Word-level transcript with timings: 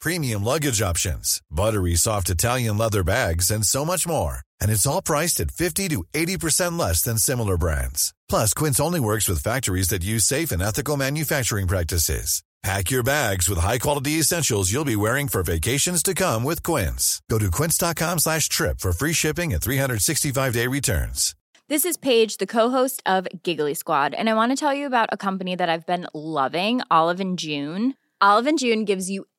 premium 0.00 0.42
luggage 0.42 0.82
options, 0.82 1.40
buttery 1.50 1.94
soft 1.94 2.30
Italian 2.30 2.76
leather 2.76 3.04
bags, 3.04 3.50
and 3.50 3.64
so 3.64 3.84
much 3.84 4.08
more. 4.08 4.40
And 4.60 4.70
it's 4.70 4.86
all 4.86 5.02
priced 5.02 5.38
at 5.40 5.50
50 5.52 5.88
to 5.90 6.04
80% 6.12 6.78
less 6.78 7.02
than 7.02 7.18
similar 7.18 7.56
brands. 7.56 8.12
Plus, 8.28 8.52
Quince 8.52 8.80
only 8.80 9.00
works 9.00 9.28
with 9.28 9.42
factories 9.42 9.88
that 9.88 10.02
use 10.02 10.24
safe 10.24 10.50
and 10.50 10.62
ethical 10.62 10.96
manufacturing 10.96 11.68
practices. 11.68 12.42
Pack 12.62 12.90
your 12.90 13.02
bags 13.02 13.48
with 13.48 13.58
high-quality 13.58 14.18
essentials 14.18 14.70
you'll 14.70 14.84
be 14.84 14.96
wearing 14.96 15.28
for 15.28 15.42
vacations 15.42 16.02
to 16.02 16.12
come 16.12 16.44
with 16.44 16.62
Quince. 16.62 17.22
Go 17.30 17.38
to 17.38 17.50
quince.com 17.50 18.18
slash 18.18 18.50
trip 18.50 18.80
for 18.80 18.92
free 18.92 19.14
shipping 19.14 19.54
and 19.54 19.62
365-day 19.62 20.66
returns. 20.66 21.34
This 21.68 21.86
is 21.86 21.96
Paige, 21.96 22.36
the 22.36 22.46
co-host 22.46 23.02
of 23.06 23.28
Giggly 23.44 23.72
Squad, 23.74 24.12
and 24.12 24.28
I 24.28 24.34
want 24.34 24.52
to 24.52 24.56
tell 24.56 24.74
you 24.74 24.86
about 24.86 25.08
a 25.12 25.16
company 25.16 25.54
that 25.54 25.70
I've 25.70 25.86
been 25.86 26.06
loving, 26.12 26.82
Olive 26.90 27.20
and 27.20 27.38
June. 27.38 27.94
Olive 28.20 28.46
and 28.46 28.58
June 28.58 28.84
gives 28.84 29.08
you 29.08 29.24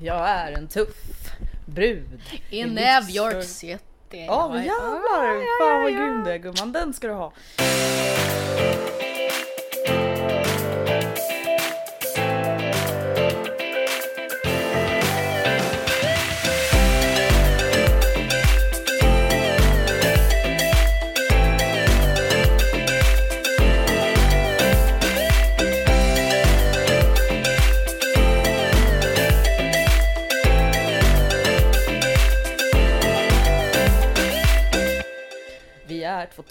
Jag 0.00 0.28
är 0.28 0.52
en 0.52 0.68
tuff 0.68 0.96
brud. 1.66 2.20
I 2.50 2.64
Min 2.64 2.74
New 2.74 3.10
York 3.10 3.44
City. 3.44 3.80
Ja 4.10 4.48
men 4.52 4.64
jävlar! 4.64 5.58
Fan 5.60 5.82
vad 5.82 5.92
grym 5.92 6.24
du 6.24 6.30
är 6.30 6.38
gumman, 6.38 6.72
den 6.72 6.92
ska 6.94 7.06
du 7.06 7.12
ha. 7.12 7.32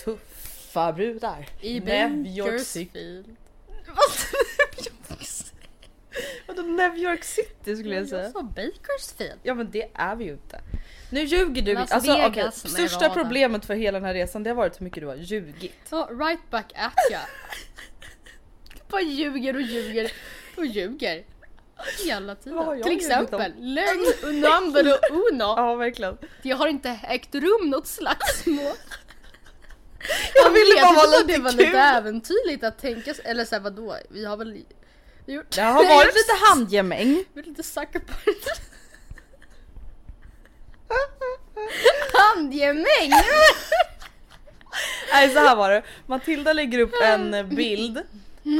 Tuffa 0.06 0.94
brudar. 0.94 1.46
I 1.62 1.80
New 1.80 2.28
York 2.28 2.60
City. 2.62 3.24
Vadå 6.48 6.62
New 6.62 6.98
York 6.98 7.24
City 7.24 7.76
skulle 7.76 7.96
jag 7.96 8.02
Jag 8.02 8.10
säga? 8.10 8.32
sa 8.32 8.42
Bakersfield. 8.44 9.40
Ja 9.44 9.54
men 9.54 9.72
det 9.72 9.90
är 9.94 10.16
vi 10.16 10.26
ju 10.26 10.32
inte. 10.32 10.62
Nu 11.10 11.24
ljuger 11.24 11.62
du. 11.62 11.74
Las 11.74 11.92
Alltså 11.92 12.12
okej, 12.12 12.30
Vegas, 12.30 12.58
största 12.72 13.00
Nevada. 13.00 13.14
problemet 13.24 13.66
för 13.66 13.74
hela 13.76 14.00
den 14.00 14.06
här 14.06 14.14
resan 14.14 14.44
det 14.44 14.50
har 14.50 14.56
varit 14.56 14.80
hur 14.82 14.84
mycket 14.84 15.02
du 15.04 15.08
har 15.08 15.16
ljugit. 15.16 15.74
Så 15.90 16.06
right 16.06 16.50
back 16.50 16.72
at 16.76 16.94
ya. 17.12 17.20
Bara 18.90 19.02
ljuger 19.02 19.56
och 19.56 19.62
ljuger 19.62 20.12
och 20.58 20.66
ljuger. 20.66 21.24
Hela 22.06 22.36
tiden. 22.36 22.58
jag 22.58 22.84
Till 22.84 22.98
exempel 22.98 23.54
lögn, 23.58 24.06
number 24.42 24.94
och 24.94 25.18
uno. 25.32 25.44
Ja 25.58 25.76
verkligen. 25.76 26.18
Det 26.44 26.52
har 26.52 26.68
inte 26.68 27.00
ägt 27.04 27.36
rum 27.36 27.70
något 27.70 27.88
slagsmål. 27.88 28.74
Jag 30.36 30.52
ville 30.52 30.82
bara 30.82 30.94
vara 30.94 31.24
det 31.24 31.28
lite 31.28 31.42
var 31.42 31.52
kul. 31.52 31.60
lite 31.60 31.78
äventyrligt 31.80 32.64
att 32.64 32.80
tänka 32.80 33.14
sig, 33.14 33.26
eller 33.26 33.46
såhär 33.46 33.62
vadå? 33.62 33.98
Vi 34.10 34.26
har 34.26 34.38
väl 34.38 34.64
gjort... 35.26 35.52
Det 35.56 35.62
har 35.62 35.98
varit 35.98 36.14
lite 36.16 36.34
handgemäng. 36.50 37.24
Vi 37.34 37.42
är 37.42 37.46
lite 37.46 37.64
sucker 37.64 38.00
punch. 38.00 38.46
Handgemäng! 42.14 43.12
Nej 45.12 45.30
så 45.30 45.40
här 45.40 45.56
var 45.56 45.70
det. 45.70 45.84
Matilda 46.06 46.54
lägger 46.54 46.80
upp 46.80 46.94
en 47.04 47.56
bild 47.56 48.02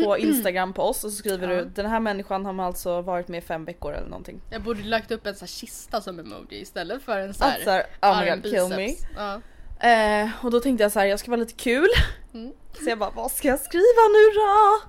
på 0.04 0.18
instagram 0.18 0.74
på 0.74 0.84
oss 0.84 1.04
och 1.04 1.12
så 1.12 1.18
skriver 1.18 1.48
du 1.48 1.66
den 1.66 1.86
här 1.86 2.00
människan 2.00 2.46
har 2.46 2.66
alltså 2.66 3.02
varit 3.02 3.28
med 3.28 3.38
i 3.38 3.42
fem 3.42 3.66
veckor 3.66 3.94
eller 3.94 4.08
någonting. 4.08 4.42
Jag 4.50 4.62
borde 4.62 4.84
lagt 4.84 5.12
upp 5.12 5.28
en 5.28 5.36
sån 5.36 5.46
här 5.46 5.48
kista 5.48 6.02
som 6.02 6.20
emoji 6.20 6.62
istället 6.62 7.04
för 7.04 7.20
en 7.20 7.34
sån 7.34 7.48
här, 7.48 7.86
oh 8.02 8.20
my 8.20 8.30
god 8.30 8.44
kill 8.44 8.70
me. 8.70 8.88
biceps. 8.88 9.08
Ja. 9.16 9.42
Eh, 9.86 10.30
och 10.46 10.52
då 10.52 10.60
tänkte 10.60 10.84
jag 10.84 10.92
så 10.92 11.00
här, 11.00 11.06
jag 11.06 11.20
ska 11.20 11.32
vara 11.32 11.40
lite 11.40 11.54
kul. 11.54 11.88
Mm. 12.34 12.52
Så 12.84 12.90
jag 12.90 13.00
bara, 13.00 13.10
vad 13.10 13.32
ska 13.32 13.48
jag 13.48 13.60
skriva 13.60 13.84
nu 14.14 14.32
då? 14.36 14.80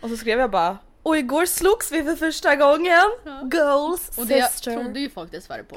och 0.00 0.10
så 0.10 0.16
skrev 0.16 0.38
jag 0.40 0.50
bara, 0.50 0.78
och 1.02 1.18
igår 1.18 1.46
slogs 1.46 1.92
vi 1.92 2.02
för 2.02 2.16
första 2.16 2.56
gången. 2.56 3.02
Goals 3.42 4.18
Och 4.18 4.26
det 4.26 4.42
sister. 4.52 4.74
trodde 4.76 5.00
ju 5.00 5.10
folk 5.10 5.30
dessvärre 5.30 5.62
på. 5.64 5.76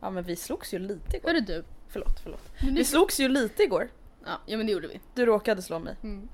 Ja 0.00 0.10
men 0.10 0.24
vi 0.24 0.36
slogs 0.36 0.74
ju 0.74 0.78
lite 0.78 1.16
igår. 1.16 1.32
Det 1.32 1.40
du? 1.40 1.64
Förlåt, 1.88 2.20
förlåt. 2.22 2.40
Men 2.60 2.74
Vi 2.74 2.80
det, 2.80 2.84
slogs 2.84 3.20
ju 3.20 3.28
lite 3.28 3.62
igår. 3.62 3.88
ja, 4.24 4.40
ja 4.46 4.56
men 4.56 4.66
det 4.66 4.72
gjorde 4.72 4.88
vi. 4.88 5.00
Du 5.14 5.26
råkade 5.26 5.62
slå 5.62 5.78
mig. 5.78 5.96
Mm. 6.02 6.28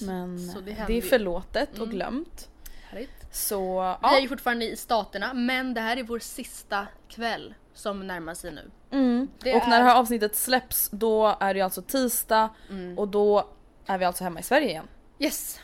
Men 0.00 0.38
Så 0.48 0.58
det 0.60 0.64
det, 0.66 0.72
hände 0.72 0.92
är 0.92 0.94
ju. 0.94 1.02
förlåtet 1.02 1.70
och 1.72 1.76
Mm. 1.78 1.90
glömt. 1.90 2.48
Härligt. 2.90 3.25
Så 3.36 3.80
Vi 4.02 4.08
är 4.08 4.12
ja. 4.12 4.20
ju 4.20 4.28
fortfarande 4.28 4.64
i 4.64 4.76
staterna 4.76 5.34
men 5.34 5.74
det 5.74 5.80
här 5.80 5.96
är 5.96 6.02
vår 6.02 6.18
sista 6.18 6.86
kväll 7.08 7.54
som 7.74 8.06
närmar 8.06 8.34
sig 8.34 8.52
nu. 8.52 8.70
Mm. 8.90 9.28
Och 9.40 9.44
när 9.44 9.52
är- 9.52 9.84
det 9.84 9.90
här 9.90 9.96
avsnittet 9.96 10.36
släpps 10.36 10.88
då 10.92 11.36
är 11.40 11.54
det 11.54 11.60
alltså 11.60 11.82
tisdag 11.82 12.48
Mm. 12.70 12.98
och 12.98 13.08
då 13.08 13.48
är 13.86 13.98
vi 13.98 14.04
alltså 14.04 14.24
hemma 14.24 14.40
i 14.40 14.42
Sverige 14.42 14.68
igen. 14.68 14.88
Yes! 15.18 15.60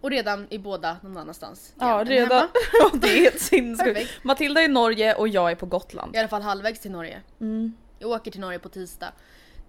Och 0.00 0.10
redan 0.10 0.46
i 0.50 0.58
båda 0.58 0.96
någon 1.02 1.16
annanstans. 1.16 1.74
Ja 1.80 2.04
redan. 2.06 2.48
Ja, 2.80 2.90
det 2.94 3.08
är 3.18 3.20
helt 3.22 3.40
sinnessjukt. 3.40 4.10
Matilda 4.24 4.60
är 4.60 4.64
i 4.64 4.68
Norge 4.68 5.14
och 5.14 5.28
jag 5.28 5.50
är 5.50 5.54
på 5.54 5.66
Gotland. 5.66 6.14
I 6.16 6.18
alla 6.18 6.28
fall 6.28 6.42
halvvägs 6.42 6.80
till 6.80 6.90
Norge. 6.90 7.22
Mm. 7.40 7.74
Jag 7.98 8.10
åker 8.10 8.30
till 8.30 8.40
Norge 8.40 8.58
på 8.58 8.68
tisdag. 8.68 9.12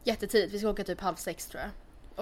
Jättetidigt, 0.04 0.54
vi 0.54 0.60
ska 0.60 0.70
åka 0.70 0.84
typ 0.84 1.02
halv 1.02 1.16
sex 1.16 1.46
tror 1.48 1.64
jag. 1.64 1.72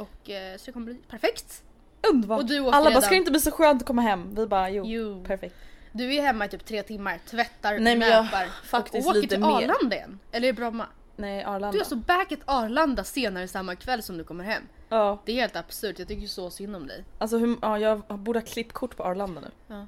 Och 0.04 0.30
eh, 0.30 0.58
så 0.58 0.66
det 0.66 0.72
kommer 0.72 0.86
bli 0.86 0.96
perfekt. 0.96 1.64
Underbart. 2.12 2.40
Och 2.40 2.46
du 2.46 2.60
åker 2.60 2.72
Alla 2.72 2.84
bara, 2.84 2.90
redan- 2.90 3.02
ska 3.02 3.10
det 3.12 3.16
inte 3.18 3.32
bli 3.32 3.40
så 3.40 3.52
skönt 3.52 3.82
att 3.82 3.88
komma 3.88 4.02
hem? 4.02 4.36
Vi 4.36 4.48
bara, 4.48 4.70
jo. 4.70 4.84
Jo. 4.86 5.24
Perfekt. 5.24 5.56
Du 5.92 6.16
är 6.16 6.22
hemma 6.22 6.46
i 6.46 6.50
typ 6.50 6.66
tre 6.66 6.84
timmar, 6.84 7.20
tvättar, 7.30 7.80
Nej, 7.80 7.96
men 7.98 8.10
jag- 8.10 8.28
faktiskt 8.64 9.08
och 9.08 9.12
åker 9.12 9.22
lite 9.22 9.36
till 9.36 9.40
mer. 9.46 9.48
Arlanda 9.70 9.96
igen. 9.96 10.20
Eller 10.32 10.54
Bromma. 10.54 10.86
Nej, 11.16 11.44
Arlanda. 11.44 11.72
Du 11.72 11.78
är 11.78 11.82
alltså 11.82 11.96
back 11.96 12.32
at 12.32 12.40
Arlanda 12.46 13.04
senare 13.04 13.48
samma 13.48 13.76
kväll 13.76 14.04
som 14.04 14.18
du 14.18 14.24
kommer 14.24 14.44
hem. 14.44 14.64
Ja, 14.90 15.22
Det 15.26 15.32
är 15.32 15.36
helt 15.36 15.56
absurt, 15.56 16.00
jag 16.00 16.08
tycker 16.08 16.28
så 16.28 16.50
synd 16.50 16.76
om 16.76 16.88
dig. 16.88 17.04
alltså 17.18 17.38
hur, 17.38 17.58
ja, 17.62 17.80
jag 17.80 18.02
borde 18.08 18.40
ha 18.40 18.46
klippkort 18.46 18.98
på 18.98 19.04
Arlanda 19.04 19.42
nu. 19.42 19.48
Ja. 19.68 19.88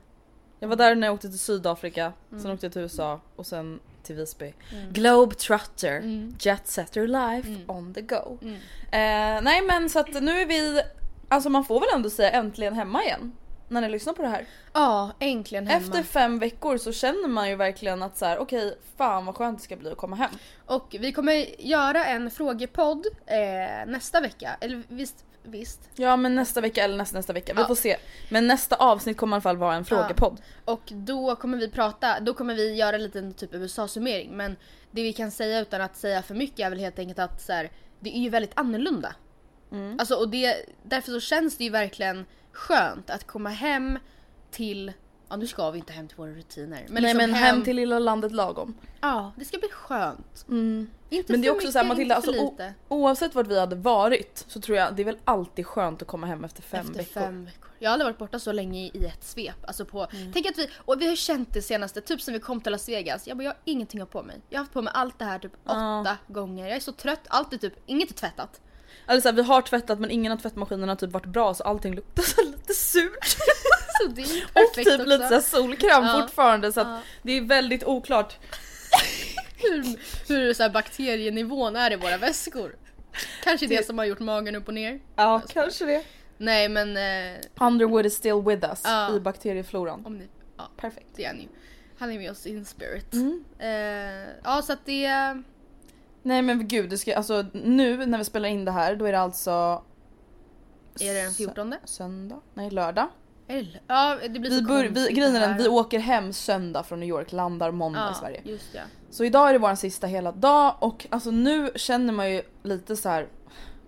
Jag 0.59 0.67
var 0.67 0.75
där 0.75 0.95
när 0.95 1.07
jag 1.07 1.13
åkte 1.13 1.29
till 1.29 1.39
Sydafrika, 1.39 2.13
Mm. 2.31 2.43
sen 2.43 2.51
åkte 2.51 2.65
jag 2.65 2.73
till 2.73 2.81
USA 2.81 3.21
och 3.35 3.45
sen 3.45 3.79
till 4.03 4.15
Visby. 4.15 4.53
Globetrotter, 4.91 5.97
Mm. 5.97 6.35
jet 6.39 6.67
setter 6.67 7.07
life 7.07 7.49
Mm. 7.49 7.61
on 7.69 7.93
the 7.93 8.01
go. 8.01 8.37
Mm. 8.41 8.53
Eh, 8.91 9.41
nej 9.43 9.61
men 9.61 9.89
så 9.89 9.99
att 9.99 10.21
nu 10.23 10.41
är 10.41 10.45
vi, 10.45 10.81
alltså 11.29 11.49
man 11.49 11.65
får 11.65 11.79
väl 11.79 11.89
ändå 11.95 12.09
säga 12.09 12.31
äntligen 12.31 12.73
hemma 12.73 13.03
igen. 13.03 13.31
När 13.71 13.81
ni 13.81 13.89
lyssnar 13.89 14.13
på 14.13 14.21
det 14.21 14.27
här. 14.27 14.45
Ja, 14.73 15.11
äntligen 15.19 15.67
hemma. 15.67 15.85
Efter 15.85 16.03
fem 16.03 16.39
veckor 16.39 16.77
så 16.77 16.91
känner 16.91 17.27
man 17.27 17.49
ju 17.49 17.55
verkligen 17.55 18.03
att 18.03 18.17
så 18.17 18.25
här: 18.25 18.37
okej 18.37 18.77
fan 18.97 19.25
vad 19.25 19.35
skönt 19.35 19.57
det 19.59 19.63
ska 19.63 19.75
bli 19.75 19.91
att 19.91 19.97
komma 19.97 20.15
hem. 20.15 20.31
Och 20.65 20.95
vi 20.99 21.11
kommer 21.13 21.61
göra 21.61 22.05
en 22.05 22.31
frågepodd 22.31 23.05
eh, 23.25 23.85
nästa 23.91 24.21
vecka. 24.21 24.57
Eller 24.61 24.83
visst, 24.87 25.25
visst. 25.43 25.89
Ja 25.95 26.15
men 26.17 26.35
nästa 26.35 26.61
vecka 26.61 26.83
eller 26.83 26.97
nästa 26.97 27.17
nästa 27.17 27.33
vecka, 27.33 27.53
vi 27.53 27.61
Ja. 27.61 27.67
får 27.67 27.75
se. 27.75 27.97
Men 28.29 28.47
nästa 28.47 28.75
avsnitt 28.75 29.17
kommer 29.17 29.35
i 29.35 29.37
alla 29.37 29.41
fall 29.41 29.57
vara 29.57 29.75
en 29.75 29.85
frågepodd. 29.85 30.41
Och 30.65 30.81
då 30.85 31.35
kommer 31.35 31.57
vi 31.57 31.69
prata, 31.69 32.19
då 32.19 32.33
kommer 32.33 32.55
vi 32.55 32.75
göra 32.75 32.95
en 32.95 33.03
liten 33.03 33.33
typ 33.33 33.53
USA-summering. 33.53 34.29
Men 34.31 34.55
det 34.91 35.03
vi 35.03 35.13
kan 35.13 35.31
säga 35.31 35.59
utan 35.59 35.81
att 35.81 35.95
säga 35.97 36.21
för 36.21 36.35
mycket 36.35 36.59
är 36.59 36.69
väl 36.69 36.79
helt 36.79 36.99
enkelt 36.99 37.19
att 37.19 37.41
så 37.41 37.53
här, 37.53 37.71
det 37.99 38.17
är 38.17 38.19
ju 38.21 38.29
väldigt 38.29 38.51
annorlunda. 38.55 39.15
Alltså 39.99 40.15
och 40.15 40.29
det, 40.29 40.65
därför 40.83 41.11
så 41.11 41.19
känns 41.19 41.57
det 41.57 41.63
ju 41.63 41.69
verkligen 41.69 42.25
skönt 42.51 43.09
att 43.09 43.27
komma 43.27 43.49
hem 43.49 43.99
till, 44.51 44.93
ja 45.29 45.35
nu 45.35 45.47
ska 45.47 45.71
vi 45.71 45.79
inte 45.79 45.93
hem 45.93 46.07
till 46.07 46.17
våra 46.17 46.31
rutiner. 46.31 46.85
Men 46.89 47.03
Nej 47.03 47.13
liksom 47.13 47.17
men 47.17 47.33
hem 47.33 47.63
till 47.63 47.75
lilla 47.75 47.99
landet 47.99 48.31
lagom. 48.31 48.77
Ja, 49.01 49.31
det 49.35 49.45
ska 49.45 49.57
bli 49.57 49.69
skönt. 49.69 50.45
Inte 50.47 50.51
Mm. 50.51 50.87
Men 51.27 51.41
det 51.41 51.47
är 51.47 51.51
också 51.51 51.71
såhär 51.71 51.85
Matilda, 51.85 52.15
inte 52.17 52.29
alltså, 52.29 52.73
oavsett 52.87 53.35
vart 53.35 53.47
vi 53.47 53.59
hade 53.59 53.75
varit 53.75 54.45
så 54.47 54.61
tror 54.61 54.77
jag 54.77 54.95
det 54.95 55.01
är 55.01 55.05
väl 55.05 55.17
alltid 55.25 55.65
skönt 55.67 56.01
att 56.01 56.07
komma 56.07 56.27
hem 56.27 56.43
efter 56.43 56.61
fem 56.61 56.79
Efter 56.79 56.93
veckor. 56.97 57.21
fem 57.21 57.45
veckor. 57.45 57.69
Jag 57.81 57.89
har 57.89 57.93
aldrig 57.93 58.05
varit 58.05 58.17
borta 58.17 58.39
så 58.39 58.51
länge 58.51 58.79
i 58.93 59.05
ett 59.05 59.23
svep. 59.23 59.55
Alltså 59.67 59.85
på, 59.85 60.07
Mm. 60.11 60.33
Tänk 60.33 60.45
att 60.47 60.57
vi, 60.57 60.69
och 60.77 61.01
vi 61.01 61.07
har 61.07 61.15
känt 61.15 61.53
det 61.53 61.61
senaste, 61.61 62.01
typ 62.01 62.21
sen 62.21 62.33
vi 62.33 62.39
kom 62.39 62.61
till 62.61 62.71
Las 62.71 62.89
Vegas. 62.89 63.27
Jag 63.27 63.37
bara, 63.37 63.43
jag 63.43 63.51
har 63.51 63.57
ingenting 63.65 64.01
att 64.01 64.13
ha 64.13 64.21
på 64.21 64.27
mig. 64.27 64.41
Jag 64.49 64.59
har 64.59 64.63
haft 64.63 64.73
på 64.73 64.81
mig 64.81 64.93
allt 64.95 65.19
det 65.19 65.25
här 65.25 65.39
typ 65.39 65.51
åtta 65.65 66.17
gånger. 66.27 66.67
Jag 66.67 66.75
är 66.75 66.79
så 66.79 66.91
trött, 66.91 67.21
allt 67.27 67.53
är 67.53 67.57
typ, 67.57 67.73
inget 67.85 68.09
är 68.09 68.13
tvättat. 68.13 68.61
Alltså 69.09 69.21
såhär, 69.21 69.35
vi 69.35 69.41
har 69.41 69.61
tvättat 69.61 69.99
men 69.99 70.11
ingen 70.11 70.31
av 70.31 70.37
tvättmaskinerna 70.37 70.91
har 70.91 70.95
typ 70.97 71.11
varit 71.11 71.25
bra 71.25 71.53
så 71.53 71.63
allting 71.63 71.95
luktar 71.95 72.23
så 72.23 72.41
lite 72.43 72.73
surt. 72.73 73.25
Så 74.01 74.07
det 74.07 74.21
är 74.21 74.43
Och 74.65 74.73
typ 74.73 74.87
också. 74.87 75.05
lite 75.05 75.27
såhär 75.27 75.41
solkräm 75.41 76.03
Ja. 76.03 76.21
fortfarande 76.21 76.71
så 76.73 76.81
att 76.81 76.87
Ja. 76.87 76.99
det 77.21 77.31
är 77.37 77.41
väldigt 77.41 77.83
oklart. 77.83 78.33
hur, 79.57 79.83
hur 80.33 80.53
så 80.53 80.63
här 80.63 80.69
bakterienivån 80.69 81.75
är 81.75 81.91
i 81.91 81.95
våra 81.95 82.17
väskor. 82.17 82.75
Kanske 83.43 83.67
det 83.67 83.85
som 83.85 83.97
har 83.97 84.05
gjort 84.05 84.19
magen 84.19 84.55
upp 84.55 84.67
och 84.67 84.73
ner. 84.73 84.99
Ja 85.15 85.41
kanske 85.49 85.85
det. 85.85 86.03
Nej 86.37 86.69
men 86.69 86.97
eh, 86.97 87.37
Underwood 87.67 88.05
is 88.05 88.13
still 88.15 88.41
with 88.45 88.65
us 88.69 88.81
Ja. 88.83 89.15
i 89.15 89.19
bakteriefloran. 89.19 90.05
om 90.05 90.17
ni, 90.17 90.27
ja 90.57 90.69
Perfekt. 90.77 91.07
det 91.15 91.23
är 91.23 91.27
han 91.27 91.39
ju. 91.39 91.47
Han 91.99 92.11
är 92.11 92.17
med 92.17 92.31
oss 92.31 92.45
in 92.45 92.65
spirit. 92.65 93.13
Mm. 93.13 93.43
Eh, 93.59 94.29
ja 94.43 94.61
så 94.61 94.73
att 94.73 94.85
det, 94.85 95.07
Nej 96.23 96.41
men 96.41 96.67
gud, 96.67 96.89
det 96.89 96.97
ska, 96.97 97.15
alltså, 97.15 97.45
nu 97.53 98.05
när 98.05 98.17
vi 98.17 98.23
spelar 98.23 98.49
in 98.49 98.65
det 98.65 98.71
här 98.71 98.95
då 98.95 99.05
är 99.05 99.11
det 99.11 99.19
alltså 99.19 99.83
är 101.01 101.13
det 101.13 101.21
den 101.21 101.31
sö- 101.31 101.37
14? 101.37 101.75
Söndag? 101.85 102.39
Nej 102.53 102.69
lördag. 102.71 103.07
Eller? 103.47 103.81
Ja 103.87 104.17
det 104.23 104.29
blir 104.39 104.49
Vi 104.51 104.57
så 104.57 104.63
bör, 104.63 104.83
vi, 104.83 105.13
grejen 105.13 105.35
är 105.35 105.39
det 105.39 105.47
den, 105.47 105.57
vi 105.57 105.67
åker 105.67 105.99
hem 105.99 106.33
söndag 106.33 106.83
från 106.83 106.99
New 106.99 107.09
York, 107.09 107.31
landar 107.31 107.71
måndag 107.71 108.11
i 108.11 108.15
Sverige. 108.15 108.41
just 108.43 108.69
ja. 108.73 108.81
Så 109.09 109.23
idag 109.23 109.49
är 109.49 109.53
det 109.53 109.59
vår 109.59 109.75
sista 109.75 110.07
hela 110.07 110.31
dag 110.31 110.75
och 110.79 111.07
alltså 111.09 111.31
nu 111.31 111.71
känner 111.75 112.13
man 112.13 112.31
ju 112.31 112.41
lite 112.63 112.95
så 112.95 113.09
här. 113.09 113.27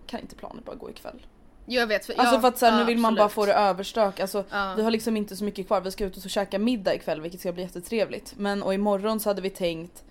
kan 0.07 0.19
inte 0.19 0.35
planen 0.35 0.63
bara 0.65 0.75
gå 0.75 0.89
ikväll? 0.89 1.25
Jag 1.65 1.87
vet. 1.87 2.05
För, 2.05 2.13
Alltså 2.13 2.35
ja, 2.35 2.41
för 2.41 2.47
att 2.47 2.57
så 2.57 2.65
här, 2.65 2.73
ja, 2.73 2.79
nu 2.79 2.85
vill 2.85 2.97
man 2.97 3.15
bara 3.15 3.29
få 3.29 3.41
absolut. 3.41 3.55
det 3.55 3.61
överstökat. 3.61 4.19
Alltså, 4.21 4.43
Ja. 4.51 4.73
Vi 4.77 4.83
har 4.83 4.91
liksom 4.91 5.17
inte 5.17 5.35
så 5.35 5.43
mycket 5.43 5.67
kvar, 5.67 5.81
vi 5.81 5.91
ska 5.91 6.05
ut 6.05 6.15
och 6.17 6.21
så 6.23 6.29
käka 6.29 6.59
middag 6.59 6.93
ikväll 6.95 7.21
vilket 7.21 7.39
ska 7.39 7.51
bli 7.51 7.63
jättetrevligt. 7.63 8.33
Men 8.37 8.63
och 8.63 8.73
imorgon 8.73 9.19
så 9.19 9.29
hade 9.29 9.41
vi 9.41 9.49
tänkt 9.49 10.03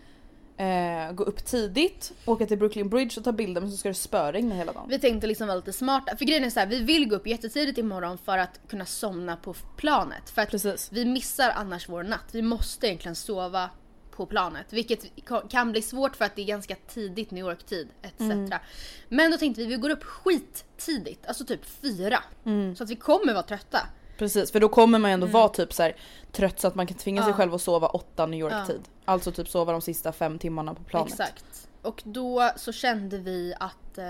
eh, 0.61 1.13
gå 1.13 1.25
upp 1.25 1.45
tidigt, 1.45 2.13
åka 2.25 2.47
till 2.47 2.59
Brooklyn 2.59 2.89
Bridge 2.89 3.15
och 3.17 3.25
ta 3.25 3.33
bilder 3.33 3.61
men 3.61 3.71
så 3.71 3.77
ska 3.77 3.89
det 3.89 3.95
spöregna 3.95 4.55
hela 4.55 4.73
dagen. 4.73 4.87
Vi 4.89 4.99
tänkte 4.99 5.27
liksom 5.27 5.47
vara 5.47 5.57
lite 5.57 5.73
smarta. 5.73 6.17
För 6.17 6.25
grejen 6.25 6.45
är 6.45 6.51
så 6.51 6.61
här, 6.61 6.67
vi 6.67 6.81
vill 6.81 7.09
gå 7.09 7.17
upp 7.17 7.27
jättetidigt 7.27 7.79
imorgon 7.79 8.19
för 8.19 8.39
att 8.39 8.61
kunna 8.69 8.87
somna 8.87 9.37
på 9.37 9.55
planet. 9.77 10.31
För 10.31 10.43
att 10.43 10.51
Precis. 10.51 10.89
vi 10.93 11.05
missar 11.05 11.51
annars 11.51 11.89
vår 11.89 12.03
natt. 12.03 12.29
Vi 12.33 12.43
måste 12.43 12.87
egentligen 12.87 13.17
sova 13.17 13.71
på 14.11 14.27
planet. 14.27 14.73
Vilket 14.73 15.05
kan 15.51 15.73
bli 15.73 15.83
svårt 15.83 16.17
för 16.17 16.25
att 16.25 16.37
det 16.37 16.43
är 16.43 16.47
ganska 16.47 16.77
tidigt 16.89 17.31
New 17.31 17.45
York-tid 17.45 17.89
etc. 18.03 18.21
Mm. 18.21 18.51
Men 19.09 19.31
då 19.31 19.37
tänkte 19.37 19.61
vi, 19.61 19.67
vi 19.67 19.77
går 19.77 19.91
upp 19.91 20.05
skittidigt. 20.05 21.27
Alltså 21.27 21.45
typ 21.45 21.65
fyra. 21.65 22.19
Mm. 22.45 22.77
Så 22.77 22.85
att 22.85 22.91
vi 22.91 22.97
kommer 22.97 23.33
vara 23.33 23.43
trötta. 23.43 23.81
Precis 24.21 24.53
för 24.53 24.61
då 24.61 24.69
kommer 24.69 24.99
man 24.99 25.11
ju 25.11 25.15
ändå 25.15 25.27
vara 25.27 25.49
typ 25.49 25.73
så 25.73 25.83
här 25.83 25.97
trött 26.33 26.61
så 26.61 26.69
att 26.69 26.75
man 26.75 26.87
kan 26.87 26.97
tvinga 26.97 27.23
sig 27.23 27.25
Mm. 27.25 27.33
Ja. 27.33 27.37
själv 27.37 27.55
att 27.55 27.63
sova 27.63 27.87
åtta 27.89 28.27
New 28.27 28.41
York 28.41 28.53
Ja. 28.69 28.75
Alltså 29.05 29.33
typ 29.33 29.49
sova 29.49 29.73
de 29.73 29.81
sista 29.81 30.13
fem 30.13 30.39
timmarna 30.39 30.75
på 30.75 30.83
planet. 30.83 31.11
Exakt. 31.13 31.69
Och 31.83 32.03
då 32.05 32.51
så 32.57 32.73
kände 32.73 33.19
vi 33.19 33.55
att 33.61 33.99
eh, 33.99 34.05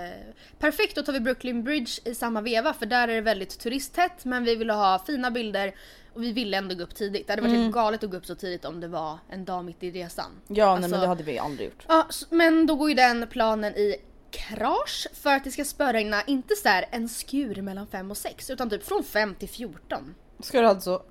perfekt 0.59 0.95
då 0.95 1.03
tar 1.03 1.13
vi 1.13 1.19
Brooklyn 1.19 1.63
Bridge 1.63 1.91
i 2.05 2.15
samma 2.15 2.41
veva 2.41 2.73
för 2.73 2.85
där 2.85 3.07
är 3.07 3.15
det 3.15 3.21
väldigt 3.21 3.59
turisttätt 3.59 4.25
men 4.25 4.43
vi 4.43 4.55
ville 4.55 4.73
ha 4.73 4.99
fina 4.99 5.31
bilder 5.31 5.75
och 6.13 6.23
vi 6.23 6.31
ville 6.31 6.57
ändå 6.57 6.75
gå 6.75 6.83
upp 6.83 6.95
tidigt. 6.95 7.27
Det 7.27 7.33
hade 7.33 7.41
varit 7.41 7.55
helt 7.55 7.73
galet 7.73 8.03
att 8.03 8.09
gå 8.11 8.17
upp 8.17 8.25
så 8.25 8.35
tidigt 8.35 8.65
om 8.65 8.79
det 8.79 8.87
var 8.87 9.17
en 9.29 9.45
dag 9.45 9.65
mitt 9.65 9.83
i 9.83 9.91
resan. 9.91 10.25
Ja 10.47 10.65
nej 10.65 10.73
Alltså- 10.75 10.89
men 10.89 10.99
det 10.99 11.07
hade 11.07 11.23
vi 11.23 11.39
aldrig 11.39 11.67
gjort. 11.69 11.85
Ja, 11.87 12.07
men 12.29 12.67
då 12.67 12.75
går 12.75 12.89
ju 12.89 12.95
den 12.95 13.27
planen 13.27 13.73
i 13.77 13.95
krasch 14.31 15.07
för 15.13 15.33
att 15.33 15.43
det 15.43 15.51
ska 15.51 15.65
spöregna 15.65 16.21
inte 16.27 16.55
så 16.55 16.69
här 16.69 16.85
en 16.91 17.09
skur 17.09 17.61
mellan 17.61 17.87
5 17.87 18.11
och 18.11 18.17
6 18.17 18.49
utan 18.49 18.69
typ 18.69 18.83
från 18.83 19.03
5 19.03 19.35
till 19.35 19.49
14. 19.49 20.15
Ska 20.39 20.61
det 20.61 20.67
alltså 20.69 21.03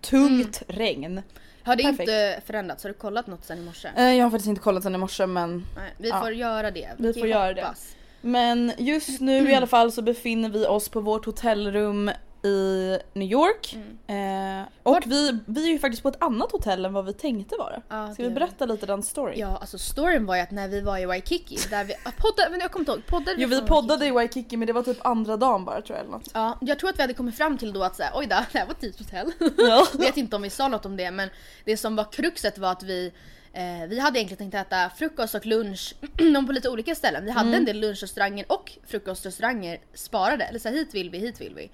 tungt 0.00 0.62
Mm. 0.68 0.78
regn. 0.80 1.22
Har 1.62 1.76
det 1.76 1.82
Perfekt. 1.82 2.00
inte 2.00 2.40
förändrats? 2.46 2.82
Har 2.84 2.88
du 2.90 2.94
kollat 2.94 3.26
något 3.26 3.44
sen 3.44 3.58
i 3.58 3.62
morse? 3.62 3.88
Eh, 3.96 4.14
Jag 4.14 4.24
har 4.24 4.30
faktiskt 4.30 4.48
inte 4.48 4.60
kollat 4.60 4.82
sen 4.82 4.94
i 4.94 4.98
morse 4.98 5.26
men 5.26 5.66
Nej, 5.76 5.94
vi 5.98 6.08
ja. 6.08 6.20
får 6.20 6.32
göra 6.32 6.70
det. 6.70 6.88
Vi 6.98 7.12
kan 7.12 7.20
får 7.20 7.28
göra 7.28 7.54
det. 7.54 7.74
Men 8.20 8.72
just 8.78 9.20
nu 9.20 9.50
i 9.50 9.54
alla 9.54 9.66
fall 9.66 9.92
så 9.92 10.02
befinner 10.02 10.48
vi 10.48 10.66
oss 10.66 10.88
på 10.88 11.00
vårt 11.00 11.26
hotellrum 11.26 12.10
i 12.46 12.98
New 13.12 13.28
York. 13.28 13.76
Mm. 14.06 14.60
Eh, 14.60 14.66
och 14.82 15.02
vi, 15.06 15.38
vi 15.46 15.64
är 15.64 15.72
ju 15.72 15.78
faktiskt 15.78 16.02
på 16.02 16.08
ett 16.08 16.22
annat 16.22 16.52
hotell 16.52 16.84
än 16.84 16.92
vad 16.92 17.04
vi 17.04 17.12
tänkte 17.12 17.56
vara. 17.56 17.82
Ja, 17.88 18.14
Ska 18.14 18.22
vi 18.22 18.30
berätta 18.30 18.66
lite 18.66 18.86
den 18.86 19.02
storyn? 19.02 19.38
Ja, 19.38 19.56
alltså 19.56 19.78
storyn 19.78 20.26
var 20.26 20.36
ju 20.36 20.42
att 20.42 20.50
när 20.50 20.68
vi 20.68 20.80
var 20.80 20.98
i 20.98 21.04
Waikiki, 21.04 21.58
där 21.70 21.84
vi 21.84 21.94
poddade, 22.16 22.50
men 22.50 22.60
jag 22.60 22.70
kommer 22.70 22.82
inte 22.82 22.92
ihåg, 22.92 23.06
poddade 23.06 23.34
Jo 23.38 23.48
vi 23.48 23.60
poddade 23.60 24.06
i 24.06 24.10
Waikiki 24.10 24.56
men 24.56 24.66
det 24.66 24.72
var 24.72 24.82
typ 24.82 25.06
andra 25.06 25.36
dagen 25.36 25.64
bara 25.64 25.82
tror 25.82 25.96
jag 25.96 26.04
eller 26.04 26.16
något. 26.18 26.30
Ja, 26.34 26.58
jag 26.60 26.78
tror 26.78 26.90
att 26.90 26.98
vi 26.98 27.02
hade 27.02 27.14
kommit 27.14 27.36
fram 27.36 27.58
till 27.58 27.72
då 27.72 27.82
att 27.82 27.96
säga, 27.96 28.10
oj 28.14 28.26
då, 28.26 28.36
det 28.52 28.58
här 28.58 28.66
var 28.66 28.72
ett 28.72 28.80
dyrt 28.80 28.98
hotell. 28.98 29.32
Ja. 29.58 29.86
Vet 29.98 30.16
inte 30.16 30.36
om 30.36 30.42
vi 30.42 30.50
sa 30.50 30.68
något 30.68 30.86
om 30.86 30.96
det 30.96 31.10
men 31.10 31.28
det 31.64 31.76
som 31.76 31.96
var 31.96 32.12
kruxet 32.12 32.58
var 32.58 32.72
att 32.72 32.82
vi 32.82 33.12
eh, 33.56 33.88
vi 33.88 33.98
hade 34.00 34.18
egentligen 34.18 34.50
tänkt 34.50 34.66
äta 34.66 34.90
frukost 34.96 35.34
och 35.34 35.46
lunch 35.46 35.94
de 36.34 36.46
på 36.46 36.52
lite 36.52 36.68
olika 36.68 36.94
ställen. 36.94 37.24
Vi 37.24 37.30
hade 37.30 37.56
en 37.56 37.64
del 37.64 37.80
lunchrestauranger 37.80 38.44
och 38.52 38.72
frukostrestauranger 38.86 39.78
sparade. 39.94 40.44
Eller 40.44 40.58
så 40.58 40.68
här, 40.68 40.76
hit 40.76 40.94
vill 40.94 41.10
vi, 41.10 41.18
hit 41.18 41.40
vill 41.40 41.54
vi. 41.54 41.70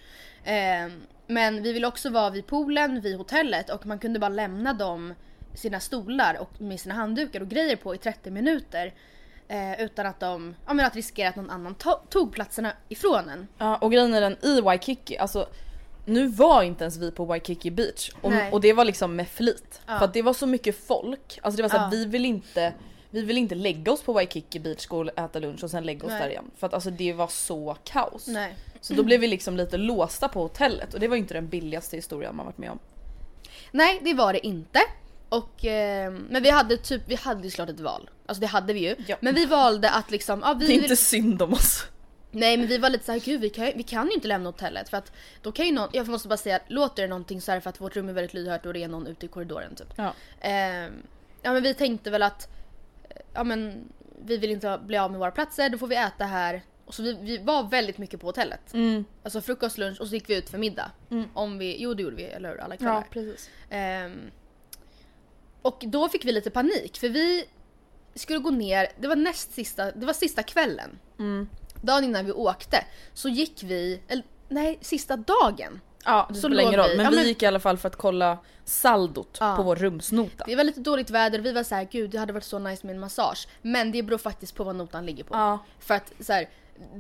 Eh, 0.53 0.93
men 1.27 1.63
vi 1.63 1.73
ville 1.73 1.87
också 1.87 2.11
vara 2.11 2.31
vid 2.31 2.47
poolen, 2.47 3.01
vid 3.01 3.17
hotellet 3.17 3.71
och 3.71 3.87
man 3.87 3.99
kunde 3.99 4.19
bara 4.19 4.29
lämna 4.29 4.73
dem 4.73 5.15
sina 5.55 5.81
stolar 5.81 6.35
och 6.41 6.61
med 6.61 6.81
sina 6.81 6.95
handdukar 6.95 7.41
och 7.41 7.49
grejer 7.49 7.77
på 7.77 7.95
i 7.95 7.99
30 7.99 8.31
minuter. 8.31 8.95
Eh, 9.49 9.81
utan 9.85 10.07
att 10.07 10.21
de, 10.21 10.55
ja 10.67 10.73
men 10.73 10.87
att 10.87 10.95
riskera 10.97 11.29
att 11.29 11.37
någon 11.37 11.51
annan 11.51 11.75
to- 11.75 12.09
tog 12.11 12.33
platserna 12.33 12.73
ifrån 12.89 13.29
en. 13.29 13.49
Ja, 13.59 13.77
och 13.77 13.93
grejen 13.93 14.15
är 14.15 14.21
den 14.21 14.37
i 14.43 14.61
Waikiki, 14.61 15.19
alltså 15.19 15.49
nu 16.05 16.27
var 16.27 16.63
inte 16.63 16.85
ens 16.85 16.97
vi 16.97 17.11
på 17.11 17.25
Waikiki 17.25 17.71
beach 17.71 18.11
och, 18.21 18.33
och 18.53 18.61
det 18.61 18.73
var 18.73 18.85
liksom 18.85 19.17
med 19.17 19.29
flit. 19.29 19.81
Ja. 19.87 19.99
För 19.99 20.05
att 20.05 20.13
det 20.15 20.23
var 20.23 20.33
så 20.35 20.47
mycket 20.47 20.87
folk, 20.87 21.39
alltså 21.43 21.57
det 21.57 21.63
var 21.63 21.71
så 21.71 21.77
Ja. 21.77 21.89
vi 21.93 22.05
vill 22.07 22.25
inte 22.25 22.73
vi 23.11 23.23
vill 23.23 23.39
inte 23.39 23.55
lägga 23.55 23.93
oss 23.93 24.03
på 24.03 24.13
Waikiki 24.13 24.59
beach, 24.61 24.87
gå 24.87 24.99
och 25.01 25.19
äta 25.19 25.39
lunch 25.39 25.65
och 25.65 25.71
sen 25.71 25.85
lägga 25.85 26.05
oss 26.07 26.11
Nej. 26.11 26.21
där 26.23 26.29
igen. 26.29 26.51
För 26.57 26.67
att 26.67 26.75
alltså 26.75 26.91
det 26.91 27.13
var 27.13 27.27
så 27.29 27.77
kaos. 27.85 28.27
Nej. 28.27 28.57
Så 28.81 28.95
då 28.95 29.03
blev 29.03 29.21
vi 29.21 29.27
liksom 29.27 29.57
lite 29.57 29.77
låsta 29.77 30.29
på 30.29 30.43
hotellet 30.43 30.95
och 30.95 31.01
det 31.01 31.09
var 31.09 31.17
ju 31.17 31.23
inte 31.23 31.35
den 31.35 31.49
billigaste 31.49 31.97
historien 31.97 32.37
man 32.37 32.47
varit 32.47 32.59
med 32.59 32.71
om. 32.71 32.79
Nej 33.71 34.01
det 34.05 34.15
var 34.15 34.33
det 34.33 34.47
inte. 34.47 34.81
Och, 35.29 35.65
eh, 35.65 36.13
men 36.31 36.43
vi 36.43 36.51
hade 36.51 36.77
typ, 36.77 37.03
vi 37.07 37.15
hade 37.15 37.43
ju 37.45 37.51
såklart 37.51 37.69
ett 37.71 37.81
val. 37.81 38.11
Alltså 38.27 38.41
det 38.41 38.47
hade 38.47 38.73
vi 38.73 38.81
ju. 38.81 38.97
Ja. 39.07 39.17
Men 39.21 39.35
vi 39.35 39.47
valde 39.47 39.91
att 39.91 40.11
liksom, 40.11 40.41
ja, 40.45 40.55
vi 40.55 40.67
Det 40.67 40.73
är 40.73 40.75
vill- 40.75 40.83
inte 40.85 40.97
synd 40.97 41.43
om 41.43 41.53
oss. 41.53 41.85
Nej 42.33 42.57
men 42.57 42.67
vi 42.67 42.79
var 42.79 42.91
lite 42.91 43.05
såhär, 43.05 43.21
gud 43.21 43.41
vi 43.41 43.51
kan, 43.51 43.73
vi 43.75 43.83
kan 43.83 44.07
ju 44.09 44.15
inte 44.15 44.29
lämna 44.29 44.49
hotellet 44.49 44.89
för 44.89 44.97
att 44.97 45.13
då 45.43 45.53
kan 45.53 45.67
ju 45.67 45.73
någon, 45.73 45.89
jag 45.93 46.09
måste 46.09 46.29
bara 46.29 46.37
säga 46.37 46.61
låter 46.69 47.03
det 47.03 47.09
någonting 47.09 47.41
så 47.41 47.53
är 47.53 47.55
det 47.55 47.61
för 47.61 47.71
att 47.71 47.81
vårt 47.81 47.97
rum 47.97 48.09
är 48.09 48.13
väldigt 48.13 48.35
lyhört 48.35 48.67
och 48.67 48.73
det 48.73 48.83
är 48.83 48.89
någon 48.89 49.07
ute 49.07 49.27
i 49.27 49.29
korridoren 49.29 49.75
typ. 49.75 49.93
Ja. 49.97 50.15
Eh, 50.41 50.91
ja 51.43 51.53
men 51.53 51.63
vi 51.63 51.75
tänkte 51.75 52.11
väl 52.11 52.23
att, 52.23 52.49
eh, 53.09 53.17
ja 53.35 53.45
men 53.45 53.93
vi 54.25 54.37
vill 54.37 54.51
inte 54.51 54.81
bli 54.87 54.99
av 54.99 55.11
med 55.11 55.21
våra 55.21 55.31
platser, 55.31 55.69
då 55.69 55.79
får 55.79 55.87
vi 55.87 55.97
äta 55.97 56.25
här. 56.25 56.63
Och 56.85 56.95
så 56.95 57.03
vi, 57.03 57.19
vi 57.21 57.39
var 57.39 57.63
väldigt 57.63 57.99
mycket 57.99 58.21
på 58.21 58.27
hotellet. 58.27 58.75
Mm. 58.75 59.05
Alltså 59.23 59.41
frukost, 59.41 59.79
lunch 59.79 60.01
och 60.01 60.09
så 60.09 60.15
gick 60.15 60.31
vi 60.31 60.37
ut 60.37 60.51
för 60.51 60.59
middag. 60.59 60.91
Om 61.35 61.59
vi, 61.59 61.83
jo 61.83 61.95
det 61.95 62.03
gjorde 62.03 62.17
vi, 62.17 62.25
eller 62.25 62.49
hur? 62.49 62.61
Alla 62.61 62.77
kvällar. 62.77 62.95
ja 62.95 63.05
precis. 63.11 63.51
Ehm, 63.71 64.31
och 65.63 65.85
då 65.87 66.09
fick 66.09 66.25
vi 66.25 66.33
lite 66.33 66.51
panik 66.51 66.99
för 66.99 67.09
vi 67.09 67.45
skulle 68.15 68.39
gå 68.39 68.51
ner, 68.51 68.89
det 68.99 69.09
var 69.09 69.17
näst 69.17 69.53
sista, 69.53 69.91
det 69.91 70.07
var 70.07 70.13
sista 70.13 70.43
kvällen. 70.43 70.99
Mm. 71.19 71.49
Dagen 71.83 72.05
innan 72.05 72.25
vi 72.27 72.33
åkte 72.33 72.85
så 73.15 73.29
gick 73.29 73.63
vi, 73.63 74.01
eller 74.09 74.25
nej 74.49 74.79
sista 74.81 75.17
dagen. 75.17 75.81
Ja 76.05 76.27
det 76.29 76.35
Så 76.35 76.41
spelar 76.41 76.63
ingen 76.63 76.77
roll 76.77 76.91
vi- 76.91 76.97
men 76.97 77.05
ja, 77.05 77.11
vi 77.11 77.17
men- 77.17 77.27
gick 77.27 77.43
i 77.43 77.47
alla 77.47 77.61
fall 77.61 77.77
för 77.79 77.89
att 77.89 77.97
kolla 77.97 78.39
saldot 78.65 79.37
Ja. 79.41 79.57
på 79.57 79.63
vår 79.63 79.77
rumsnota. 79.77 80.45
Det 80.47 80.57
var 80.57 80.65
lite 80.65 80.81
dåligt 80.81 81.11
väder, 81.11 81.39
vi 81.39 81.53
var 81.53 81.63
så 81.63 81.75
här: 81.75 81.89
gud 81.93 82.11
det 82.11 82.19
hade 82.19 82.33
varit 82.33 82.45
så 82.45 82.59
nice 82.59 82.87
med 82.87 82.95
en 82.95 83.01
massage. 83.01 83.49
Men 83.63 83.93
det 83.93 84.03
beror 84.03 84.19
faktiskt 84.19 84.55
på 84.55 84.65
vad 84.65 84.77
notan 84.77 85.07
ligger 85.07 85.25
på. 85.25 85.35
Ja. 85.35 85.59
För 85.79 85.95
att 85.95 86.13
så 86.21 86.33
här, 86.33 86.49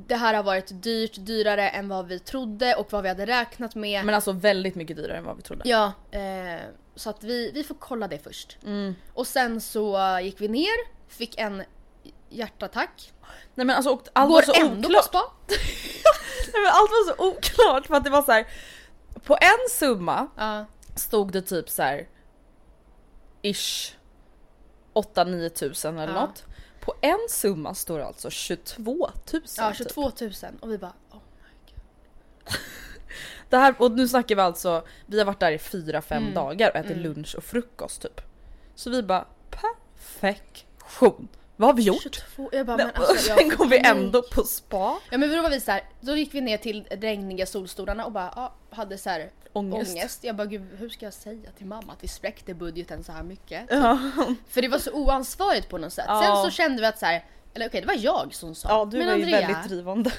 det 0.06 0.14
här 0.16 0.34
har 0.34 0.42
varit 0.42 0.82
dyrt, 0.82 1.14
dyrare 1.18 1.68
än 1.68 1.88
vad 1.88 2.06
vi 2.06 2.18
trodde 2.18 2.74
och 2.74 2.92
vad 2.92 3.02
vi 3.02 3.08
hade 3.08 3.26
räknat 3.26 3.74
med. 3.74 4.04
Men 4.04 4.14
alltså 4.14 4.32
väldigt 4.32 4.74
mycket 4.74 4.96
dyrare 4.96 5.16
än 5.18 5.24
vad 5.24 5.36
vi 5.36 5.42
trodde. 5.42 5.62
Ja, 5.68 5.92
eh, 6.10 6.60
så 6.94 7.10
att 7.10 7.24
vi, 7.24 7.50
vi 7.54 7.64
får 7.64 7.74
kolla 7.74 8.08
det 8.08 8.18
först. 8.18 8.58
Mm. 8.64 8.94
Och 9.14 9.26
sen 9.26 9.60
så 9.60 10.18
gick 10.22 10.40
vi 10.40 10.48
ner, 10.48 11.08
fick 11.08 11.38
en 11.38 11.62
hjärtattack. 12.32 13.12
Nej 13.54 13.66
men 13.66 13.76
alltså 13.76 13.90
och 13.92 14.08
allt 14.12 14.28
Går 14.28 14.34
var 14.34 14.42
så 14.42 14.54
ändå 14.54 14.82
på 14.82 14.88
oklart. 14.88 15.04
spa. 15.04 15.22
Nej, 16.52 16.62
men 16.62 16.72
allt 16.72 16.90
var 16.90 17.06
så 17.16 17.28
oklart 17.28 17.86
för 17.86 17.94
att 17.94 18.04
det 18.04 18.10
var 18.10 18.22
så 18.22 18.32
här. 18.32 18.46
På 19.24 19.34
en 19.40 19.68
summa 19.70 20.26
Ja, 20.36 20.64
stod 20.96 21.32
det 21.32 21.42
typ 21.42 21.70
så 21.70 21.82
här 21.82 22.08
ish 23.42 23.94
8-9 24.94 25.48
tusen 25.48 25.98
eller 25.98 26.14
Ja. 26.14 26.20
något. 26.20 26.44
På 26.80 26.94
en 27.00 27.18
summa 27.28 27.74
står 27.74 27.98
det 27.98 28.06
alltså 28.06 28.30
22 28.30 28.92
000. 29.32 29.42
Ja 29.56 29.72
typ. 29.74 29.76
22 29.88 30.02
000 30.20 30.32
och 30.60 30.70
vi 30.72 30.78
bara 30.78 30.92
oh. 31.10 31.18
Det 33.48 33.56
här, 33.56 33.74
och 33.78 33.92
nu 33.92 34.08
snackar 34.08 34.34
vi 34.36 34.40
alltså, 34.42 34.84
vi 35.06 35.18
har 35.18 35.26
varit 35.26 35.40
där 35.40 35.52
i 35.52 35.56
4-5 35.56 36.02
Mm. 36.16 36.34
dagar 36.34 36.70
och 36.70 36.76
ätit 36.76 36.96
lunch 36.96 37.34
och 37.36 37.44
frukost 37.44 38.02
typ. 38.02 38.20
Så 38.74 38.90
vi 38.90 39.02
bara 39.02 39.26
perfektion. 39.50 41.28
Vad 41.62 41.68
har 41.68 41.74
vi 41.76 41.82
gjort? 41.82 42.02
22, 42.02 42.48
jag 42.52 42.66
bara 42.66 42.76
Men, 42.76 42.90
alltså 42.94 43.12
och 43.12 43.18
sen 43.18 43.50
kom 43.50 43.68
vi 43.68 43.78
ändå 43.86 44.22
på 44.22 44.42
spa. 44.42 44.98
Ja 45.10 45.18
men 45.18 45.30
då 45.30 45.42
var 45.42 45.50
vi 45.50 45.60
så 45.60 45.70
här, 45.70 45.82
då 46.00 46.16
gick 46.16 46.34
vi 46.34 46.40
ner 46.40 46.58
till 46.58 46.86
regniga 46.90 47.46
solstolarna 47.46 48.04
och 48.06 48.12
bara 48.12 48.32
ja, 48.36 48.54
hade 48.70 48.98
så 48.98 49.10
här 49.10 49.30
Ångest. 49.52 49.92
ångest. 49.92 50.24
Jag 50.24 50.36
bara 50.36 50.46
gud 50.46 50.62
hur 50.78 50.88
ska 50.88 51.06
jag 51.06 51.12
säga 51.14 51.50
till 51.58 51.66
mamma 51.66 51.92
att 51.92 52.04
vi 52.04 52.08
spräckte 52.08 52.54
budgeten 52.54 53.04
så 53.04 53.12
här 53.12 53.22
mycket? 53.22 53.64
Ja. 53.70 53.98
För 54.48 54.62
det 54.62 54.68
var 54.68 54.78
så 54.78 54.92
oansvarigt 54.92 55.68
på 55.68 55.78
något 55.78 55.92
sätt. 55.92 56.04
Ja. 56.08 56.22
Sen 56.22 56.50
så 56.50 56.56
kände 56.56 56.80
vi 56.80 56.86
att 56.86 56.98
så 56.98 57.06
här, 57.06 57.24
eller 57.54 57.68
okej 57.68 57.80
det 57.80 57.86
var 57.86 57.98
jag 57.98 58.34
som 58.34 58.54
sa. 58.54 58.68
ja, 58.68 58.84
du 58.84 58.98
men 58.98 59.06
var 59.06 59.16
ju 59.16 59.22
Andrea, 59.22 59.40
väldigt 59.40 59.68
drivande. 59.68 60.12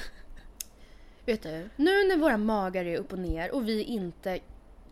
vet 1.25 1.43
du, 1.43 1.69
nu 1.75 2.07
när 2.07 2.17
våra 2.17 2.37
magar 2.37 2.85
är 2.85 2.97
upp 2.97 3.11
och 3.13 3.19
ner 3.19 3.51
och 3.51 3.67
vi 3.67 3.83
inte 3.83 4.39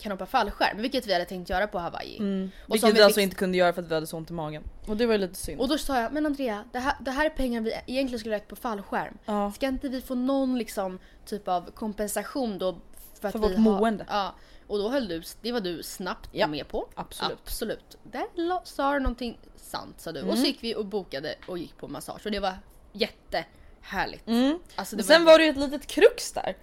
kan 0.01 0.11
hoppa 0.11 0.25
fallskärm, 0.25 0.77
vilket 0.81 1.07
vi 1.07 1.13
hade 1.13 1.25
tänkt 1.25 1.49
göra 1.49 1.67
på 1.67 1.79
Hawaii. 1.79 2.17
Mm. 2.17 2.51
Och 2.67 2.73
Vilket 2.75 2.81
som 2.89 2.95
vi 2.95 3.01
alltså 3.01 3.17
fick- 3.19 3.23
inte 3.23 3.35
kunde 3.35 3.57
göra 3.57 3.73
för 3.73 3.81
att 3.81 3.87
vi 3.89 3.93
hade 3.93 4.07
så 4.07 4.17
ont 4.17 4.29
i 4.29 4.33
magen. 4.33 4.63
Och 4.87 4.97
det 4.97 5.05
var 5.05 5.13
ju 5.13 5.17
lite 5.19 5.35
synd. 5.35 5.61
Och 5.61 5.67
då 5.67 5.77
sa 5.77 6.01
jag, 6.01 6.13
men 6.13 6.25
Andrea, 6.25 6.63
det 6.71 6.79
här, 6.79 6.93
det 6.99 7.11
här 7.11 7.25
är 7.25 7.29
pengar 7.29 7.61
vi 7.61 7.71
egentligen 7.87 8.19
skulle 8.19 8.35
lagt 8.35 8.47
på 8.47 8.55
fallskärm. 8.55 9.17
Ja. 9.25 9.51
Ska 9.51 9.67
inte 9.67 9.89
vi 9.89 10.01
få 10.01 10.15
någon 10.15 10.57
liksom 10.57 10.99
typ 11.25 11.47
av 11.47 11.71
kompensation 11.71 12.57
då? 12.57 12.77
För, 13.21 13.27
att 13.27 13.31
För 13.31 13.39
vi 13.39 13.47
vårt 13.47 13.55
har- 13.55 13.61
mående. 13.79 14.05
Ja. 14.09 14.35
Och 14.67 14.77
då 14.77 14.89
höll 14.89 15.07
du, 15.07 15.21
det 15.41 15.51
var 15.51 15.59
du 15.59 15.83
snabbt 15.83 16.29
Ja, 16.31 16.47
med 16.47 16.67
på. 16.67 16.87
absolut. 16.95 17.37
Absolut. 17.43 17.97
Där 18.03 18.65
sa 18.65 18.93
du 18.93 18.99
någonting 18.99 19.39
sant 19.55 19.95
sa 20.01 20.11
du. 20.11 20.19
Och 20.19 20.25
Mm. 20.25 20.37
så 20.37 20.45
gick 20.45 20.57
vi 20.63 20.75
och 20.75 20.85
bokade 20.85 21.35
och 21.47 21.57
gick 21.57 21.77
på 21.77 21.87
massage 21.87 22.25
och 22.25 22.31
det 22.31 22.39
var 22.39 22.53
jättehärligt. 22.93 24.27
Mm. 24.27 24.59
Alltså, 24.75 24.95
Men 24.95 25.05
Sen 25.05 25.25
var 25.25 25.37
det 25.37 25.43
ju 25.43 25.49
ett 25.49 25.57
litet 25.57 25.87
krux 25.87 26.31
där. 26.31 26.57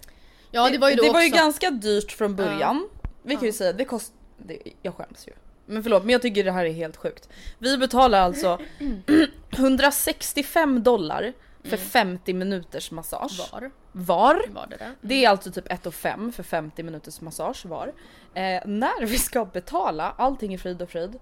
Ja 0.51 0.69
det 0.69 0.77
var 0.77 0.89
ju 0.89 0.95
det 0.95 1.01
också. 1.01 1.13
var 1.13 1.21
ju 1.21 1.29
ganska 1.29 1.69
dyrt 1.71 2.11
från 2.11 2.35
början. 2.35 2.89
Vi 3.23 3.35
kan 3.35 3.45
ju 3.45 3.51
säga 3.51 3.73
det 3.73 3.85
kost... 3.85 4.13
Det, 4.37 4.59
jag 4.81 4.95
skäms 4.95 5.27
ju. 5.27 5.31
Men 5.65 5.83
förlåt 5.83 6.03
men 6.03 6.09
jag 6.13 6.21
tycker 6.21 6.43
det 6.43 6.51
här 6.51 6.65
är 6.65 6.71
helt 6.73 6.97
sjukt. 6.97 7.29
Vi 7.59 7.77
betalar 7.77 8.19
alltså 8.21 8.59
165 9.51 10.83
dollar 10.83 11.33
för 11.63 11.77
50 11.77 12.33
minuters 12.33 12.91
massage. 12.91 13.49
Var. 13.51 13.71
Var. 13.91 14.41
Var 14.49 14.67
det 14.69 14.77
det? 14.77 14.91
Det 15.01 15.25
är 15.25 15.29
alltså 15.29 15.51
typ 15.51 15.71
1 15.71 15.85
och 15.85 15.93
5 15.93 16.31
för 16.31 16.43
50 16.43 16.83
minuters 16.83 17.21
massage 17.21 17.65
var. 17.65 17.87
Eh, 18.33 18.61
när 18.65 19.05
vi 19.05 19.17
ska 19.17 19.45
betala, 19.45 20.13
allting 20.17 20.53
är 20.53 20.57
frid 20.57 20.81
och 20.81 20.89
frid. 20.89 21.19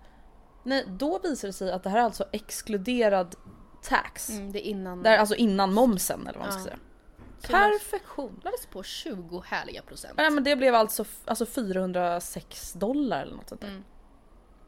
Nej, 0.63 0.85
då 0.87 1.19
visar 1.19 1.47
det 1.47 1.53
sig 1.53 1.71
att 1.71 1.83
det 1.83 1.89
här 1.89 1.97
är 1.99 2.03
alltså 2.03 2.25
exkluderad 2.31 3.35
tax. 3.83 4.29
Mm, 4.29 4.51
det 4.51 4.67
är 4.67 4.69
innan. 4.69 5.03
Det 5.03 5.09
är 5.09 5.17
alltså 5.17 5.35
innan 5.35 5.73
momsen 5.73 6.27
eller 6.27 6.39
vad 6.39 6.47
man 6.47 6.51
ska 6.51 6.59
Ja. 6.61 6.65
säga. 6.65 6.77
Perfektion! 7.41 8.41
lades 8.43 8.65
på 8.65 8.83
20 8.83 9.43
härliga 9.45 9.81
procent. 9.81 10.13
Nej 10.17 10.29
men 10.29 10.43
det 10.43 10.55
blev 10.55 10.75
alltså, 10.75 11.05
alltså 11.25 11.45
406 11.45 12.73
dollar 12.73 13.21
eller 13.21 13.35
något 13.35 13.49
sånt 13.49 13.61
där. 13.61 13.67
Mm. 13.67 13.83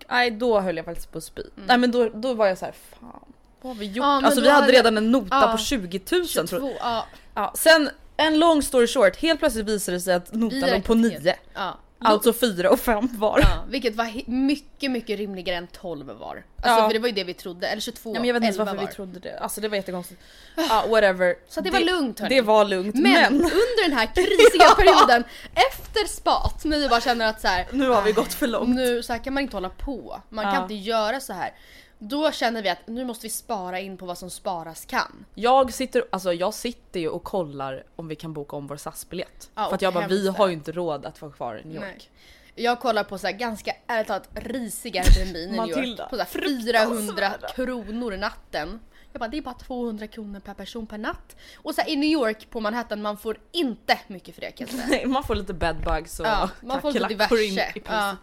Nej 0.09 0.31
då 0.31 0.59
höll 0.59 0.77
jag 0.77 0.85
faktiskt 0.85 1.11
på 1.11 1.17
att 1.17 1.23
spy. 1.23 1.41
Nej 1.55 1.77
men 1.77 1.91
då, 1.91 2.09
då 2.09 2.33
var 2.33 2.47
jag 2.47 2.57
så 2.57 2.65
här: 2.65 2.75
fan 2.99 3.33
vad 3.61 3.73
har 3.73 3.79
vi 3.79 3.85
gjort? 3.85 3.97
Ja, 4.05 4.25
alltså 4.25 4.41
vi 4.41 4.49
hade 4.49 4.71
redan 4.71 4.97
en 4.97 5.11
nota 5.11 5.27
Ja. 5.31 5.51
på 5.51 5.57
20 5.57 5.99
000 6.11 6.27
tror 6.27 6.45
22, 6.45 6.71
ja. 6.79 7.05
ja, 7.35 7.53
Sen 7.55 7.89
en 8.17 8.39
long 8.39 8.61
story 8.61 8.87
short, 8.87 9.15
helt 9.15 9.39
plötsligt 9.39 9.67
visade 9.67 9.97
det 9.97 10.01
sig 10.01 10.13
att 10.13 10.33
notan 10.33 10.59
låg 10.59 10.83
på 10.83 10.93
räknade 10.93 11.19
9. 11.19 11.35
Ja. 11.53 11.77
Alltså 12.01 12.33
4 12.33 12.69
och 12.69 12.79
5 12.79 13.09
var. 13.17 13.39
Ja, 13.39 13.63
vilket 13.69 13.95
var 13.95 14.29
mycket, 14.31 14.91
mycket 14.91 15.17
rimligare 15.19 15.57
än 15.57 15.67
12 15.67 16.05
var. 16.07 16.43
Alltså 16.55 16.81
Ja. 16.81 16.87
för 16.87 16.93
det 16.93 16.99
var 16.99 17.07
ju 17.07 17.13
det 17.13 17.23
vi 17.23 17.33
trodde, 17.33 17.67
eller 17.67 17.81
22, 17.81 18.11
Nej, 18.11 18.19
men 18.21 18.27
jag 18.27 18.33
vet 18.33 18.43
inte 18.43 18.45
ens 18.45 18.55
11 18.59 18.65
varför 18.65 18.81
var. 18.81 18.87
vi 18.87 18.93
trodde 18.95 19.19
det. 19.19 19.39
Alltså 19.39 19.61
det 19.61 19.67
var 19.67 19.75
jättekonstigt. 19.75 20.21
Ja 20.55 20.85
whatever. 20.89 21.35
Så 21.49 21.61
det 21.61 21.71
var 21.71 21.79
lugnt, 21.79 22.19
hörni. 22.19 22.35
Det 22.35 22.41
var 22.41 22.65
lugnt 22.65 22.95
Men, 22.95 23.11
men, 23.13 23.33
under 23.35 23.89
den 23.89 23.97
här 23.97 24.05
krisiga 24.15 24.63
Ja. 24.69 24.75
perioden 24.77 25.23
efter 25.53 26.07
spat, 26.07 26.65
när 26.65 26.79
vi 26.79 26.89
bara 26.89 27.01
känner 27.01 27.27
att 27.27 27.41
så 27.41 27.47
här, 27.47 27.67
nu 27.71 27.89
har 27.89 28.01
vi 28.01 28.11
gått 28.11 28.33
för 28.33 28.47
långt. 28.47 28.75
nu 28.75 29.03
så 29.03 29.13
här 29.13 29.23
kan 29.23 29.33
man 29.33 29.43
inte 29.43 29.55
hålla 29.55 29.69
på. 29.69 30.21
Man 30.29 30.45
Ja. 30.45 30.51
kan 30.53 30.61
inte 30.63 30.73
göra 30.75 31.19
så 31.19 31.33
här. 31.33 31.51
Då 31.99 32.31
känner 32.31 32.61
vi 32.61 32.69
att 32.69 32.87
nu 32.87 33.05
måste 33.05 33.25
vi 33.25 33.29
spara 33.29 33.79
in 33.79 33.97
på 33.97 34.05
vad 34.05 34.17
som 34.17 34.29
sparas 34.29 34.85
kan. 34.85 35.25
Jag 35.35 35.73
sitter, 35.73 36.03
alltså 36.09 36.33
jag 36.33 36.53
sitter 36.53 36.99
ju 36.99 37.09
och 37.09 37.23
kollar 37.23 37.83
om 37.95 38.07
vi 38.07 38.15
kan 38.15 38.33
boka 38.33 38.55
om 38.55 38.67
vår 38.67 38.77
SAS-biljett. 38.77 39.49
Ja, 39.55 39.67
för 39.67 39.75
att 39.75 39.81
jag 39.81 39.93
bara, 39.93 40.07
vi 40.07 40.27
har 40.27 40.47
ju 40.47 40.53
inte 40.53 40.71
råd 40.71 41.05
att 41.05 41.21
vara 41.21 41.31
kvar 41.31 41.55
i 41.55 41.67
New 41.67 41.75
York. 41.75 41.83
Nej. 41.85 42.09
Jag 42.55 42.79
kollar 42.79 43.03
på 43.03 43.17
så 43.17 43.27
här 43.27 43.33
ganska 43.33 43.71
ärligt 43.87 44.07
talat 44.07 44.29
risiga 44.33 45.01
Airbnb 45.01 45.35
i 45.35 45.47
New 45.47 45.69
York. 45.69 46.09
På 46.09 46.15
så 46.15 46.21
här 46.21 46.25
400 46.25 47.31
kronor 47.55 48.17
natten. 48.17 48.79
Jag 49.11 49.19
bara 49.19 49.27
det 49.29 49.37
är 49.37 49.41
bara 49.41 49.55
200 49.55 50.07
kronor 50.07 50.39
per 50.39 50.53
person 50.53 50.87
per 50.87 50.97
natt. 50.97 51.35
Och 51.55 51.75
så 51.75 51.81
här, 51.81 51.89
i 51.89 51.95
New 51.95 52.09
York 52.09 52.49
på 52.49 52.59
Manhattan 52.59 53.01
man 53.01 53.17
får 53.17 53.37
inte 53.51 53.99
mycket 54.07 54.35
för 54.35 54.41
det 54.41 54.51
kan 54.51 54.67
jag 54.67 54.75
säga. 54.75 54.87
Nej, 54.89 55.05
man 55.05 55.23
får 55.23 55.35
lite 55.35 55.53
bedbugs 55.53 56.19
och 56.19 56.25
Ja, 56.25 56.49
man 56.61 56.81
får 56.81 56.91
lite 56.91 56.99
kackerlackor 56.99 57.39
in 57.41 57.49
diverse. 57.49 57.79
i. 57.79 57.83
Ja. 57.85 58.15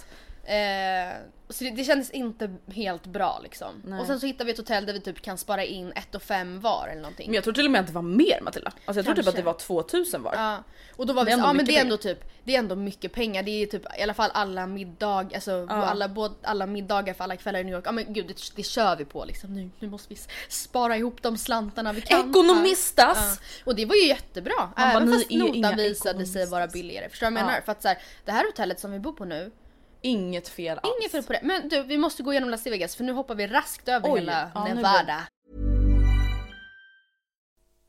Eh, 0.55 1.17
så 1.49 1.65
det, 1.65 1.71
det 1.71 1.85
kändes 1.85 2.11
inte 2.11 2.55
helt 2.73 3.07
bra 3.07 3.41
liksom. 3.43 3.83
Nej. 3.85 4.01
Och 4.01 4.07
sen 4.07 4.21
så 4.21 4.27
hittade 4.27 4.45
vi 4.45 4.53
ett 4.53 4.59
hotell 4.59 4.87
där 4.87 4.93
vi 4.93 5.01
typ 5.01 5.23
kan 5.23 5.39
spara 5.39 5.65
in 5.65 5.93
ett 5.93 6.15
och 6.15 6.23
fem 6.23 6.61
var 6.61 6.89
eller 6.91 7.03
någonting. 7.03 7.27
Men 7.27 7.35
jag 7.35 7.45
tror 7.45 7.55
till 7.55 7.65
och 7.65 7.71
med 7.71 7.81
att 7.81 7.87
det 7.87 7.93
var 7.93 8.03
mer 8.03 8.41
Matilda. 8.43 8.73
Alltså 8.85 8.99
jag 8.99 9.05
tror 9.05 9.15
typ 9.15 9.29
att 9.29 9.37
det 9.37 9.43
var 9.43 9.53
2000 9.53 10.23
var. 10.23 10.35
Ja. 10.35 10.63
Och 10.97 11.07
då 11.07 11.13
var 11.13 11.25
Det 11.25 11.31
vi 11.31 11.35
så, 11.35 11.41
ja 11.47 11.53
men 11.53 11.65
det 11.67 11.77
är 11.77 11.81
ändå 11.81 11.97
typ, 11.97 12.25
det 12.45 12.55
är 12.55 12.59
ändå 12.59 12.77
mycket 12.77 13.13
pengar. 13.13 13.43
Det 13.43 13.51
är 13.63 13.67
typ 13.67 13.99
i 13.99 14.03
alla 14.03 14.15
fall 14.15 14.31
alla 14.35 14.67
middag, 14.67 15.31
alltså 15.35 15.67
alla, 15.71 16.09
både, 16.09 16.35
alla 16.43 16.67
middagar 16.67 17.15
för 17.15 17.25
alla 17.25 17.37
kvällar 17.37 17.61
i 17.61 17.65
New 17.65 17.75
York. 17.75 17.85
Ja 17.87 17.93
men 17.93 18.13
gud 18.13 18.27
det, 18.29 18.37
det 18.57 18.63
kör 18.63 18.97
vi 18.97 19.05
på 19.05 19.25
liksom. 19.25 19.55
Nu, 19.55 19.71
nu 19.79 19.89
måste 19.89 20.15
vi 20.15 20.21
spara 20.49 20.97
ihop 20.97 21.23
de 21.23 21.39
slantarna 21.39 21.93
vi 21.93 22.01
kan. 22.01 22.31
Ekonomistas! 22.31 23.19
Ja. 23.41 23.63
Och 23.65 23.75
det 23.77 23.85
var 23.85 23.95
ju 23.95 24.07
jättebra. 24.07 24.53
bara, 24.77 24.91
Även 24.91 25.11
ni 25.11 25.17
fast 25.19 25.31
notan 25.31 25.77
visade 25.77 26.27
sig 26.27 26.47
vara 26.47 26.67
billigare. 26.67 27.09
Förstår 27.09 27.27
du 27.27 27.33
vad 27.33 27.41
jag 27.41 27.47
Ja. 27.47 27.51
menar? 27.51 27.61
För 27.61 27.73
att 27.73 27.83
så 27.83 27.89
här, 27.89 27.99
det 28.25 28.33
här 28.33 28.45
hotellet 28.47 28.81
som 28.81 28.93
vi 28.93 28.99
bor 28.99 29.13
på 29.13 29.25
nu, 29.25 29.51
Inget 30.01 30.49
fel 30.49 30.79
alls. 30.83 30.95
inget 31.01 31.13
fel 31.13 31.23
på 31.23 31.33
det. 31.33 31.41
Men 31.43 31.69
du 31.69 31.83
vi 31.83 31.99
måste 31.99 32.23
gå 32.23 32.33
igenom 32.33 32.51
Las 32.51 32.67
Vegas 32.67 32.97
för 32.97 33.05
nu 33.05 33.13
hoppar 33.13 33.35
vi 33.35 33.47
raskt 33.47 33.89
över 33.89 34.13
Oj, 34.13 34.21
hela 34.21 34.51
ja, 34.55 34.65
Nevada. 34.65 35.27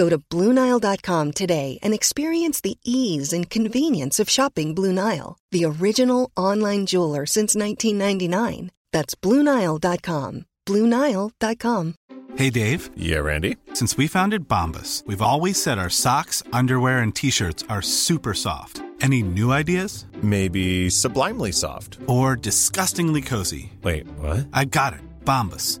Go 0.00 0.08
to 0.08 0.16
BlueNile.com 0.34 1.32
today 1.32 1.78
and 1.82 1.92
experience 1.92 2.62
the 2.62 2.78
ease 2.84 3.34
and 3.36 3.50
convenience 3.50 4.18
of 4.18 4.30
shopping 4.30 4.74
Blue 4.74 4.94
Nile, 4.94 5.36
the 5.50 5.66
original 5.66 6.30
online 6.38 6.86
jeweler 6.86 7.26
since 7.26 7.54
1999. 7.54 8.70
That's 8.94 9.14
BlueNile.com. 9.14 10.46
BlueNile.com. 10.66 11.94
Hey 12.36 12.48
Dave, 12.48 12.88
Yeah, 12.96 13.18
Randy. 13.18 13.56
since 13.74 13.98
we 13.98 14.06
founded 14.06 14.48
Bombus, 14.48 15.02
we've 15.06 15.20
always 15.32 15.60
said 15.62 15.78
our 15.78 15.90
socks, 15.90 16.42
underwear, 16.50 17.00
and 17.00 17.14
t 17.14 17.30
shirts 17.30 17.62
are 17.68 17.82
super 17.82 18.32
soft. 18.32 18.80
Any 19.02 19.22
new 19.22 19.52
ideas? 19.52 20.06
Maybe 20.22 20.88
sublimely 20.88 21.52
soft. 21.52 21.98
Or 22.06 22.36
disgustingly 22.36 23.20
cozy? 23.20 23.72
Wait, 23.82 24.06
what? 24.18 24.48
I 24.54 24.64
got 24.64 24.94
it. 24.94 25.00
Bombus. 25.24 25.80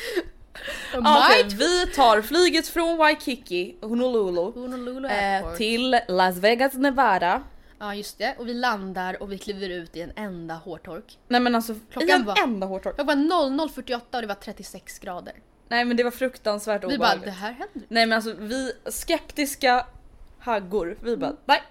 Ja, 0.93 1.25
Okej, 1.29 1.55
vi 1.57 1.87
tar 1.87 2.21
flyget 2.21 2.67
från 2.67 2.97
Waikiki, 2.97 3.75
Honolulu, 3.81 4.41
Honolulu 4.61 5.07
eh, 5.07 5.53
till 5.53 5.99
Las 6.07 6.37
Vegas, 6.37 6.73
Nevada. 6.73 7.43
Ja 7.79 7.95
just 7.95 8.17
det, 8.17 8.35
och 8.39 8.47
vi 8.47 8.53
landar 8.53 9.21
och 9.23 9.31
vi 9.31 9.37
kliver 9.37 9.69
ut 9.69 9.95
i 9.95 10.01
en 10.01 10.11
enda 10.15 10.53
hårtork. 10.53 11.17
Nej 11.27 11.41
men 11.41 11.55
alltså, 11.55 11.75
Klockan 11.91 12.09
i 12.09 12.11
en 12.11 12.25
var- 12.25 12.43
enda 12.43 12.67
hårtork. 12.67 12.95
Jag 12.97 13.05
var 13.05 13.15
00.48 13.15 14.01
och 14.15 14.21
det 14.21 14.27
var 14.27 14.35
36 14.35 14.99
grader. 14.99 15.33
Nej 15.67 15.85
men 15.85 15.97
det 15.97 16.03
var 16.03 16.11
fruktansvärt 16.11 16.83
Vi 16.83 16.87
bara, 16.87 16.93
obehagligt. 16.95 17.25
det 17.25 17.31
här 17.31 17.51
händer 17.51 17.81
Nej 17.87 18.05
men 18.05 18.13
alltså 18.15 18.33
vi 18.39 18.71
skeptiska 18.85 19.85
haggor, 20.39 20.97
vi 21.03 21.17
bara 21.17 21.33
nej. 21.45 21.61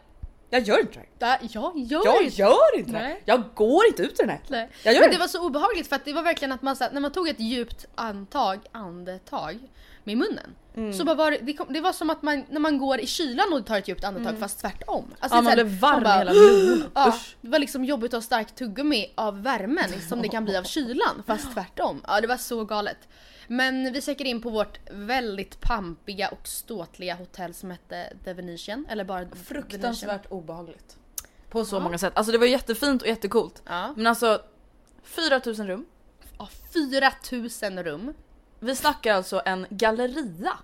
Jag 0.50 0.62
gör 0.62 0.80
inte 0.80 1.00
det 1.18 1.26
här. 1.26 1.38
Jag 1.52 1.72
gör 1.78 2.02
Jag 2.04 2.22
inte 2.22 2.36
gör 2.40 2.78
inte 2.78 2.92
det 2.92 2.98
här. 2.98 3.16
Jag 3.24 3.42
går 3.54 3.86
inte 3.86 4.02
ut 4.02 4.12
ur 4.12 4.16
den 4.16 4.28
här. 4.30 4.40
Nej. 4.48 4.70
Jag 4.82 4.94
gör 4.94 5.00
Men 5.00 5.10
det. 5.10 5.16
det 5.16 5.20
var 5.20 5.28
så 5.28 5.46
obehagligt 5.46 5.88
för 5.88 5.96
att 5.96 6.04
det 6.04 6.12
var 6.12 6.22
verkligen 6.22 6.52
att 6.52 6.62
man 6.62 6.76
så 6.76 6.84
här, 6.84 6.90
när 6.92 7.00
man 7.00 7.12
tog 7.12 7.28
ett 7.28 7.40
djupt 7.40 7.86
antag, 7.94 8.60
andetag 8.72 9.58
med 10.04 10.16
munnen. 10.18 10.54
Mm. 10.76 10.92
Så 10.92 11.04
bara 11.04 11.14
var 11.16 11.30
det, 11.30 11.38
det, 11.42 11.52
kom, 11.52 11.72
det 11.72 11.80
var 11.80 11.92
som 11.92 12.10
att 12.10 12.22
man 12.22 12.44
när 12.50 12.60
man 12.60 12.78
går 12.78 13.00
i 13.00 13.06
kylan 13.06 13.52
och 13.52 13.66
tar 13.66 13.78
ett 13.78 13.88
djupt 13.88 14.04
andetag 14.04 14.38
fast 14.38 14.60
tvärtom. 14.60 15.14
Alltså, 15.20 15.38
Mm. 15.38 15.50
Ja, 15.50 15.56
det 15.56 15.60
är 15.62 15.64
man 15.64 15.72
så 15.80 15.80
här, 15.90 15.90
blev 15.92 16.00
varm 16.00 16.02
bara, 16.02 16.14
i 16.14 16.18
hela 16.18 16.32
lungorna. 16.32 16.90
Ja, 16.94 17.08
Usch. 17.08 17.36
det 17.40 17.48
var 17.48 17.58
liksom 17.58 17.84
jobbigt 17.84 18.14
att 18.14 18.16
ha 18.16 18.22
starkt 18.22 18.56
tuggummi 18.56 19.12
av 19.14 19.42
värmen 19.42 19.90
som 20.08 20.22
det 20.22 20.28
kan 20.28 20.44
bli 20.44 20.56
av 20.56 20.62
kylan 20.62 21.22
fast 21.26 21.52
tvärtom. 21.54 22.02
Ja 22.08 22.20
det 22.20 22.26
var 22.26 22.36
så 22.36 22.64
galet. 22.64 23.08
Men 23.52 23.92
vi 23.92 24.02
checkade 24.02 24.30
in 24.30 24.42
på 24.42 24.50
vårt 24.50 24.78
väldigt 24.90 25.60
pampiga 25.60 26.28
och 26.28 26.48
ståtliga 26.48 27.14
hotell 27.14 27.54
som 27.54 27.70
hette 27.70 28.12
The 28.24 28.32
Venetian. 28.32 28.86
Eller 28.88 29.04
bara 29.04 29.18
The 29.18 29.24
Venetian. 29.24 29.44
Fruktansvärt 29.44 30.26
obehagligt. 30.28 30.96
På 31.48 31.64
så 31.64 31.80
många 31.80 31.98
sätt. 31.98 32.12
Alltså 32.16 32.32
det 32.32 32.38
var 32.38 32.46
jättefint 32.46 33.02
och 33.02 33.08
jättecoolt. 33.08 33.62
Ja. 33.66 33.92
Men 33.96 34.06
alltså 34.06 34.42
4000 35.02 35.66
rum. 35.68 35.86
Ja, 36.38 36.48
4000 36.72 37.82
rum. 37.84 38.14
Vi 38.60 38.76
snackar 38.76 39.14
alltså 39.14 39.42
en 39.44 39.66
galleria 39.70 40.58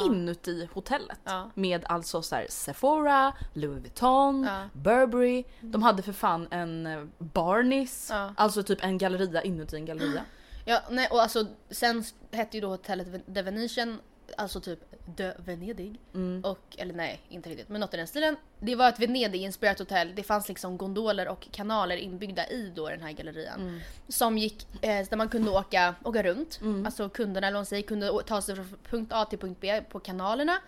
inuti 0.00 0.68
hotellet. 0.72 1.20
Ja. 1.24 1.50
Med 1.54 1.84
alltså 1.88 2.22
så 2.22 2.34
här 2.34 2.46
Sephora, 2.48 3.32
Louis 3.52 3.80
Vuitton, 3.82 4.44
Ja. 4.44 4.68
Burberry. 4.72 5.44
De 5.60 5.82
hade 5.82 6.02
för 6.02 6.12
fan 6.12 6.48
en 6.50 6.86
eh, 6.86 7.04
Barneys. 7.18 8.08
Ja. 8.10 8.34
Alltså 8.36 8.62
typ 8.62 8.84
en 8.84 8.98
galleria 8.98 9.42
inuti 9.42 9.76
en 9.76 9.86
galleria. 9.86 10.24
Ja, 10.64 10.82
nej, 10.90 11.08
och 11.10 11.22
alltså 11.22 11.46
sen 11.70 12.04
hette 12.30 12.56
ju 12.56 12.60
då 12.60 12.68
hotellet 12.68 13.06
The 13.34 13.42
Venetian, 13.42 14.00
alltså 14.36 14.60
typ 14.60 14.78
The 15.16 15.32
Venedig. 15.38 16.00
Och, 16.44 16.76
eller 16.78 16.94
nej, 16.94 17.20
inte 17.28 17.50
riktigt, 17.50 17.68
men 17.68 17.80
något 17.80 17.94
i 17.94 17.96
den 17.96 18.06
stilen. 18.06 18.36
Det 18.60 18.74
var 18.74 18.88
ett 18.88 18.98
Venedig-inspirerat 18.98 19.78
hotell. 19.78 20.12
Det 20.14 20.22
fanns 20.22 20.48
liksom 20.48 20.76
gondoler 20.76 21.28
och 21.28 21.48
kanaler 21.52 21.96
inbyggda 21.96 22.46
i 22.46 22.72
då 22.76 22.88
den 22.88 23.02
här 23.02 23.12
gallerian. 23.12 23.60
Som 24.08 24.38
gick, 24.38 24.66
eh, 24.84 25.06
där 25.08 25.16
man 25.16 25.28
kunde 25.28 25.50
åka, 25.50 25.94
åka 26.04 26.22
runt. 26.22 26.60
Alltså 26.86 27.08
kunderna, 27.08 27.46
eller 27.46 27.54
vad 27.54 27.58
man 27.60 27.66
säger, 27.66 27.82
kunde 27.82 28.22
ta 28.26 28.42
sig 28.42 28.54
från 28.54 28.76
punkt 28.90 29.12
A 29.12 29.24
till 29.24 29.38
punkt 29.38 29.58
B 29.60 29.82
på 29.90 30.00
kanalerna. 30.00 30.58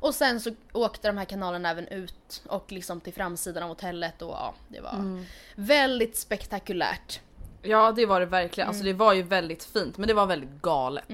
Och 0.00 0.14
sen 0.14 0.40
så 0.40 0.50
åkte 0.72 1.08
de 1.08 1.18
här 1.18 1.24
kanalerna 1.24 1.70
även 1.70 1.88
ut 1.88 2.42
och 2.46 2.72
liksom 2.72 3.00
till 3.00 3.12
framsidan 3.12 3.62
av 3.62 3.68
hotellet 3.68 4.22
och 4.22 4.30
ja, 4.30 4.54
det 4.68 4.80
var 4.80 5.24
väldigt 5.54 6.16
spektakulärt. 6.16 7.20
Ja 7.62 7.92
det 7.96 8.06
var 8.06 8.20
det 8.20 8.26
verkligen. 8.26 8.68
Alltså 8.68 8.84
det 8.84 8.92
var 8.92 9.12
ju 9.12 9.22
väldigt 9.22 9.64
fint 9.64 9.98
men 9.98 10.08
det 10.08 10.14
var 10.14 10.26
väldigt 10.26 10.62
galet. 10.62 11.04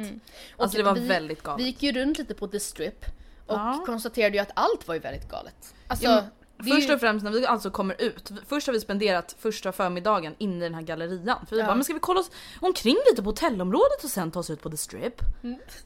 Alltså 0.57 0.77
det 0.79 0.83
var 0.85 0.95
vi, 0.95 1.07
väldigt 1.09 1.43
galet. 1.43 1.61
Vi 1.61 1.67
gick 1.67 1.83
ju 1.83 1.93
runt 1.93 2.19
lite 2.19 2.35
på 2.35 2.47
The 2.49 2.61
Strip 2.61 3.05
och 3.47 3.55
Ja. 3.55 3.83
konstaterade 3.87 4.37
ju 4.37 4.43
att 4.43 4.51
allt 4.55 4.89
var 4.89 4.95
ju 4.95 5.01
väldigt 5.01 5.29
galet. 5.31 5.75
Alltså, 5.89 6.05
Ja, 6.07 6.25
först 6.59 6.89
ju- 6.89 6.95
och 6.95 7.01
främst 7.01 7.25
när 7.25 7.31
vi 7.31 7.47
alltså 7.47 7.71
kommer 7.71 8.03
ut, 8.03 8.31
först 8.49 8.67
har 8.67 8.75
vi 8.75 8.81
spenderat 8.81 9.37
första 9.39 9.73
förmiddagen 9.73 10.35
inne 10.39 10.57
i 10.57 10.61
den 10.69 10.75
här 10.75 10.83
gallerian. 10.83 11.47
För 11.49 11.57
vi 11.57 11.61
Ja. 11.61 11.67
bara, 11.67 11.75
men 11.75 11.85
ska 11.85 11.95
vi 11.95 12.01
kolla 12.01 12.21
oss 12.21 12.31
omkring 12.61 12.97
lite 13.11 13.23
på 13.23 13.29
hotellområdet 13.31 14.05
och 14.05 14.11
sen 14.11 14.31
ta 14.31 14.39
oss 14.41 14.51
ut 14.51 14.63
på 14.63 14.71
the 14.71 14.77
strip? 14.77 15.15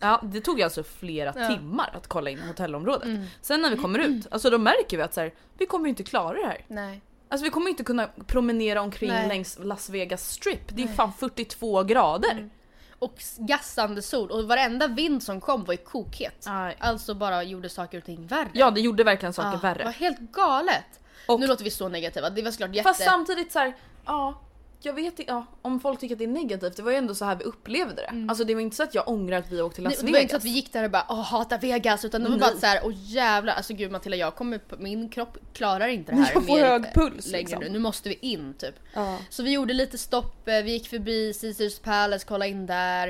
Ja, 0.00 0.20
det 0.22 0.40
tog 0.40 0.62
alltså 0.62 0.82
flera 0.82 1.30
Mm. 1.30 1.42
Ja. 1.42 1.48
Mm. 1.48 1.58
timmar 1.58 1.90
att 1.94 2.06
kolla 2.06 2.30
in 2.30 2.38
hotellområdet. 2.40 3.08
Sen 3.40 3.62
när 3.62 3.70
vi 3.70 3.76
kommer 3.76 3.98
ut, 3.98 4.26
alltså 4.30 4.50
då 4.50 4.58
märker 4.58 4.96
vi 4.96 5.02
att 5.02 5.14
så 5.14 5.20
här, 5.20 5.32
vi 5.58 5.66
kommer 5.66 5.84
ju 5.86 5.90
inte 5.90 6.02
klara 6.04 6.38
det 6.40 6.46
här. 6.46 6.64
Nej. 6.68 7.02
Alltså 7.32 7.44
vi 7.44 7.50
kommer 7.50 7.70
inte 7.70 7.84
kunna 7.84 8.08
promenera 8.26 8.80
omkring 8.82 9.10
Nej. 9.10 9.28
längs 9.28 9.58
Las 9.62 9.88
Vegas 9.90 10.30
strip. 10.30 10.60
Det 10.68 10.82
är 10.82 10.86
fan 10.86 11.12
42 11.12 11.82
grader. 11.82 12.30
Mm. 12.30 12.50
Och 12.98 13.14
gassande 13.38 14.02
sol 14.02 14.30
och 14.30 14.44
varenda 14.48 14.86
vind 14.86 15.22
som 15.22 15.40
kom 15.40 15.64
var 15.64 15.74
ju 15.74 15.78
kokhet. 15.78 16.44
Aj. 16.48 16.76
Alltså 16.80 17.14
bara 17.14 17.42
gjorde 17.42 17.68
saker 17.68 17.98
och 17.98 18.04
ting 18.04 18.26
värre. 18.26 18.48
Ja 18.52 18.70
det 18.70 18.80
gjorde 18.80 19.04
verkligen 19.04 19.32
saker 19.32 19.48
Ja, 19.48 19.52
Det 19.56 19.62
var 19.62 19.74
värre. 19.74 19.90
helt 19.98 20.20
galet. 20.32 20.84
Och- 21.26 21.40
Nu 21.40 21.46
låter 21.46 21.64
vi 21.64 21.70
så 21.70 21.88
negativa, 21.88 22.30
det 22.30 22.42
var 22.42 22.50
såklart 22.50 22.74
jätte... 22.74 22.88
Fast 22.88 23.04
samtidigt 23.04 23.52
så 23.52 23.58
här, 23.58 23.74
ja. 24.06 24.40
Jag 24.84 24.92
vet 24.92 25.04
inte, 25.04 25.24
ja, 25.32 25.46
om 25.62 25.80
folk 25.80 26.00
tycker 26.00 26.14
att 26.14 26.18
det 26.18 26.24
är 26.24 26.28
negativt, 26.28 26.76
det 26.76 26.82
var 26.82 26.90
ju 26.90 26.96
ändå 26.96 27.14
så 27.14 27.24
här 27.24 27.36
vi 27.36 27.44
upplevde 27.44 27.94
det. 27.94 28.26
Alltså 28.28 28.44
det 28.44 28.54
var 28.54 28.60
inte 28.60 28.76
så 28.76 28.82
att 28.82 28.94
jag 28.94 29.08
ångrar 29.08 29.38
att 29.38 29.52
vi 29.52 29.60
åkte 29.62 29.74
till 29.74 29.84
Las 29.84 29.96
det 29.98 30.02
var 30.02 30.08
inte 30.08 30.18
Vegas. 30.18 30.30
så 30.30 30.36
att 30.36 30.44
vi 30.44 30.48
gick 30.48 30.72
där 30.72 30.84
och 30.84 30.90
bara 30.90 31.06
åh 31.08 31.22
hatar 31.22 31.58
Vegas 31.58 32.04
utan 32.04 32.22
det 32.22 32.30
var 32.30 32.38
bara 32.38 32.50
Nej. 32.50 32.60
så 32.60 32.66
här 32.66 32.80
åh 32.84 32.92
jävlar 32.94 33.54
alltså 33.54 33.74
gud 33.74 33.92
Matilda 33.92 34.16
jag 34.16 34.34
kommer, 34.34 34.60
min 34.78 35.08
kropp 35.08 35.38
klarar 35.52 35.88
inte 35.88 36.12
det 36.12 36.18
här 36.18 36.32
Jag 36.34 36.46
får 36.46 36.54
mer 36.56 36.64
hög 36.64 36.94
puls, 36.94 37.26
längre 37.26 37.42
liksom. 37.42 37.60
nu, 37.60 37.68
nu 37.68 37.78
måste 37.78 38.08
vi 38.08 38.18
in 38.20 38.54
typ. 38.54 38.74
Ja. 38.94 39.18
Så 39.30 39.42
vi 39.42 39.52
gjorde 39.52 39.72
lite 39.72 39.98
stopp, 39.98 40.48
eh, 40.48 40.62
vi 40.62 40.72
gick 40.72 40.88
förbi 40.88 41.34
Caesars 41.40 41.78
Palace, 41.78 42.26
kollade 42.26 42.50
in 42.50 42.66
där. 42.66 43.08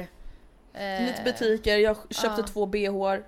Eh, 0.74 1.06
Lite 1.06 1.22
butiker, 1.24 1.76
jag 1.78 1.96
köpte 2.10 2.40
ja. 2.40 2.46
två 2.46 2.66
bhar. 2.66 3.24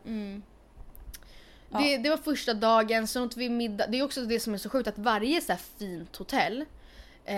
Det, 1.83 1.97
det 1.99 2.11
var 2.11 2.17
första 2.17 2.55
dagen, 2.55 3.07
sen 3.07 3.23
åt 3.23 3.37
vi 3.37 3.49
middag. 3.49 3.87
Det 3.87 3.99
är 3.99 4.03
också 4.03 4.21
det 4.21 4.41
som 4.41 4.55
är 4.55 4.59
så 4.59 4.69
sjukt 4.69 4.89
att 4.89 4.99
varje 4.99 5.41
så 5.41 5.53
här 5.53 5.61
fint 5.79 6.17
hotell 6.17 6.65
eh, 7.25 7.35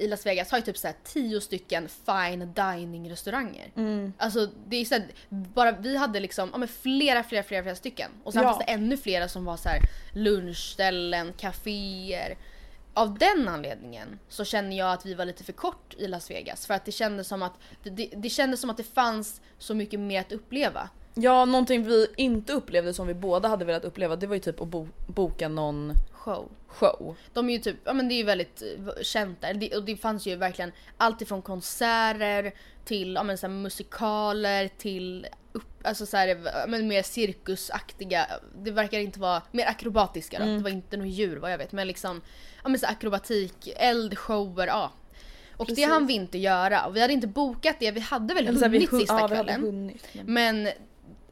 i 0.00 0.08
Las 0.08 0.26
Vegas 0.26 0.50
har 0.50 0.58
ju 0.58 0.64
typ 0.64 0.78
så 0.78 0.86
här 0.86 0.96
tio 1.04 1.40
stycken 1.40 1.88
fine 1.88 2.52
dining 2.54 3.10
restauranger. 3.10 3.70
Alltså 4.18 4.48
det 4.68 4.76
är 4.76 4.84
så 4.84 4.94
här, 4.94 5.06
bara 5.28 5.72
vi 5.72 5.96
hade 5.96 6.20
liksom 6.20 6.48
ja, 6.52 6.58
men 6.58 6.68
flera, 6.68 7.22
flera, 7.22 7.42
flera, 7.42 7.62
flera 7.62 7.76
stycken. 7.76 8.10
Och 8.24 8.32
sen 8.32 8.42
Ja. 8.42 8.48
fanns 8.48 8.64
det 8.66 8.72
ännu 8.72 8.96
flera 8.96 9.28
som 9.28 9.44
var 9.44 9.56
så 9.56 9.68
här 9.68 9.78
lunchställen, 10.12 11.32
kaféer. 11.32 12.36
Av 12.94 13.18
den 13.18 13.48
anledningen 13.48 14.18
så 14.28 14.44
känner 14.44 14.78
jag 14.78 14.92
att 14.92 15.06
vi 15.06 15.14
var 15.14 15.24
lite 15.24 15.44
för 15.44 15.52
kort 15.52 15.94
i 15.98 16.06
Las 16.08 16.30
Vegas. 16.30 16.66
För 16.66 16.74
att 16.74 16.84
det 16.84 16.92
kändes 16.92 17.28
som 17.28 17.42
att 17.42 17.52
det, 17.82 17.90
det, 17.90 18.10
det, 18.16 18.28
kändes 18.30 18.60
som 18.60 18.70
att 18.70 18.76
det 18.76 18.82
fanns 18.94 19.40
så 19.58 19.74
mycket 19.74 20.00
mer 20.00 20.20
att 20.20 20.32
uppleva. 20.32 20.88
Ja, 21.14 21.44
någonting 21.44 21.82
vi 21.84 22.06
inte 22.16 22.52
upplevde 22.52 22.94
som 22.94 23.06
vi 23.06 23.14
båda 23.14 23.48
hade 23.48 23.64
velat 23.64 23.84
uppleva 23.84 24.16
det 24.16 24.26
var 24.26 24.34
ju 24.34 24.40
typ 24.40 24.60
att 24.60 24.68
bo- 24.68 24.88
boka 25.06 25.48
någon 25.48 25.92
Show. 26.24 26.48
show. 26.66 27.16
De 27.32 27.48
är 27.48 27.52
ju 27.52 27.58
typ, 27.58 27.76
ja 27.84 27.92
men 27.92 28.08
det 28.08 28.14
är 28.14 28.16
ju 28.16 28.24
väldigt 28.24 28.62
eh, 28.62 29.02
känt 29.02 29.40
där. 29.40 29.54
Det, 29.54 29.76
och 29.76 29.84
det 29.84 29.96
fanns 29.96 30.26
ju 30.26 30.36
verkligen 30.36 30.72
allt 30.96 31.22
ifrån 31.22 31.42
konserter 31.42 32.52
till 32.84 33.14
ja 33.14 33.22
men 33.22 33.38
så 33.38 33.48
musikaler 33.48 34.68
till 34.78 35.26
upp, 35.52 35.86
alltså 35.86 36.06
så 36.06 36.16
här, 36.16 36.66
men 36.68 36.88
mer 36.88 37.02
cirkusaktiga. 37.02 38.26
Det 38.58 38.70
verkar 38.70 38.98
inte 38.98 39.20
vara, 39.20 39.42
mer 39.52 39.66
akrobatiska 39.66 40.38
då. 40.38 40.44
Det 40.44 40.58
var 40.58 40.70
inte 40.70 40.96
något 40.96 41.08
djur 41.08 41.36
vad 41.36 41.52
jag 41.52 41.58
vet 41.58 41.72
men 41.72 41.86
liksom 41.86 42.20
ja 42.62 42.68
men 42.68 42.78
så 42.78 42.86
akrobatik, 42.86 43.68
eldshower, 43.76 44.66
ja. 44.66 44.92
Och 45.56 45.66
Precis. 45.66 45.84
det 45.84 45.92
hann 45.92 46.06
vi 46.06 46.14
inte 46.14 46.38
göra 46.38 46.86
och 46.86 46.96
vi 46.96 47.00
hade 47.00 47.12
inte 47.12 47.26
bokat 47.26 47.76
det, 47.80 47.90
vi 47.90 48.00
hade 48.00 48.34
väl 48.34 48.48
Eller 48.48 48.58
så 48.58 48.64
här, 48.64 48.70
vi 48.70 48.78
hunnit 48.78 49.00
sista 49.00 49.20
ja, 49.20 49.28
kvällen. 49.28 49.60
hunnit. 49.60 50.06
Men 50.24 50.68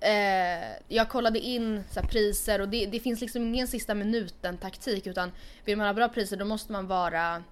eh, 0.00 0.76
jag 0.88 1.08
kollade 1.08 1.38
in 1.38 1.84
så 1.90 2.00
här, 2.00 2.08
priser 2.08 2.61
och 2.61 2.68
det, 2.68 2.87
det 2.87 3.00
finns 3.00 3.20
liksom 3.20 3.42
ingen 3.42 3.68
sista 3.68 3.94
minuten 3.94 4.58
taktik 4.58 5.06
utan 5.06 5.32
vill 5.64 5.76
man 5.76 5.87
ha 5.87 5.94
bra 5.94 6.08
priser 6.08 6.37
då 6.37 6.44
måste 6.44 6.72
man 6.72 6.87
vara 6.87 7.42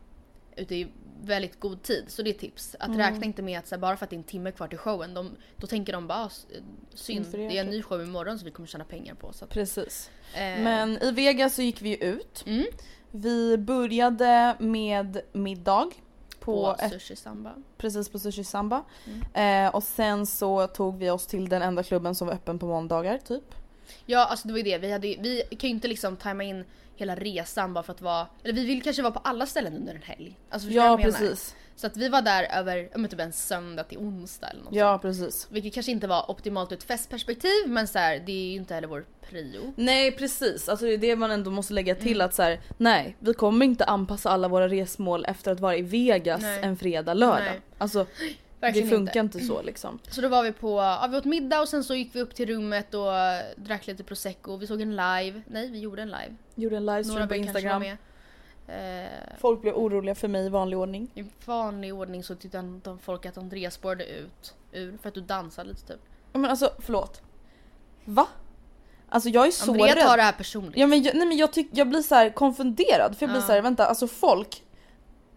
ute 0.56 0.74
i 0.74 0.86
väldigt 1.22 1.60
god 1.60 1.82
tid. 1.82 2.04
Så 2.08 2.22
det 2.22 2.30
är 2.30 2.34
tips. 2.34 2.76
Att 2.80 2.96
räkna 2.98 3.24
inte 3.24 3.42
med 3.42 3.58
att 3.58 3.66
så 3.68 3.74
här, 3.74 3.80
bara 3.80 3.96
för 3.96 4.04
att 4.04 4.10
det 4.10 4.16
är 4.16 4.18
en 4.18 4.24
timme 4.24 4.52
kvar 4.52 4.68
till 4.68 4.78
showen, 4.78 5.14
de, 5.14 5.30
då 5.56 5.66
tänker 5.66 5.92
de 5.92 6.06
bara 6.06 6.18
"Ah, 6.18 6.26
s- 6.26 6.46
synd, 6.94 7.26
det 7.32 7.38
är 7.38 7.50
en 7.60 7.66
typ." 7.66 7.74
ny 7.74 7.82
show 7.82 8.02
imorgon 8.02 8.38
som 8.38 8.44
vi 8.46 8.50
kommer 8.50 8.66
tjäna 8.66 8.84
pengar 8.84 9.14
på. 9.14 9.32
Så 9.32 9.44
att, 9.44 9.50
Precis. 9.50 10.10
eh, 10.34 10.40
Men 10.40 11.02
i 11.02 11.10
Vegas 11.10 11.54
så 11.54 11.62
gick 11.62 11.82
vi 11.82 11.88
ju 11.88 11.96
ut. 11.96 12.44
Mm. 12.46 12.64
Vi 13.10 13.58
började 13.58 14.56
med 14.58 15.20
middag. 15.32 15.90
På, 16.46 16.74
på 16.74 16.76
ett, 16.82 16.92
Sushi 16.92 17.16
Samba. 17.16 17.54
precis 17.76 18.08
på 18.08 18.18
Sushi 18.18 18.44
Samba. 18.44 18.84
Mm. 19.06 19.66
Eh, 19.66 19.74
och 19.74 19.82
sen 19.82 20.26
så 20.26 20.66
tog 20.66 20.98
vi 20.98 21.10
oss 21.10 21.26
till 21.26 21.48
den 21.48 21.62
enda 21.62 21.82
klubben 21.82 22.14
som 22.14 22.26
var 22.26 22.34
öppen 22.34 22.58
på 22.58 22.66
måndagar 22.66 23.18
typ. 23.18 23.54
Ja 24.06 24.24
alltså 24.24 24.48
det 24.48 24.52
var 24.52 24.58
ju 24.58 24.64
det, 24.64 24.78
vi, 24.78 24.92
hade, 24.92 25.06
vi 25.08 25.42
kan 25.50 25.70
ju 25.70 25.74
inte 25.74 25.88
liksom 25.88 26.16
tajma 26.16 26.44
in 26.44 26.64
hela 26.96 27.14
resan 27.14 27.74
bara 27.74 27.84
för 27.84 27.92
att 27.92 28.00
vara, 28.00 28.26
eller 28.44 28.54
vi 28.54 28.64
vill 28.64 28.82
kanske 28.82 29.02
vara 29.02 29.12
på 29.12 29.20
alla 29.24 29.46
ställen 29.46 29.76
under 29.76 29.94
en 29.94 30.02
helg. 30.02 30.38
Alltså 30.50 30.68
förstår 30.68 30.84
Ja 30.84 30.96
precis. 30.96 31.54
Så 31.76 31.86
att 31.86 31.96
vi 31.96 32.08
var 32.08 32.22
där 32.22 32.58
över, 32.58 32.88
men 32.94 33.10
typ 33.10 33.20
en 33.20 33.32
söndag 33.32 33.84
till 33.84 33.98
onsdag 33.98 34.46
eller 34.48 34.62
något 34.62 34.74
Ja 34.74 34.92
sånt. 34.92 35.02
precis. 35.02 35.46
Vilket 35.50 35.74
kanske 35.74 35.92
inte 35.92 36.06
var 36.06 36.30
optimalt 36.30 36.72
ur 36.72 36.76
ett 36.76 36.84
festperspektiv 36.84 37.50
men 37.66 37.88
så 37.88 37.98
här, 37.98 38.22
det 38.26 38.32
är 38.32 38.50
ju 38.50 38.56
inte 38.56 38.74
heller 38.74 38.88
vår 38.88 39.04
prio. 39.30 39.72
Nej 39.76 40.12
precis, 40.12 40.68
alltså 40.68 40.86
det 40.86 40.92
är 40.92 40.98
det 40.98 41.16
man 41.16 41.30
ändå 41.30 41.50
måste 41.50 41.72
lägga 41.74 41.94
till 41.94 42.20
att 42.20 42.34
så 42.34 42.42
här, 42.42 42.60
nej 42.76 43.16
vi 43.18 43.34
kommer 43.34 43.66
inte 43.66 43.84
anpassa 43.84 44.30
alla 44.30 44.48
våra 44.48 44.68
resmål 44.68 45.24
efter 45.24 45.52
att 45.52 45.60
vara 45.60 45.76
i 45.76 45.82
Vegas 45.82 46.42
Nej. 46.42 46.62
en 46.62 46.76
fredag, 46.76 47.14
lördag. 47.14 47.44
Nej. 47.44 47.60
Alltså 47.78 48.06
Verkligen 48.60 48.88
det 48.88 48.96
funkar 48.96 49.20
inte. 49.20 49.40
så 49.40 49.62
liksom. 49.62 49.98
Så 50.08 50.20
då 50.20 50.28
var 50.28 50.42
vi 50.42 50.52
på, 50.52 50.70
ja, 50.78 51.08
vi 51.10 51.16
åt 51.16 51.24
middag 51.24 51.60
och 51.60 51.68
sen 51.68 51.84
så 51.84 51.94
gick 51.94 52.14
vi 52.14 52.20
upp 52.20 52.34
till 52.34 52.46
rummet 52.48 52.94
och 52.94 53.12
drack 53.56 53.86
lite 53.86 54.04
prosecco. 54.04 54.56
Vi 54.56 54.66
såg 54.66 54.80
en 54.80 54.90
live, 54.90 55.42
nej 55.46 55.70
vi 55.70 55.78
gjorde 55.78 56.02
en 56.02 56.08
live. 56.08 56.34
Gjorde 56.54 56.76
en 56.76 56.86
livestream 56.86 57.28
på 57.28 57.34
Instagram. 57.34 57.82
Eh, 57.82 59.06
Folk 59.38 59.60
blev 59.62 59.74
oroliga 59.74 60.14
för 60.14 60.28
mig 60.28 60.46
i 60.46 60.48
vanlig 60.48 60.78
ordning. 60.78 61.10
I 61.14 61.24
vanlig 61.44 61.94
ordning 61.94 62.24
så 62.24 62.34
tyckte 62.34 62.80
folk 63.02 63.26
att 63.26 63.38
Andreas 63.38 63.74
spårade 63.74 64.04
ut 64.06 64.54
ur 64.72 64.98
för 65.02 65.08
att 65.08 65.14
du 65.14 65.20
dansade 65.20 65.68
lite 65.68 65.86
typ. 65.86 66.00
Men 66.32 66.44
alltså 66.44 66.70
förlåt. 66.78 67.22
Va? 68.04 68.26
Alltså 69.08 69.28
jag 69.28 69.46
är 69.46 69.50
så 69.50 69.70
Andrea 69.70 69.94
rädd. 69.96 70.04
tar 70.06 70.16
det 70.16 70.22
här 70.22 70.32
personligt. 70.32 70.76
Ja 70.76 70.86
men 70.86 71.02
jag, 71.02 71.16
nej 71.16 71.26
men 71.26 71.36
jag, 71.36 71.52
tyck, 71.52 71.68
jag 71.72 71.88
blir 71.88 72.02
så 72.02 72.14
här 72.14 72.30
konfunderad 72.30 73.16
för 73.18 73.22
jag 73.26 73.30
blir 73.30 73.40
Ja. 73.40 73.46
så 73.46 73.52
här, 73.52 73.62
vänta 73.62 73.86
alltså 73.86 74.06
folk 74.06 74.62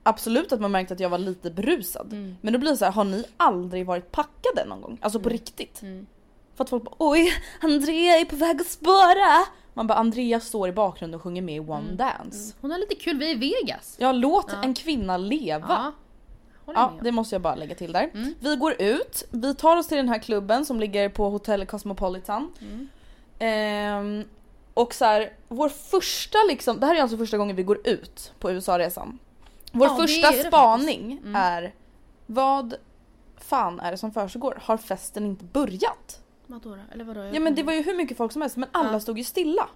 Absolut 0.10 0.52
att 0.52 0.62
man 0.62 0.72
märkte 0.72 0.94
att 0.94 1.00
jag 1.00 1.10
var 1.10 1.18
lite 1.18 1.52
berusad. 1.52 2.14
Mm. 2.14 2.36
Men 2.42 2.54
då 2.54 2.60
blir 2.60 2.72
det 2.72 2.78
så 2.78 2.86
här, 2.86 2.92
har 2.92 3.04
ni 3.04 3.24
aldrig 3.38 3.86
varit 3.86 4.12
packade 4.12 4.66
någon 4.66 4.82
gång? 4.82 4.98
Alltså 5.02 5.20
på 5.20 5.30
riktigt? 5.30 5.82
Mm. 5.82 6.08
För 6.56 6.64
att 6.64 6.70
folk 6.70 6.84
bara 6.84 6.96
oj, 6.98 7.34
Andrea 7.62 8.18
är 8.20 8.26
på 8.26 8.36
väg 8.36 8.62
att 8.62 8.68
spåra. 8.68 9.46
Man 9.74 9.88
bara 9.88 9.98
Andrea 9.98 10.40
står 10.40 10.70
i 10.70 10.72
bakgrunden 10.72 11.16
och 11.16 11.24
sjunger 11.24 11.42
med 11.42 11.56
i 11.56 11.60
One 11.60 11.92
Dance. 11.92 12.56
Hon 12.62 12.72
har 12.72 12.78
lite 12.78 12.96
kul, 12.96 13.18
vi 13.18 13.26
är 13.32 13.36
i 13.36 13.36
Vegas. 13.36 13.96
Ja 14.00 14.12
låt 14.12 14.46
Ja. 14.52 14.64
en 14.64 14.74
kvinna 14.74 15.18
leva. 15.18 15.66
Ja. 15.70 15.92
Ja, 16.76 16.94
det 17.02 17.12
måste 17.12 17.36
jag 17.36 17.42
bara 17.42 17.56
lägga 17.56 17.76
till 17.76 17.92
där. 17.92 18.10
Mm. 18.14 18.34
Vi 18.40 18.56
går 18.56 18.82
ut, 18.82 19.24
vi 19.32 19.56
tar 19.56 19.78
oss 19.78 19.88
till 19.88 19.98
den 19.98 20.10
här 20.10 20.20
klubben 20.20 20.66
som 20.66 20.80
ligger 20.80 21.10
på 21.10 21.30
Hotel 21.30 21.66
Cosmopolitan. 21.66 22.52
Mm. 22.62 22.88
Ehm, 23.40 24.24
och 24.74 24.94
så 24.94 25.06
här, 25.06 25.34
vår 25.48 25.70
första 25.70 26.38
liksom, 26.48 26.80
det 26.80 26.86
här 26.86 26.96
är 26.96 27.02
alltså 27.02 27.18
första 27.18 27.38
gången 27.38 27.56
vi 27.56 27.64
går 27.64 27.88
ut 27.88 28.34
på 28.40 28.52
USA-resan. 28.52 29.20
Vår 29.72 29.88
Ja, 29.88 29.96
första 29.96 30.28
är 30.28 30.44
spaning. 30.48 31.12
Mm. 31.24 31.36
är 31.36 31.74
vad 32.26 32.76
fan 33.38 33.80
är 33.80 33.92
det 33.92 33.98
som 33.98 34.12
försiggår? 34.12 34.60
Har 34.62 34.78
festen 34.78 35.26
inte 35.26 35.46
börjat? 35.46 36.22
Vadå 36.48 36.70
då? 36.70 36.82
Eller 36.94 37.04
vadå? 37.04 37.30
Ja 37.34 37.40
men 37.40 37.56
det 37.56 37.64
var 37.64 37.74
ju 37.74 37.82
hur 37.82 37.96
mycket 37.96 38.18
folk 38.18 38.32
som 38.32 38.42
helst 38.42 38.58
men 38.58 38.70
alla 38.72 38.94
Ja. 38.94 39.00
stod 39.00 39.18
ju 39.18 39.24
stilla. 39.24 39.70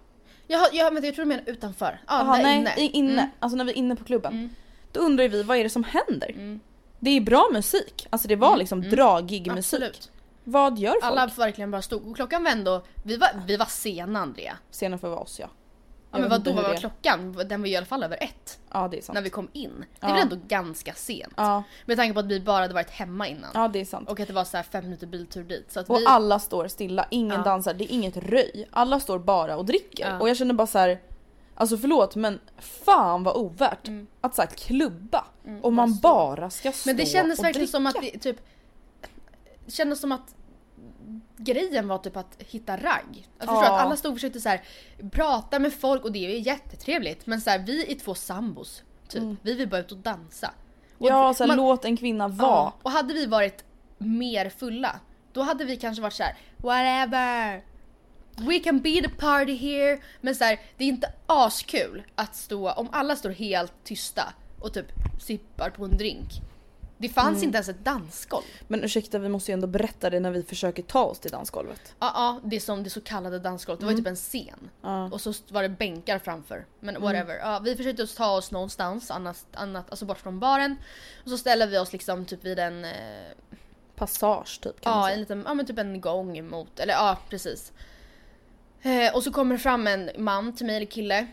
Jaha, 0.48 0.68
ja, 0.72 0.92
men 0.92 1.04
jag 1.04 1.16
tror 1.16 1.26
du 1.26 1.30
menar 1.30 1.44
utanför. 1.48 2.02
Ja, 2.08 2.20
Jaha, 2.24 2.36
där 2.38 2.44
nej, 2.44 2.58
inne. 2.60 2.76
inne. 2.78 3.12
Mm. 3.22 3.30
Alltså 3.40 3.58
när 3.58 3.66
vi 3.66 3.72
är 3.72 3.76
inne 3.78 3.96
på 3.96 4.04
klubben. 4.04 4.34
Mm. 4.34 4.50
Då 4.92 5.00
undrar 5.00 5.28
vi 5.28 5.44
vad 5.44 5.58
är 5.58 5.64
det 5.64 5.70
som 5.70 5.84
händer? 5.84 6.30
Mm. 6.32 6.60
Det 7.00 7.10
är 7.10 7.22
bra 7.22 7.50
musik, 7.54 8.08
alltså 8.10 8.28
det 8.28 8.36
var 8.36 8.58
liksom 8.58 8.82
dragig 8.82 9.48
musik. 9.48 9.58
Absolut. 9.82 10.12
Vad 10.44 10.80
gör 10.80 10.92
folk? 10.92 11.04
Alla 11.04 11.28
verkligen 11.38 11.72
bara 11.72 11.82
stod 11.82 12.08
och 12.08 12.16
klockan 12.16 12.44
vände 12.44 12.72
och 12.72 12.88
vi 13.04 13.18
var, 13.18 13.30
vi 13.48 13.58
var 13.58 13.66
sena 13.66 14.20
Andrea. 14.20 14.58
Scenen 14.72 15.00
för 15.00 15.20
oss 15.20 15.40
ja. 15.40 15.48
Ja, 16.14 16.20
men 16.20 16.30
vadå, 16.30 16.54
vad 16.54 16.64
var 16.64 16.72
det 16.74 16.78
klockan? 16.80 17.32
Den 17.50 17.62
var 17.62 17.68
ju 17.68 17.74
i 17.74 17.78
alla 17.78 17.86
fall 17.86 18.04
över 18.04 18.18
ett. 18.24 18.60
Ja 18.72 18.88
det 18.88 18.98
är 18.98 19.02
sant. 19.02 19.14
När 19.14 19.22
vi 19.22 19.30
kom 19.30 19.48
in. 19.54 19.72
Det 19.80 19.86
Ja. 20.00 20.08
är 20.08 20.14
väl 20.14 20.22
ändå 20.22 20.38
ganska 20.48 20.94
sent. 20.94 21.34
Ja, 21.38 21.64
Med 21.86 21.98
tanke 21.98 22.14
på 22.14 22.20
att 22.20 22.26
vi 22.26 22.40
bara 22.40 22.62
hade 22.62 22.74
varit 22.74 22.90
hemma 22.90 23.28
innan. 23.28 23.50
ja 23.54 23.68
det 23.68 23.82
är 23.82 23.86
sant. 23.86 24.10
Och 24.10 24.20
att 24.20 24.28
det 24.28 24.34
var 24.34 24.44
så 24.44 24.58
här 24.58 24.64
fem 24.64 24.84
minuter 24.84 25.08
biltur 25.08 25.44
dit. 25.44 25.72
Så 25.72 25.80
att 25.80 25.90
Och 25.90 25.98
vi... 26.00 26.06
alla 26.06 26.40
står 26.40 26.68
stilla, 26.68 27.06
ingen 27.10 27.38
Ja. 27.38 27.44
dansar, 27.44 27.74
det 27.74 27.84
är 27.84 27.92
inget 27.92 28.18
röj. 28.18 28.68
Alla 28.72 29.00
står 29.00 29.20
bara 29.20 29.58
och 29.58 29.66
dricker. 29.66 30.08
Ja. 30.10 30.20
Och 30.20 30.30
jag 30.30 30.38
känner 30.38 30.54
bara 30.54 30.68
så 30.68 30.80
här. 30.80 31.00
Alltså 31.56 31.78
förlåt 31.78 32.16
men 32.16 32.40
fan 32.60 33.24
vad 33.24 33.36
ovärt 33.36 33.88
att 34.22 34.36
så 34.36 34.42
här 34.42 34.50
klubba 34.50 35.26
och 35.62 35.74
man 35.74 36.00
bara 36.00 36.50
ska 36.50 36.72
stå 36.72 36.90
Mm. 36.90 36.98
Men 36.98 37.06
det 37.06 37.12
kändes 37.12 37.40
och 37.40 37.46
verkligen 37.46 37.66
dricka. 37.66 37.72
som 37.78 37.86
att 37.88 37.96
vi 38.02 38.20
typ... 38.20 38.38
Det 39.66 39.72
kändes 39.72 40.00
som 40.00 40.12
att 40.12 40.36
grejen 41.44 41.88
var 41.88 41.98
typ 41.98 42.18
att 42.18 42.36
hitta 42.40 42.78
ragg. 42.78 43.28
Jag 43.40 43.48
förstår 43.48 43.64
Ja. 43.64 43.76
att 43.76 43.82
alla 43.86 43.96
stod 43.96 44.12
och 44.12 44.18
försökte 44.18 44.40
så 44.42 44.50
här, 44.50 44.62
prata 45.12 45.60
med 45.60 45.74
folk 45.74 46.04
och 46.04 46.12
det 46.12 46.36
är 46.36 46.40
jättetrevligt. 46.40 47.26
Men 47.26 47.42
så 47.42 47.50
här, 47.50 47.60
vi 47.60 47.92
är 47.92 47.96
två 48.00 48.16
sambos. 48.16 48.84
Typ. 49.08 49.24
Vi 49.42 49.54
vill 49.54 49.70
bara 49.70 49.82
ut 49.82 49.92
och 49.92 49.98
dansa. 49.98 50.52
Och 50.98 51.08
Mm. 51.10 51.20
Ja 51.20 51.34
så 51.34 51.44
här, 51.44 51.48
man- 51.48 51.58
låt 51.58 51.86
en 51.86 51.98
kvinna 51.98 52.28
vara. 52.28 52.72
Och 52.82 52.92
hade 52.92 53.14
vi 53.14 53.26
varit 53.26 53.64
mer 53.98 54.50
fulla, 54.50 55.00
då 55.34 55.42
hade 55.42 55.66
vi 55.66 55.78
kanske 55.78 56.02
varit 56.02 56.14
så 56.14 56.24
här: 56.24 56.36
whatever. 56.58 57.64
We 58.38 58.60
can 58.60 58.80
be 58.82 59.02
the 59.02 59.10
party 59.10 59.56
here. 59.56 60.00
Men 60.22 60.36
så 60.36 60.44
här, 60.44 60.60
det 60.78 60.84
är 60.84 60.88
inte 60.88 61.14
askul 61.26 62.04
att 62.16 62.36
stå, 62.36 62.72
om 62.72 62.88
alla 62.92 63.16
står 63.16 63.30
helt 63.30 63.74
tysta 63.84 64.34
och 64.62 64.74
typ 64.74 64.86
sippar 65.22 65.70
på 65.70 65.86
en 65.86 65.98
drink. 65.98 66.30
Det 67.04 67.10
fanns 67.10 67.36
Mm. 67.38 67.44
inte 67.44 67.56
ens 67.58 67.70
ett 67.70 67.86
dansgolv. 67.86 68.44
Men 68.68 68.84
ursäkta 68.84 69.20
vi 69.20 69.30
måste 69.30 69.52
ju 69.52 69.54
ändå 69.54 69.68
berätta 69.68 70.10
det 70.10 70.20
när 70.20 70.32
vi 70.32 70.44
försöker 70.44 70.84
ta 70.84 71.04
oss 71.04 71.20
till 71.20 71.32
dansgolvet. 71.32 71.96
Ja, 72.00 72.12
ja, 72.16 72.40
det 72.44 72.60
som 72.60 72.84
det 72.84 72.90
så 72.90 73.02
kallade 73.02 73.40
dansgolvet. 73.40 73.80
Det 73.80 73.86
var 73.86 73.92
ju 73.92 73.98
typ 73.98 74.08
en 74.08 74.16
scen. 74.16 74.70
Mm. 74.84 74.96
Mm. 74.96 75.14
Och 75.14 75.22
så 75.22 75.34
var 75.50 75.62
det 75.64 75.70
bänkar 75.70 76.20
framför. 76.20 76.66
Men 76.80 77.02
whatever. 77.02 77.36
Ja, 77.36 77.60
vi 77.60 77.76
försökte 77.76 78.08
ta 78.08 78.32
oss 78.38 78.52
någonstans 78.52 79.12
annat, 79.12 79.46
annat, 79.54 79.90
alltså 79.90 80.06
bort 80.06 80.18
från 80.20 80.40
baren. 80.40 80.76
Och 81.24 81.30
så 81.30 81.38
ställde 81.38 81.66
vi 81.68 81.78
oss 81.78 81.94
liksom 81.94 82.26
typ 82.26 82.44
vid 82.46 82.60
en 82.60 82.86
eh, 82.86 82.92
Passage 83.96 84.60
typ 84.62 84.82
kan 84.82 84.92
man 84.94 85.00
Ja, 85.02 85.06
säga. 85.06 85.14
en 85.14 85.20
liten, 85.20 85.44
ja 85.48 85.54
men 85.54 85.66
typ 85.66 85.78
en 85.80 86.02
gång 86.02 86.50
mot, 86.50 86.80
eller 86.80 86.94
ja 86.94 87.18
precis. 87.30 87.72
Eh, 88.82 89.16
och 89.16 89.24
så 89.24 89.32
kommer 89.32 89.56
det 89.56 89.60
fram 89.60 89.88
en 89.88 90.10
man 90.18 90.56
till 90.56 90.66
mig, 90.66 90.76
eller 90.76 90.86
kille. 90.86 91.28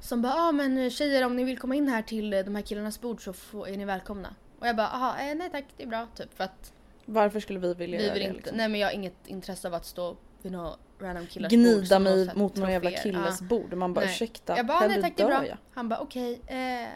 Som 0.00 0.22
bara, 0.22 0.34
ah, 0.34 0.52
men 0.52 0.90
tjejer 0.90 1.24
om 1.24 1.36
ni 1.36 1.44
vill 1.44 1.58
komma 1.58 1.74
in 1.74 1.88
här 1.88 2.02
till 2.02 2.30
de 2.30 2.54
här 2.54 2.62
killarnas 2.62 3.00
bord 3.00 3.24
så 3.50 3.64
är 3.66 3.76
ni 3.76 3.84
välkomna. 3.84 4.34
Och 4.58 4.66
jag 4.66 4.76
bara, 4.76 4.88
aha, 4.88 5.18
eh, 5.18 5.34
nej 5.34 5.50
tack 5.50 5.64
det 5.76 5.82
är 5.82 5.86
bra 5.86 6.06
typ 6.14 6.34
för 6.36 6.44
att 6.44 6.72
Varför 7.04 7.40
skulle 7.40 7.58
vi 7.58 7.74
vilja 7.74 7.98
vi 7.98 8.04
göra 8.04 8.14
vill 8.14 8.22
det? 8.22 8.28
inte, 8.28 8.38
Liksom? 8.38 8.56
nej 8.56 8.68
men 8.68 8.80
jag 8.80 8.88
har 8.88 8.92
inget 8.92 9.26
intresse 9.26 9.68
av 9.68 9.74
att 9.74 9.86
stå 9.86 10.16
vid 10.42 10.52
några 10.52 10.72
random 11.00 11.26
killars 11.26 11.50
bord 11.52 11.58
Gnida 11.60 11.86
som 11.86 12.02
någon 12.04 12.12
mig 12.12 12.24
så 12.24 12.30
här 12.30 12.38
mot 12.38 12.56
någon 12.56 12.70
jävla 12.72 12.90
troféer. 12.90 13.12
killes 13.12 13.40
bord. 13.42 13.74
Man 13.74 13.94
bara 13.94 14.04
Nej. 14.04 14.14
ursäkta, 14.14 14.56
Jag 14.56 14.66
bara, 14.66 14.78
hellre 14.78 14.94
nej 14.94 15.02
tack 15.02 15.16
det 15.16 15.22
är 15.22 15.28
dör 15.28 15.38
bra. 15.38 15.46
jag. 15.46 15.56
Han 15.74 15.88
bara, 15.88 15.98
okej, 16.00 16.40
eh, 16.46 16.88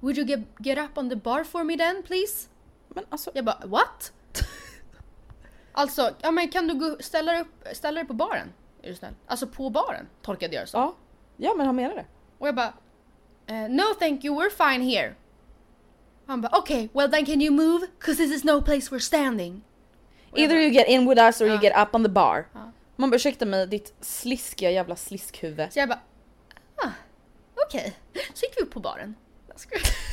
would 0.00 0.18
you 0.18 0.26
get, 0.26 0.40
get 0.58 0.78
up 0.78 0.98
on 0.98 1.10
the 1.10 1.16
bar 1.16 1.44
for 1.44 1.64
me 1.64 1.76
then 1.78 2.02
please? 2.02 2.48
Men 2.88 3.04
alltså, 3.08 3.30
Jag 3.34 3.44
bara 3.44 3.60
what? 3.66 4.12
alltså, 5.72 6.10
ja 6.22 6.30
men 6.30 6.48
kan 6.48 6.66
du 6.68 6.74
gå, 6.74 6.96
ställa, 7.00 7.32
dig 7.32 7.40
upp, 7.40 7.66
ställa 7.72 7.98
dig 8.00 8.06
på 8.08 8.14
baren? 8.14 8.52
Är 8.82 8.88
du 8.88 8.94
snäll? 8.94 9.14
Alltså 9.26 9.46
på 9.46 9.70
baren 9.70 10.08
tolkade 10.22 10.54
jag 10.54 10.62
det 10.64 10.68
som. 10.68 10.80
ja. 10.80 10.94
Ja 11.36 11.54
men 11.56 11.66
han 11.66 11.76
menar 11.76 11.94
det. 11.94 12.04
Och 12.38 12.48
jag 12.48 12.54
bara 12.54 12.72
eh, 13.46 13.54
no 13.68 13.82
thank 13.98 14.24
you 14.24 14.40
we're 14.42 14.50
fine 14.72 14.82
here. 14.90 15.14
Han 16.26 16.40
bara 16.40 16.56
okej 16.56 16.84
okay, 16.84 16.88
well 16.94 17.10
then 17.10 17.26
can 17.26 17.42
you 17.42 17.50
move? 17.50 17.86
Cause 17.98 18.16
this 18.16 18.36
is 18.36 18.44
no 18.44 18.60
place 18.60 18.90
we're 18.90 18.98
standing. 18.98 19.62
Either 20.36 20.56
you 20.56 20.70
get 20.70 20.88
in 20.88 21.08
with 21.08 21.20
us 21.20 21.40
or 21.40 21.46
you 21.46 21.54
Ja. 21.54 21.60
get 21.60 21.88
up 21.88 21.94
on 21.94 22.02
the 22.02 22.08
bar. 22.10 22.46
Ja. 22.52 22.72
Man 22.96 23.10
bara 23.10 23.16
ursäkta 23.16 23.46
mig 23.46 23.66
ditt 23.66 23.94
sliskiga 24.00 24.70
jävla 24.70 24.96
sliskhuvud. 24.96 25.72
Så 25.72 25.78
jag 25.78 25.88
bara 25.88 26.00
ah, 26.76 26.90
okej. 27.66 27.96
Så 28.34 28.46
gick 28.46 28.54
vi 28.56 28.62
upp 28.62 28.70
på 28.70 28.80
baren. 28.80 29.14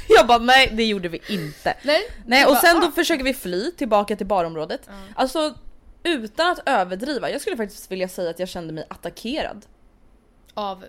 Jag 0.08 0.28
bara 0.28 0.38
nej 0.38 0.74
det 0.74 0.84
gjorde 0.84 1.10
vi 1.10 1.22
inte. 1.30 1.78
Nej, 1.84 2.02
Nej 2.26 2.46
och 2.46 2.52
bara, 2.52 2.62
sen 2.62 2.78
ah. 2.78 2.82
då 2.82 2.92
försöker 2.92 3.24
vi 3.24 3.34
fly 3.34 3.72
tillbaka 3.72 4.16
till 4.16 4.28
barområdet. 4.28 4.90
Alltså 5.16 5.54
utan 6.04 6.52
att 6.52 6.60
överdriva, 6.66 7.30
jag 7.30 7.42
skulle 7.42 7.58
faktiskt 7.58 7.92
vilja 7.92 8.08
säga 8.08 8.30
att 8.30 8.40
jag 8.40 8.50
kände 8.50 8.74
mig 8.74 8.86
attackerad. 8.90 9.66
Av 10.54 10.86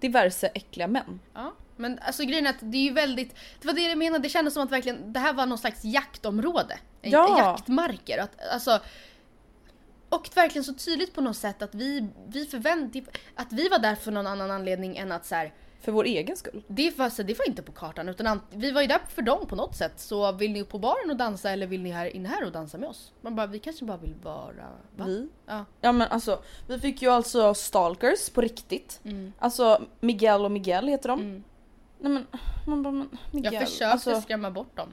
Diverse 0.00 0.46
äckliga 0.46 0.86
män. 0.86 1.20
Ja, 1.34 1.52
men 1.76 1.98
alltså 1.98 2.24
grejen 2.24 2.46
är 2.46 2.50
att 2.50 2.60
det 2.60 2.76
är 2.76 2.82
ju 2.82 2.92
väldigt, 2.92 3.34
det 3.60 3.66
var 3.66 3.74
det 3.74 3.80
jag 3.80 3.98
menade, 3.98 4.22
det 4.22 4.28
kändes 4.28 4.54
som 4.54 4.62
att 4.62 4.72
verkligen 4.72 5.12
det 5.12 5.20
här 5.20 5.32
var 5.32 5.46
någon 5.46 5.58
slags 5.58 5.84
jaktområde. 5.84 6.78
Ja. 7.02 7.38
Jaktmarker. 7.38 8.18
Att, 8.18 8.48
alltså, 8.52 8.80
och 10.08 10.28
verkligen 10.34 10.64
så 10.64 10.74
tydligt 10.74 11.14
på 11.14 11.20
något 11.20 11.36
sätt 11.36 11.62
att 11.62 11.74
vi, 11.74 12.08
vi 12.28 12.46
förväntade, 12.46 13.04
att 13.34 13.52
vi 13.52 13.68
var 13.68 13.78
där 13.78 13.94
för 13.94 14.12
någon 14.12 14.26
annan 14.26 14.50
anledning 14.50 14.96
än 14.96 15.12
att 15.12 15.26
så 15.26 15.34
här, 15.34 15.52
För 15.80 15.92
vår 15.92 16.04
egen 16.04 16.36
skull. 16.36 16.62
det 16.66 16.98
var, 16.98 17.10
så 17.10 17.22
det 17.22 17.38
var 17.38 17.48
inte 17.48 17.62
på 17.62 17.72
kartan 17.72 18.08
utan 18.08 18.40
vi 18.50 18.70
var 18.70 18.80
ju 18.80 18.86
där 18.86 19.00
för 19.08 19.22
dem 19.22 19.46
på 19.46 19.56
något 19.56 19.76
sätt. 19.76 19.92
Så 19.96 20.32
vill 20.32 20.52
ni 20.52 20.62
upp 20.62 20.68
på 20.68 20.78
baren 20.78 21.10
och 21.10 21.16
dansa 21.16 21.50
eller 21.50 21.66
vill 21.66 21.82
ni 21.82 21.90
här 21.90 22.16
inne 22.16 22.28
här 22.28 22.44
och 22.44 22.52
dansa 22.52 22.78
med 22.78 22.88
oss? 22.88 23.12
Man 23.20 23.36
bara, 23.36 23.46
vi 23.46 23.58
kanske 23.58 23.84
bara 23.84 23.96
vill 23.96 24.14
vara... 24.22 24.66
Va? 24.96 25.04
Vi. 25.04 25.28
Ja. 25.46 25.64
Ja 25.80 25.92
men 25.92 26.08
alltså, 26.08 26.42
vi 26.68 26.80
fick 26.80 27.02
ju 27.02 27.08
alltså 27.08 27.54
stalkers 27.54 28.30
på 28.30 28.40
riktigt. 28.40 29.00
Mm. 29.04 29.32
Alltså 29.38 29.82
Miguel 30.00 30.44
och 30.44 30.50
Miguel 30.50 30.88
heter 30.88 31.08
de. 31.08 31.20
Mm. 31.20 31.44
Nej 31.98 32.12
men, 32.12 32.26
man 32.66 32.82
bara 32.82 32.92
men 32.92 33.18
Miguel. 33.30 33.54
Jag 33.54 33.62
försökte 33.62 33.88
alltså, 33.88 34.20
skrämma 34.20 34.50
bort 34.50 34.76
dem. 34.76 34.88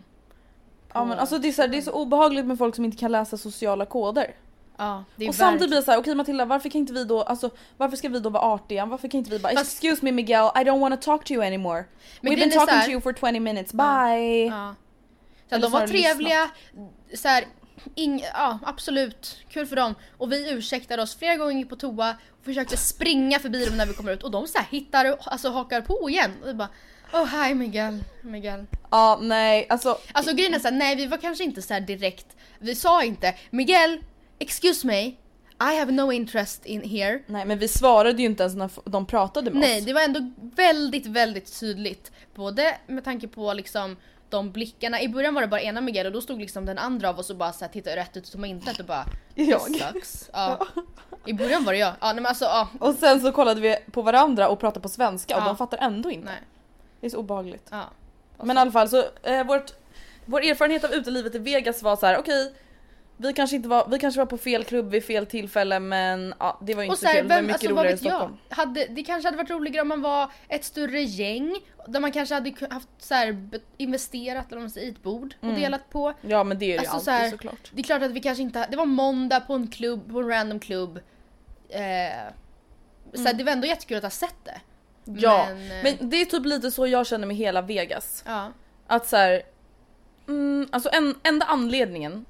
ja, 0.93 1.05
men, 1.05 1.19
alltså 1.19 1.37
det, 1.37 1.47
är 1.47 1.51
så 1.51 1.61
här, 1.61 1.69
det 1.69 1.77
är 1.77 1.81
så 1.81 1.91
obehagligt 1.91 2.45
med 2.45 2.57
folk 2.57 2.75
som 2.75 2.85
inte 2.85 2.97
kan 2.97 3.11
läsa 3.11 3.37
sociala 3.37 3.85
koder. 3.85 4.35
Ja, 4.77 5.03
det 5.15 5.25
är 5.25 5.29
Och 5.29 5.35
samtidigt 5.35 5.69
blir 5.69 5.77
det 5.79 5.85
såhär, 5.85 5.99
okej 5.99 6.15
Matilda 6.15 6.45
varför 6.45 6.69
kan 6.69 6.79
inte 6.79 6.93
vi 6.93 7.03
då, 7.03 7.21
alltså 7.21 7.49
varför 7.77 7.97
ska 7.97 8.09
vi 8.09 8.19
då 8.19 8.29
vara 8.29 8.43
artiga? 8.43 8.85
Varför 8.85 9.07
kan 9.07 9.17
inte 9.17 9.31
vi 9.31 9.39
bara 9.39 9.53
Fast- 9.53 9.73
excuse 9.73 10.05
me 10.05 10.11
Miguel 10.11 10.45
I 10.55 10.59
don't 10.59 10.79
wanna 10.79 10.97
talk 10.97 11.25
to 11.25 11.33
you 11.33 11.43
anymore. 11.45 11.85
Men 12.21 12.33
We've 12.33 12.39
been 12.39 12.51
talking 12.51 12.75
här- 12.75 12.85
to 12.85 12.91
you 12.91 13.01
for 13.01 13.13
20 13.13 13.39
minutes, 13.39 13.73
bye. 13.73 14.45
Ja. 14.45 14.75
Så 15.49 15.55
Eller 15.55 15.69
de 15.69 15.71
var 15.71 15.87
trevliga, 15.87 16.49
så 17.15 17.27
här, 17.27 17.45
ing, 17.95 18.23
ja 18.33 18.59
absolut, 18.65 19.37
kul 19.49 19.65
för 19.65 19.75
dem. 19.75 19.95
Och 20.17 20.31
vi 20.31 20.51
ursäktade 20.51 21.01
oss 21.01 21.15
flera 21.15 21.35
gånger 21.35 21.65
på 21.65 21.75
toa 21.75 22.15
och 22.39 22.45
försökte 22.45 22.77
springa 22.77 23.39
förbi 23.39 23.65
dem 23.65 23.77
när 23.77 23.85
vi 23.85 23.93
kommer 23.93 24.11
ut 24.11 24.23
och 24.23 24.31
de 24.31 24.47
så 24.47 24.57
här 24.57 24.67
hittar, 24.71 25.17
alltså 25.25 25.49
hakar 25.49 25.81
på 25.81 26.09
igen. 26.09 26.31
Och 26.41 26.47
vi 26.47 26.53
bara 26.53 26.69
Oh 27.13 27.25
hi 27.25 27.53
Miguel, 27.53 28.03
Miguel. 28.21 28.65
Ja 28.91 29.19
nej 29.21 29.67
alltså. 29.69 29.97
Alltså 30.11 30.33
grejen 30.35 30.53
är 30.53 30.59
såhär, 30.59 30.75
nej 30.75 30.95
vi 30.95 31.05
var 31.07 31.17
kanske 31.17 31.43
inte 31.43 31.61
så 31.61 31.73
här 31.73 31.81
direkt, 31.81 32.27
vi 32.59 32.75
sa 32.75 33.03
inte 33.03 33.35
Miguel, 33.49 33.99
excuse 34.39 34.87
me, 34.87 35.01
I 35.71 35.79
have 35.79 35.91
no 35.91 36.11
interest 36.11 36.65
in 36.65 36.81
here. 36.89 37.19
Nej 37.27 37.45
men 37.45 37.59
vi 37.59 37.67
svarade 37.67 38.21
ju 38.21 38.25
inte 38.25 38.43
ens 38.43 38.55
när 38.55 38.69
de 38.89 39.05
pratade 39.05 39.51
med 39.51 39.59
Nej, 39.59 39.79
oss. 39.79 39.85
det 39.85 39.93
var 39.93 40.01
ändå 40.01 40.31
väldigt, 40.55 41.05
väldigt 41.05 41.59
tydligt. 41.59 42.11
Både 42.35 42.77
med 42.87 43.03
tanke 43.03 43.27
på 43.27 43.53
liksom 43.53 43.97
de 44.29 44.51
blickarna. 44.51 45.01
I 45.01 45.07
början 45.09 45.33
var 45.33 45.41
det 45.41 45.47
bara 45.47 45.61
ena 45.61 45.81
Miguel 45.81 46.05
och 46.05 46.11
då 46.11 46.21
stod 46.21 46.39
liksom 46.39 46.65
den 46.65 46.77
andra 46.77 47.09
av 47.09 47.19
oss 47.19 47.29
och 47.29 47.35
bara 47.35 47.51
så 47.53 47.65
här, 47.65 47.71
tittade 47.71 47.95
rätt 47.95 48.17
ut 48.17 48.25
och 48.25 48.31
tog 48.31 48.45
intet 48.45 48.79
och 48.79 48.85
bara 48.85 49.05
Jag. 49.35 49.65
"This 49.65 49.81
sucks. 49.93 50.29
Ja. 50.33 50.67
I 51.25 51.33
början 51.33 51.63
var 51.63 51.73
det 51.73 51.79
jag. 51.79 51.93
Ja, 51.99 52.05
nej, 52.07 52.15
men 52.15 52.25
alltså, 52.25 52.45
ja. 52.45 52.67
Och 52.79 52.95
sen 52.95 53.21
så 53.21 53.31
kollade 53.31 53.61
vi 53.61 53.75
på 53.91 54.01
varandra 54.01 54.47
och 54.49 54.59
pratade 54.59 54.81
på 54.81 54.89
svenska 54.89 55.35
och 55.35 55.41
Ja. 55.41 55.45
de 55.47 55.57
fattar 55.57 55.77
ändå 55.77 56.11
inte. 56.11 56.25
Nej. 56.25 56.39
Det 57.03 57.07
är 57.07 57.09
så 57.09 57.17
obehagligt. 57.17 57.67
Ja. 57.71 57.89
Men 58.43 58.57
i 58.57 58.59
alla 58.59 58.71
fall 58.71 58.89
så, 58.89 59.03
eh, 59.23 59.43
vårt, 59.43 59.71
vår 60.25 60.41
erfarenhet 60.41 60.83
av 60.83 60.93
utelivet 60.93 61.35
i 61.35 61.39
Vegas 61.39 61.83
var 61.83 61.95
så 61.95 62.05
här: 62.05 62.17
okej 62.17 62.53
vi 63.17 63.33
kanske 63.33 63.55
inte 63.55 63.69
var, 63.69 63.87
vi 63.87 63.99
kanske 63.99 64.19
var 64.19 64.25
på 64.25 64.37
fel 64.37 64.63
klubb 64.63 64.89
vid 64.89 65.03
fel 65.03 65.25
tillfälle 65.25 65.79
men 65.79 66.33
ja, 66.39 66.59
det 66.61 66.75
var 66.75 66.83
inte 66.83 66.91
Och 66.91 66.97
så, 66.97 67.05
så 67.05 67.07
här, 67.07 67.15
kul, 67.15 67.23
det 67.23 67.29
var 67.29 67.35
vem, 67.35 67.45
mycket 67.45 67.55
alltså, 67.55 67.69
roligare 67.69 67.89
i 67.89 67.91
vet 67.91 68.03
jag? 68.03 68.11
Stockholm. 68.11 68.37
Hade, 68.49 68.85
det 68.85 69.03
kanske 69.03 69.27
hade 69.27 69.37
varit 69.37 69.49
roligare 69.49 69.81
om 69.81 69.87
man 69.87 70.01
var 70.01 70.31
ett 70.47 70.63
större 70.63 71.01
gäng. 71.01 71.59
Där 71.87 71.99
man 71.99 72.11
kanske 72.11 72.35
hade 72.35 72.53
haft 72.69 72.89
så 72.99 73.13
här, 73.13 73.49
investerat 73.77 74.51
eller 74.51 74.67
säger, 74.67 74.87
i 74.87 74.89
ett 74.89 75.03
bord 75.03 75.35
och 75.39 75.53
delat 75.53 75.89
på. 75.89 76.13
Ja 76.21 76.43
men 76.43 76.59
det 76.59 76.65
är 76.65 76.67
det 76.67 76.83
ju 76.83 76.89
Alltså, 76.89 76.93
alltid 76.93 77.05
så 77.05 77.11
här, 77.11 77.29
såklart. 77.29 77.71
Det 77.73 77.81
är 77.81 77.83
klart 77.83 78.01
att 78.01 78.11
vi 78.11 78.19
kanske 78.19 78.41
inte, 78.43 78.67
det 78.71 78.77
var 78.77 78.85
måndag 78.85 79.39
på 79.39 79.53
en 79.53 79.67
klubb, 79.67 80.11
på 80.11 80.19
en 80.19 80.27
random 80.27 80.59
klubb. 80.59 80.99
Eh, 81.69 81.81
så 83.13 83.23
här, 83.23 83.33
det 83.33 83.43
var 83.43 83.51
ändå 83.51 83.67
jättekul 83.67 83.97
att 83.97 84.03
ha 84.03 84.09
sett 84.09 84.45
det. 84.45 84.61
Ja, 85.05 85.45
men, 85.49 85.71
eh, 85.71 85.83
men 85.99 86.09
det 86.09 86.21
är 86.21 86.25
typ 86.25 86.45
lite 86.45 86.71
så 86.71 86.87
jag 86.87 87.07
känner 87.07 87.27
med 87.27 87.35
hela 87.35 87.61
Vegas. 87.61 88.23
Ja. 88.27 88.51
Att 88.87 89.07
så 89.07 89.17
här, 89.17 89.43
mm, 90.27 90.67
alltså 90.71 90.89
en, 90.93 91.15
enda 91.23 91.45
anledningen, 91.45 92.25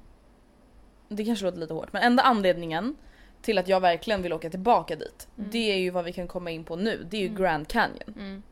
det 1.09 1.25
kanske 1.25 1.45
låter 1.45 1.57
lite 1.59 1.73
hårt, 1.73 1.93
men 1.93 2.03
enda 2.03 2.23
anledningen 2.23 2.95
till 3.41 3.57
att 3.57 3.67
jag 3.67 3.79
verkligen 3.79 4.21
vill 4.21 4.33
åka 4.33 4.49
tillbaka 4.49 4.95
dit, 4.95 5.27
Mm. 5.37 5.49
det 5.51 5.71
är 5.71 5.77
ju 5.77 5.89
vad 5.89 6.05
vi 6.05 6.13
kan 6.13 6.27
komma 6.27 6.51
in 6.51 6.63
på 6.63 6.75
nu, 6.75 7.07
det 7.09 7.17
är 7.17 7.21
ju 7.21 7.35
Grand 7.35 7.67
Canyon. 7.67 8.43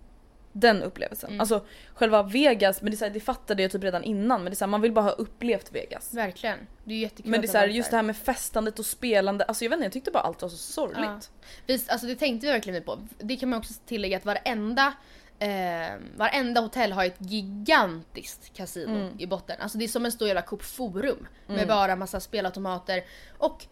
Den 0.53 0.83
upplevelsen. 0.83 1.29
Mm. 1.29 1.41
Alltså 1.41 1.65
själva 1.93 2.23
Vegas, 2.23 2.81
men 2.81 2.91
det, 2.91 2.95
är 2.95 2.97
så 2.97 3.05
här, 3.05 3.11
det 3.11 3.19
fattade 3.19 3.61
jag 3.61 3.71
typ 3.71 3.83
redan 3.83 4.03
innan, 4.03 4.43
men 4.43 4.51
det 4.51 4.53
är 4.53 4.57
så 4.57 4.65
här, 4.65 4.69
man 4.69 4.81
vill 4.81 4.91
bara 4.91 5.05
ha 5.05 5.11
upplevt 5.11 5.71
Vegas. 5.71 6.13
Verkligen. 6.13 6.57
Det 6.83 6.93
är 6.93 6.97
jättekul 6.97 7.31
Men 7.31 7.41
det 7.41 7.47
är 7.47 7.51
så 7.51 7.57
här, 7.57 7.67
just 7.67 7.89
det 7.91 7.95
här 7.95 8.03
med 8.03 8.17
festandet 8.17 8.79
och 8.79 8.85
spelande, 8.85 9.45
alltså 9.45 9.65
jag 9.65 9.69
vet 9.69 9.77
inte, 9.77 9.85
jag 9.85 9.93
tyckte 9.93 10.11
bara 10.11 10.23
allt 10.23 10.41
var 10.41 10.49
så 10.49 10.57
sorgligt. 10.57 10.99
Ja. 10.99 11.19
Vi, 11.65 11.83
alltså 11.87 12.07
det 12.07 12.15
tänkte 12.15 12.47
vi 12.47 12.53
verkligen 12.53 12.83
på. 12.83 12.99
Det 13.19 13.35
kan 13.35 13.49
man 13.49 13.59
också 13.59 13.73
tillägga 13.85 14.17
att 14.17 14.25
varenda, 14.25 14.93
eh, 15.39 15.97
varenda 16.17 16.61
hotell 16.61 16.91
har 16.91 17.05
ett 17.05 17.17
gigantiskt 17.19 18.53
kasino 18.53 18.95
Mm. 18.95 19.19
i 19.19 19.27
botten. 19.27 19.55
Alltså 19.59 19.77
det 19.77 19.83
är 19.83 19.87
som 19.87 20.05
en 20.05 20.11
stor 20.11 20.27
jävla 20.27 20.41
Coop 20.41 20.63
Forum 20.63 21.27
med 21.47 21.67
bara 21.67 21.95
massa 21.95 22.19
spelautomater 22.19 23.03
och 23.37 23.65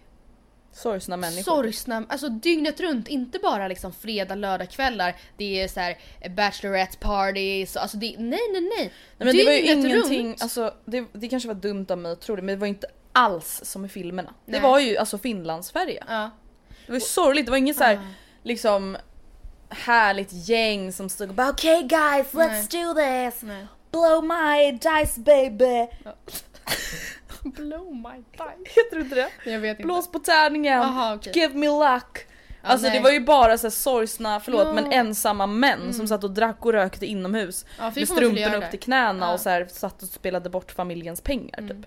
Sorgsna 0.71 1.17
människor. 1.17 1.41
sorgsna, 1.43 2.03
alltså 2.09 2.29
dygnet 2.29 2.79
runt, 2.79 3.07
inte 3.07 3.39
bara 3.39 3.67
liksom 3.67 3.93
fredag, 3.93 4.35
lördag 4.35 4.69
kvällar. 4.69 5.15
Det 5.37 5.61
är 5.61 5.67
så 5.67 5.79
här 5.79 5.97
bachelorette 6.35 6.97
parties, 6.97 7.77
alltså 7.77 7.97
det, 7.97 8.15
nej 8.17 8.39
nej 8.51 8.61
nej. 8.61 8.71
Nej, 8.77 8.91
men 9.17 9.37
det 9.37 9.45
var 9.45 9.51
ju 9.51 9.61
ingenting, 9.61 10.27
runt. 10.27 10.41
alltså 10.41 10.73
det, 10.85 11.05
det 11.13 11.27
kanske 11.27 11.47
var 11.47 11.55
dumt 11.55 11.85
av 11.89 11.97
mig 11.97 12.11
att 12.11 12.21
tro 12.21 12.35
det 12.35 12.41
men 12.41 12.55
det 12.55 12.59
var 12.59 12.67
inte 12.67 12.87
alls 13.11 13.61
som 13.63 13.85
i 13.85 13.89
filmerna. 13.89 14.33
Det 14.45 14.51
Nej. 14.51 14.61
var 14.61 14.79
ju 14.79 14.97
alltså 14.97 15.17
Finlandsfärja. 15.17 16.05
Ja. 16.07 16.29
Det 16.85 16.91
var 16.91 16.95
ju 16.99 17.05
sorgligt, 17.05 17.45
det 17.45 17.51
var 17.51 17.57
inget 17.57 17.77
så 17.77 17.83
här 17.83 17.95
Ah. 17.95 18.07
liksom 18.43 18.97
härligt 19.69 20.29
gäng 20.49 20.93
som 20.93 21.09
stod 21.09 21.29
och 21.29 21.35
bara 21.35 21.49
okej 21.49 21.83
guys 21.83 22.27
let's 22.31 22.71
do 22.71 22.93
this! 22.93 23.41
Nej. 23.41 23.65
Blow 23.91 24.23
my 24.23 24.71
dice 24.71 25.19
baby! 25.19 25.87
Blow 27.55 27.95
my 27.95 28.17
dice. 28.31 28.75
Heter 28.75 28.95
det 28.95 29.01
inte 29.01 29.15
det? 29.15 29.51
Jag 29.51 29.59
vet 29.59 29.69
inte. 29.79 29.83
Blås 29.83 30.11
på 30.11 30.19
tärningen, 30.19 30.81
Aha, 30.81 31.15
okej. 31.15 31.33
give 31.35 31.53
me 31.53 31.67
luck! 31.67 32.25
Alltså 32.61 32.87
det 32.87 32.93
nej. 32.93 33.01
var 33.03 33.11
ju 33.11 33.19
bara 33.19 33.57
så 33.57 33.67
här 33.67 33.71
sorgsna, 33.71 34.39
förlåt 34.39 34.67
Ja. 34.67 34.73
men 34.73 34.91
ensamma 34.91 35.47
män 35.47 35.93
som 35.93 36.07
satt 36.07 36.23
och 36.23 36.31
drack 36.31 36.65
och 36.65 36.73
rökte 36.73 37.05
inomhus. 37.05 37.65
Ja, 37.79 37.91
det 37.95 37.99
med 38.01 38.09
strumporna 38.09 38.57
upp 38.57 38.69
till 38.71 38.79
knäna 38.79 39.25
Ja. 39.25 39.33
och 39.33 39.39
så 39.39 39.49
här, 39.49 39.65
satt 39.65 40.01
och 40.03 40.09
spelade 40.09 40.49
bort 40.49 40.71
familjens 40.71 41.21
pengar 41.21 41.57
typ. 41.67 41.85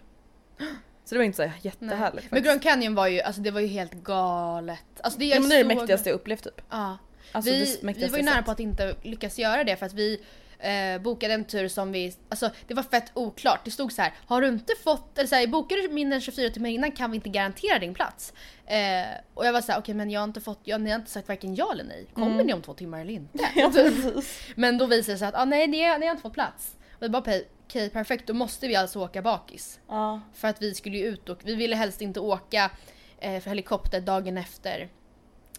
Så 1.04 1.14
det 1.14 1.18
var 1.18 1.24
inte 1.24 1.36
så 1.36 1.42
här 1.42 1.52
jättehärligt 1.62 2.26
Men. 2.30 2.42
Grand 2.42 2.62
Canyon 2.62 2.94
var 2.94 3.06
ju, 3.06 3.20
alltså 3.20 3.40
det 3.40 3.50
var 3.50 3.60
ju 3.60 3.66
helt 3.66 3.92
galet. 3.92 4.78
Alltså 5.02 5.18
det, 5.18 5.24
jag 5.24 5.36
Ja, 5.36 5.40
men 5.40 5.48
det 5.48 5.56
är 5.56 5.64
det 5.64 5.74
mäktigaste 5.74 6.08
jag 6.08 6.16
upplevt 6.16 6.44
typ. 6.44 6.60
Ja. 6.70 6.98
Alltså, 7.32 7.50
vi, 7.50 7.78
det 7.82 7.94
vi 7.94 8.08
var 8.08 8.18
ju 8.18 8.24
nära 8.24 8.42
på 8.42 8.50
att 8.50 8.60
inte 8.60 8.94
lyckas 9.02 9.38
göra 9.38 9.64
det 9.64 9.76
för 9.76 9.86
att 9.86 9.92
vi 9.92 10.20
eh, 10.62 10.98
bokade 11.02 11.34
en 11.34 11.44
tur 11.44 11.68
som 11.68 11.92
vi, 11.92 12.14
alltså 12.28 12.50
det 12.66 12.74
var 12.74 12.82
fett 12.82 13.10
oklart. 13.14 13.60
Det 13.64 13.70
stod 13.70 13.92
så 13.92 14.02
här: 14.02 14.12
har 14.26 14.40
du 14.40 14.48
inte 14.48 14.72
fått, 14.84 15.18
eller 15.18 15.28
så 15.28 15.34
här, 15.34 15.46
bokar 15.46 15.76
du 15.76 15.88
mindre 15.94 16.14
än 16.14 16.20
24 16.20 16.50
timmar 16.50 16.68
innan 16.68 16.92
kan 16.92 17.10
vi 17.10 17.14
inte 17.16 17.28
garantera 17.28 17.78
din 17.78 17.94
plats. 17.94 18.32
Eh, 18.66 19.02
och 19.34 19.46
jag 19.46 19.52
var 19.52 19.60
så 19.60 19.72
här: 19.72 19.78
okej 19.78 19.94
men 19.94 20.10
jag 20.10 20.20
har 20.20 20.24
inte 20.24 20.40
fått, 20.40 20.60
jag, 20.64 20.80
ni 20.80 20.90
har 20.90 20.98
inte 20.98 21.10
sagt 21.10 21.28
varken 21.28 21.54
ja 21.54 21.72
eller 21.72 21.84
nej. 21.84 22.06
Kommer 22.14 22.26
Mm. 22.30 22.46
ni 22.46 22.52
om 22.52 22.62
två 22.62 22.74
timmar 22.74 23.00
eller 23.00 23.12
inte? 23.14 23.38
Ja, 23.56 23.70
precis. 23.74 24.40
men 24.56 24.78
då 24.78 24.86
visade 24.86 25.14
det 25.14 25.18
sig 25.18 25.28
att 25.28 25.34
ah, 25.34 25.44
nej 25.44 25.66
ni, 25.66 25.82
har- 25.84 25.98
ni 25.98 26.06
har 26.06 26.10
inte 26.10 26.22
fått 26.22 26.32
plats. 26.34 26.76
Och 26.96 27.02
vi 27.02 27.08
bara 27.08 27.18
okej 27.20 27.48
okay, 27.68 27.88
perfekt 27.90 28.26
då 28.26 28.34
måste 28.34 28.68
vi 28.68 28.76
alltså 28.76 29.00
åka 29.00 29.22
bakis. 29.22 29.80
Ja. 29.88 30.20
För 30.34 30.48
att 30.48 30.62
vi 30.62 30.74
skulle 30.74 30.98
ju 30.98 31.04
ut 31.06 31.28
och 31.28 31.38
vi 31.44 31.54
ville 31.54 31.76
helst 31.76 32.00
inte 32.00 32.20
åka 32.20 32.70
eh, 33.18 33.40
för 33.40 33.50
helikopter 33.50 34.00
dagen 34.00 34.38
efter 34.38 34.88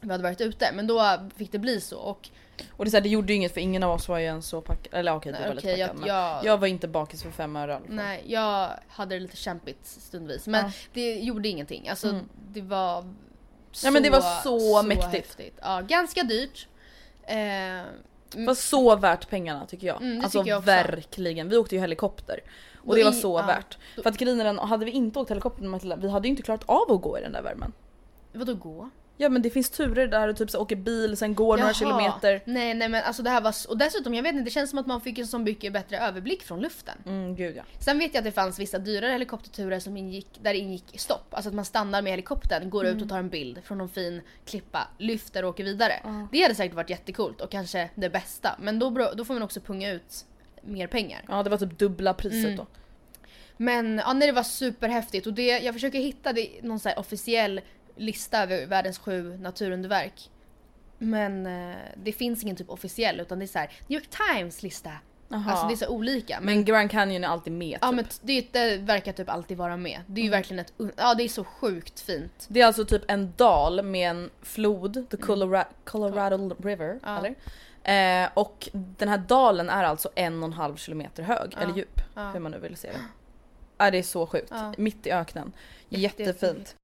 vi 0.01 0.11
hade 0.11 0.23
varit 0.23 0.41
ute. 0.41 0.71
Men 0.73 0.87
då 0.87 1.29
fick 1.37 1.51
det 1.51 1.59
bli 1.59 1.81
så. 1.81 1.97
Och 1.99 2.29
Och 2.71 2.85
det, 2.85 2.89
är 2.89 2.91
så 2.91 2.97
här, 2.97 3.01
det 3.01 3.09
gjorde 3.09 3.33
ju 3.33 3.37
inget 3.37 3.53
för 3.53 3.61
ingen 3.61 3.83
av 3.83 3.91
oss 3.91 4.07
var 4.09 4.19
ju 4.19 4.25
ens 4.25 4.47
så 4.47 4.61
packad. 4.61 4.93
Eller 4.93 5.15
okej, 5.15 5.31
du 5.31 5.37
Nej, 5.39 5.47
var 5.47 5.55
lite 5.55 5.67
okej, 5.67 5.79
jag- 5.79 5.87
packad. 5.89 5.99
men 5.99 6.09
jag- 6.09 6.45
jag 6.45 6.57
var 6.57 6.67
inte 6.67 6.87
bakis 6.87 7.23
för 7.23 7.31
fem 7.31 7.55
öre 7.55 7.73
fall. 7.73 7.81
nej, 7.89 8.23
jag 8.27 8.69
hade 8.87 9.15
det 9.15 9.19
lite 9.19 9.37
kämpigt 9.37 9.85
stundvis. 9.85 10.47
Men 10.47 10.65
Ja. 10.65 10.71
det 10.93 11.15
gjorde 11.15 11.49
ingenting. 11.49 11.89
Alltså 11.89 12.07
Mm. 12.09 12.29
det 12.51 12.61
var 12.61 13.01
så, 13.71 13.87
Ja, 13.87 13.91
men 13.91 14.03
det 14.03 14.09
var 14.09 14.21
så 14.43 14.83
mäktigt. 14.83 15.13
häftigt. 15.13 15.57
Ja, 15.61 15.81
ganska 15.81 16.23
dyrt. 16.23 16.67
Eh, 17.23 17.35
Det 18.35 18.45
var 18.45 18.55
så 18.55 18.95
värt 18.95 19.29
pengarna 19.29 19.65
tycker 19.65 19.87
jag. 19.87 20.01
Mm, 20.01 20.23
alltså 20.23 20.39
tycker 20.39 20.51
jag 20.51 20.61
verkligen. 20.65 21.49
Vi 21.49 21.57
åkte 21.57 21.75
ju 21.75 21.81
helikopter. 21.81 22.39
Och 22.75 22.87
Då 22.89 22.95
det 22.95 23.03
var 23.03 23.11
i- 23.11 23.15
så 23.21 23.39
ja. 23.39 23.45
värt. 23.45 23.77
För 24.03 24.09
att 24.09 24.17
grejen 24.17 24.59
hade 24.59 24.85
vi 24.85 24.91
inte 24.91 25.19
åkt 25.19 25.31
helikopter 25.31 25.95
vi 25.97 26.09
hade 26.09 26.27
ju 26.27 26.29
inte 26.29 26.43
klarat 26.43 26.63
av 26.65 26.91
att 26.91 27.01
gå 27.01 27.17
i 27.19 27.21
den 27.21 27.31
där 27.31 27.41
värmen. 27.41 27.73
vadå 28.33 28.55
gå? 28.55 28.89
Ja 29.23 29.29
men 29.29 29.41
det 29.41 29.49
finns 29.49 29.69
turer 29.69 30.07
där 30.07 30.27
du 30.27 30.33
typ 30.33 30.49
så 30.51 30.59
åker 30.59 30.75
bil, 30.75 31.17
sen 31.17 31.35
går 31.35 31.47
några 31.57 31.59
Jaha. 31.69 31.73
kilometer. 31.73 32.41
Nej 32.45 32.73
nej 32.73 32.89
men 32.89 33.03
alltså 33.03 33.23
det 33.23 33.29
här 33.29 33.41
var 33.41 33.55
och 33.69 33.77
dessutom 33.77 34.13
jag 34.13 34.23
vet 34.23 34.33
inte 34.33 34.43
det 34.45 34.49
känns 34.51 34.69
som 34.69 34.79
att 34.79 34.87
man 34.87 35.01
fick 35.01 35.17
en 35.19 35.27
så 35.27 35.39
mycket 35.39 35.73
bättre 35.73 35.97
överblick 35.99 36.43
från 36.43 36.61
luften. 36.61 36.97
Mm 37.05 37.35
gud 37.35 37.55
ja. 37.57 37.63
Sen 37.79 37.99
vet 37.99 38.13
jag 38.13 38.21
att 38.21 38.25
det 38.25 38.31
fanns 38.31 38.59
vissa 38.59 38.79
dyrare 38.79 39.11
helikopterturer 39.11 39.79
som 39.79 39.97
ingick, 39.97 40.27
där 40.41 40.53
det 40.53 40.59
ingick 40.59 40.99
stopp. 40.99 41.27
Alltså 41.33 41.49
att 41.49 41.55
man 41.55 41.65
stannar 41.65 42.01
med 42.01 42.11
helikoptern, 42.11 42.69
går 42.69 42.83
Mm. 42.85 42.97
ut 42.97 43.03
och 43.03 43.09
tar 43.09 43.19
en 43.19 43.29
bild 43.29 43.59
från 43.63 43.77
någon 43.77 43.89
fin 43.89 44.21
klippa, 44.45 44.87
lyfter 44.97 45.43
och 45.43 45.49
åker 45.49 45.63
vidare. 45.63 45.93
Det 46.31 46.41
hade 46.41 46.55
säkert 46.55 46.75
varit 46.75 46.89
jättekult 46.89 47.41
och 47.41 47.49
kanske 47.51 47.89
det 47.95 48.09
bästa. 48.09 48.55
Men 48.61 48.79
då, 48.79 49.09
då 49.15 49.25
får 49.25 49.33
man 49.33 49.43
också 49.43 49.59
punga 49.61 49.91
ut 49.91 50.25
mer 50.61 50.87
pengar. 50.87 51.21
Ja 51.27 51.43
det 51.43 51.49
var 51.49 51.57
typ 51.57 51.79
dubbla 51.79 52.13
priset 52.13 52.45
Mm. 52.45 52.55
då. 52.55 52.65
Men 53.57 53.97
ja, 53.97 54.13
nej, 54.13 54.27
det 54.27 54.31
var 54.31 54.43
superhäftigt 54.43 55.27
och 55.27 55.33
det, 55.33 55.47
jag 55.59 55.73
försöker 55.73 55.99
hitta 55.99 56.33
det, 56.33 56.49
någon 56.63 56.79
så 56.79 56.89
officiell 56.97 57.61
lista 57.95 58.43
över 58.43 58.65
världens 58.65 58.99
sju 58.99 59.37
naturunderverk. 59.37 60.29
Men 60.97 61.45
eh, 61.45 61.75
det 62.03 62.11
finns 62.11 62.43
ingen 62.43 62.55
typ 62.55 62.69
officiell 62.69 63.19
utan 63.19 63.39
det 63.39 63.45
är 63.45 63.47
så 63.47 63.59
här 63.59 63.71
New 63.87 63.99
York 63.99 64.09
Times 64.09 64.63
lista. 64.63 64.91
Jaha. 65.27 65.43
Alltså 65.51 65.67
det 65.67 65.73
är 65.73 65.85
så 65.85 65.87
olika. 65.87 66.39
Men, 66.41 66.55
Men 66.55 66.65
Grand 66.65 66.91
Canyon 66.91 67.23
är 67.23 67.27
alltid 67.27 67.53
med 67.53 67.77
ja, 67.81 67.87
typ. 67.87 67.95
men 67.95 68.05
det, 68.21 68.53
det 68.53 68.77
verkar 68.77 69.11
typ 69.13 69.29
alltid 69.29 69.57
vara 69.57 69.77
med. 69.77 70.01
Det 70.07 70.21
är 70.21 70.23
ju 70.23 70.27
Mm. 70.29 70.37
verkligen 70.37 70.59
ett, 70.65 70.73
ja 70.97 71.13
det 71.15 71.23
är 71.23 71.27
så 71.29 71.43
sjukt 71.43 71.99
fint. 71.99 72.45
Det 72.49 72.61
är 72.61 72.65
alltså 72.65 72.85
typ 72.85 73.01
en 73.11 73.33
dal 73.37 73.83
med 73.85 74.09
en 74.09 74.29
flod, 74.41 74.93
the 75.09 75.17
Colora- 75.17 75.65
Colorado 75.83 76.55
River. 76.63 76.89
Mm. 76.89 76.99
Ja. 77.03 77.17
Eller? 77.17 77.35
Eh, 78.23 78.29
och 78.33 78.69
den 78.73 79.09
här 79.09 79.17
dalen 79.17 79.69
är 79.69 79.83
alltså 79.83 80.09
en 80.15 80.43
och 80.43 80.47
en 80.47 80.53
halv 80.53 80.75
kilometer 80.75 81.23
hög, 81.23 81.53
eller 81.59 81.75
djup. 81.75 82.01
Ja. 82.15 82.29
Hur 82.31 82.39
man 82.39 82.51
nu 82.51 82.59
vill 82.59 82.77
se 82.77 82.87
det. 82.87 82.99
Ja, 83.77 83.91
det 83.91 83.97
är 83.97 84.03
så 84.03 84.27
sjukt. 84.27 84.47
Ja. 84.51 84.73
Mitt 84.77 85.07
i 85.07 85.11
öknen. 85.11 85.51
Jätte- 85.89 86.23
Jättefint. 86.23 86.75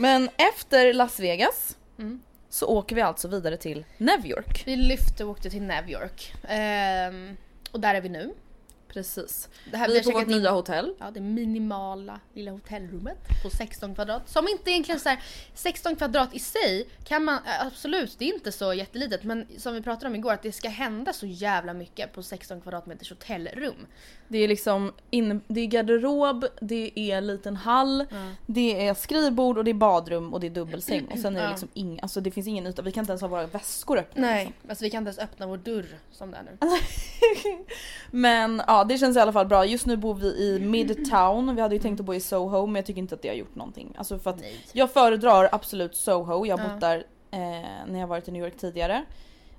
Men 0.00 0.28
efter 0.36 0.92
Las 0.92 1.20
Vegas 1.20 1.76
Mm. 1.98 2.22
så 2.48 2.66
åker 2.66 2.96
vi 2.96 3.02
alltså 3.02 3.28
vidare 3.28 3.56
till 3.56 3.84
New 3.98 4.26
York. 4.26 4.62
Vi 4.66 4.76
lyfte 4.76 5.24
och 5.24 5.30
åkte 5.30 5.50
till 5.50 5.62
New 5.62 5.90
York. 5.90 6.34
Ehm, 6.48 7.36
och 7.72 7.80
där 7.80 7.94
är 7.94 8.00
vi 8.00 8.08
nu. 8.08 8.34
Precis. 8.92 9.48
Det 9.70 9.76
här, 9.76 9.88
Vi 9.88 9.98
är 9.98 10.02
på 10.02 10.10
vårt 10.10 10.22
in- 10.22 10.28
nya 10.38 10.50
hotell. 10.50 10.94
Ja, 10.98 11.10
det 11.10 11.20
minimala 11.20 12.20
lilla 12.34 12.50
hotellrummet 12.50 13.18
på 13.42 13.50
16 13.50 13.94
kvadrat. 13.94 14.28
Som 14.28 14.48
inte 14.48 14.70
egentligen 14.70 15.00
så 15.00 15.08
här, 15.08 15.22
16 15.54 15.96
kvadrat 15.96 16.34
i 16.34 16.38
sig 16.38 16.88
kan 17.04 17.24
man 17.24 17.38
absolut, 17.60 18.18
det 18.18 18.24
är 18.30 18.34
inte 18.34 18.52
så 18.52 18.74
jättelitet 18.74 19.24
men 19.24 19.46
som 19.58 19.74
vi 19.74 19.82
pratade 19.82 20.06
om 20.06 20.14
igår 20.14 20.32
att 20.32 20.42
det 20.42 20.52
ska 20.52 20.68
hända 20.68 21.12
så 21.12 21.26
jävla 21.26 21.74
mycket 21.74 22.12
på 22.12 22.22
16 22.22 22.60
kvadratmeters 22.60 23.10
hotellrum. 23.10 23.86
Det 24.28 24.38
är 24.38 24.48
liksom 24.48 24.92
in, 25.10 25.40
det 25.48 25.60
är 25.60 25.66
garderob, 25.66 26.46
det 26.60 26.92
är 26.98 27.16
en 27.18 27.26
liten 27.26 27.56
hall, 27.56 28.06
det 28.46 28.86
är 28.86 28.94
skrivbord 28.94 29.58
och 29.58 29.64
det 29.64 29.70
är 29.70 29.74
badrum 29.74 30.34
och 30.34 30.40
det 30.40 30.46
är 30.46 30.50
dubbelsäng. 30.50 31.06
Och 31.06 31.18
sen 31.18 31.36
är 31.36 31.42
det 31.42 31.48
liksom 31.48 31.68
ing, 31.74 32.00
alltså 32.02 32.20
det 32.20 32.30
finns 32.30 32.46
ingen 32.46 32.66
yta, 32.66 32.82
vi 32.82 32.92
kan 32.92 33.02
inte 33.02 33.10
ens 33.12 33.20
ha 33.20 33.28
våra 33.28 33.46
väskor 33.46 33.98
öppna. 33.98 34.20
Nej, 34.26 34.52
alltså 34.68 34.84
vi 34.84 34.90
kan 34.90 34.98
inte 34.98 35.08
ens 35.08 35.18
öppna 35.18 35.46
vår 35.46 35.56
dörr 35.56 35.86
som 36.12 36.30
det 36.30 36.36
är 36.36 36.42
nu. 36.42 36.58
Men 38.10 38.62
ja 38.66 38.79
det 38.84 38.98
känns 38.98 39.16
i 39.16 39.20
alla 39.20 39.32
fall 39.32 39.46
bra. 39.46 39.64
Just 39.64 39.86
nu 39.86 39.96
bor 39.96 40.14
vi 40.14 40.26
i 40.26 40.58
Midtown. 40.58 41.54
Vi 41.54 41.62
hade 41.62 41.74
ju 41.74 41.80
tänkt 41.80 42.00
att 42.00 42.06
bo 42.06 42.14
i 42.14 42.20
Soho 42.20 42.66
men 42.66 42.74
jag 42.74 42.86
tycker 42.86 42.98
inte 42.98 43.14
att 43.14 43.22
det 43.22 43.28
har 43.28 43.34
gjort 43.34 43.54
någonting. 43.54 43.94
Alltså 43.98 44.18
för 44.18 44.30
att 44.30 44.40
Nej. 44.40 44.56
jag 44.72 44.90
föredrar 44.90 45.48
absolut 45.52 45.94
Soho. 45.96 46.46
Jag 46.46 46.58
har 46.58 46.68
bott 46.68 46.80
där 46.80 47.06
eh, 47.30 47.38
när 47.86 48.00
jag 48.00 48.06
varit 48.06 48.28
i 48.28 48.32
New 48.32 48.42
York 48.44 48.56
tidigare. 48.56 49.04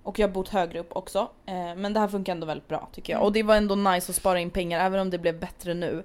Och 0.03 0.19
jag 0.19 0.27
har 0.27 0.33
bott 0.33 0.49
högre 0.49 0.79
upp 0.79 0.95
också. 0.95 1.19
Eh, 1.45 1.75
men 1.75 1.93
det 1.93 1.99
här 1.99 2.07
funkar 2.07 2.31
ändå 2.33 2.47
väldigt 2.47 2.67
bra 2.67 2.89
tycker 2.93 3.13
jag. 3.13 3.17
Mm. 3.17 3.25
Och 3.25 3.33
det 3.33 3.43
var 3.43 3.55
ändå 3.55 3.75
nice 3.75 4.11
att 4.11 4.15
spara 4.15 4.39
in 4.39 4.49
pengar 4.49 4.85
även 4.85 4.99
om 4.99 5.09
det 5.09 5.17
blev 5.17 5.39
bättre 5.39 5.73
nu. 5.73 6.03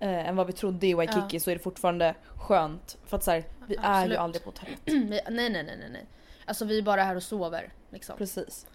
Eh, 0.00 0.28
än 0.28 0.36
vad 0.36 0.46
vi 0.46 0.52
trodde 0.52 0.86
i 0.86 0.94
Waikiki 0.94 1.36
Ja. 1.36 1.40
så 1.40 1.50
är 1.50 1.54
det 1.54 1.62
fortfarande 1.62 2.14
skönt. 2.36 2.96
För 3.06 3.16
att 3.16 3.24
så 3.24 3.30
här, 3.30 3.44
vi 3.66 3.76
är 3.76 3.80
ju 3.80 3.86
Absolut. 3.86 4.18
aldrig 4.18 4.44
på 4.44 4.50
hotellet. 4.50 4.80
Nej, 4.86 5.50
nej, 5.50 5.50
nej, 5.50 5.88
nej. 5.92 6.06
Alltså 6.44 6.64
vi 6.64 6.78
är 6.78 6.82
bara 6.82 7.02
här 7.02 7.16
och 7.16 7.22
sover. 7.22 7.72
Liksom. 7.90 8.16
Precis. 8.18 8.66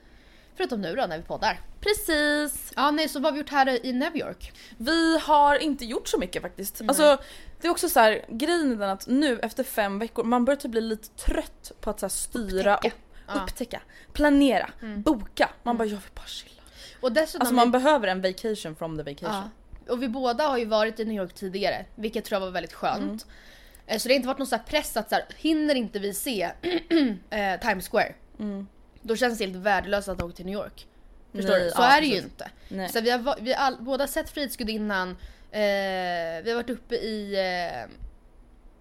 Förutom 0.59 0.81
nu 0.81 0.95
då 0.95 1.05
när 1.05 1.17
vi 1.17 1.23
poddar. 1.23 1.59
Precis! 1.81 2.73
Ja, 2.75 2.91
nej, 2.91 3.09
så 3.09 3.19
vad 3.19 3.25
har 3.25 3.31
vi 3.33 3.39
gjort 3.39 3.49
här 3.49 3.85
i 3.85 3.93
New 3.93 4.17
York? 4.17 4.53
Vi 4.77 5.19
har 5.19 5.55
inte 5.59 5.85
gjort 5.85 6.07
så 6.07 6.17
mycket 6.17 6.41
faktiskt. 6.41 6.81
Alltså, 6.87 7.17
det 7.61 7.67
är 7.67 7.71
också 7.71 7.89
så 7.89 7.99
här, 7.99 8.25
grejen 8.29 8.71
är 8.71 8.75
den 8.75 8.89
att 8.89 9.07
nu 9.07 9.39
efter 9.39 9.63
fem 9.63 9.99
veckor, 9.99 10.23
man 10.23 10.45
börjar 10.45 10.57
typ 10.57 10.71
bli 10.71 10.81
lite 10.81 11.07
trött 11.09 11.71
på 11.81 11.89
att 11.89 11.99
så 11.99 12.05
här, 12.05 12.09
styra 12.09 12.75
Upptäcka. 12.75 12.95
och 13.27 13.35
Ja. 13.35 13.41
upptäcka, 13.43 13.81
planera, 14.13 14.69
boka. 14.97 15.49
Man 15.63 15.77
bara 15.77 15.83
jag 15.85 15.91
vill 15.97 16.11
bara 16.15 16.25
chilla. 16.25 16.61
Och 17.01 17.11
dessutom... 17.11 17.41
Alltså 17.41 17.55
man 17.55 17.71
behöver 17.71 18.07
en 18.07 18.21
vacation 18.21 18.75
from 18.75 18.97
the 18.97 19.03
vacation. 19.03 19.49
Ja. 19.85 19.93
Och 19.93 20.03
vi 20.03 20.07
båda 20.09 20.47
har 20.47 20.57
ju 20.57 20.65
varit 20.65 20.99
i 20.99 21.05
New 21.05 21.17
York 21.17 21.33
tidigare, 21.33 21.85
vilket 21.95 22.25
tror 22.25 22.35
jag 22.41 22.45
var 22.45 22.51
väldigt 22.51 22.73
skönt. 22.73 23.25
Eh, 23.87 23.97
Så 23.97 24.07
det 24.07 24.13
har 24.13 24.15
inte 24.15 24.27
varit 24.27 24.37
någon 24.37 24.47
så 24.47 24.59
press 24.67 24.97
att 24.97 25.09
så 25.09 25.15
här, 25.15 25.25
hinner 25.37 25.75
inte 25.75 25.99
vi 25.99 26.13
se 26.13 26.41
eh, 27.29 27.59
Times 27.59 27.89
Square, 27.89 28.13
då 29.01 29.15
känns 29.15 29.37
det 29.37 29.45
helt 29.45 29.55
värdelöst 29.57 30.07
att 30.07 30.21
åka 30.21 30.35
till 30.35 30.45
New 30.45 30.53
York. 30.55 30.87
Förstår 31.31 31.51
Nej, 31.53 31.63
du? 31.63 31.69
Så 31.69 31.81
ja, 31.81 31.97
är 31.97 32.01
det 32.01 32.07
ju 32.07 32.17
inte. 32.17 32.51
Nej. 32.69 32.89
Så 32.89 33.01
vi 33.01 33.09
har, 33.09 33.35
vi 33.41 33.53
har 33.53 33.59
all, 33.65 33.77
båda 33.79 34.07
sett 34.07 34.29
Frihetsgudinnan, 34.29 35.09
eh, 35.51 35.59
vi 36.43 36.43
har 36.47 36.55
varit 36.55 36.69
uppe 36.69 36.95
i... 36.95 37.33
Eh, 37.35 37.89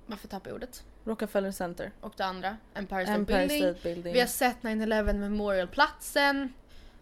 varför 0.07 0.29
tappar 0.29 0.51
jag 0.51 0.55
ordet? 0.57 0.83
Rockefeller 1.05 1.51
Center. 1.51 1.91
Och 2.01 2.13
det 2.17 2.25
andra, 2.25 2.57
Empire 2.75 3.03
State, 3.05 3.15
Empire 3.19 3.39
Building. 3.47 3.63
State 3.75 3.89
Building. 3.89 4.13
Vi 4.13 4.21
har 4.21 4.27
sett 4.27 4.57
9-11 4.63 5.13
Memorialplatsen. 5.13 6.53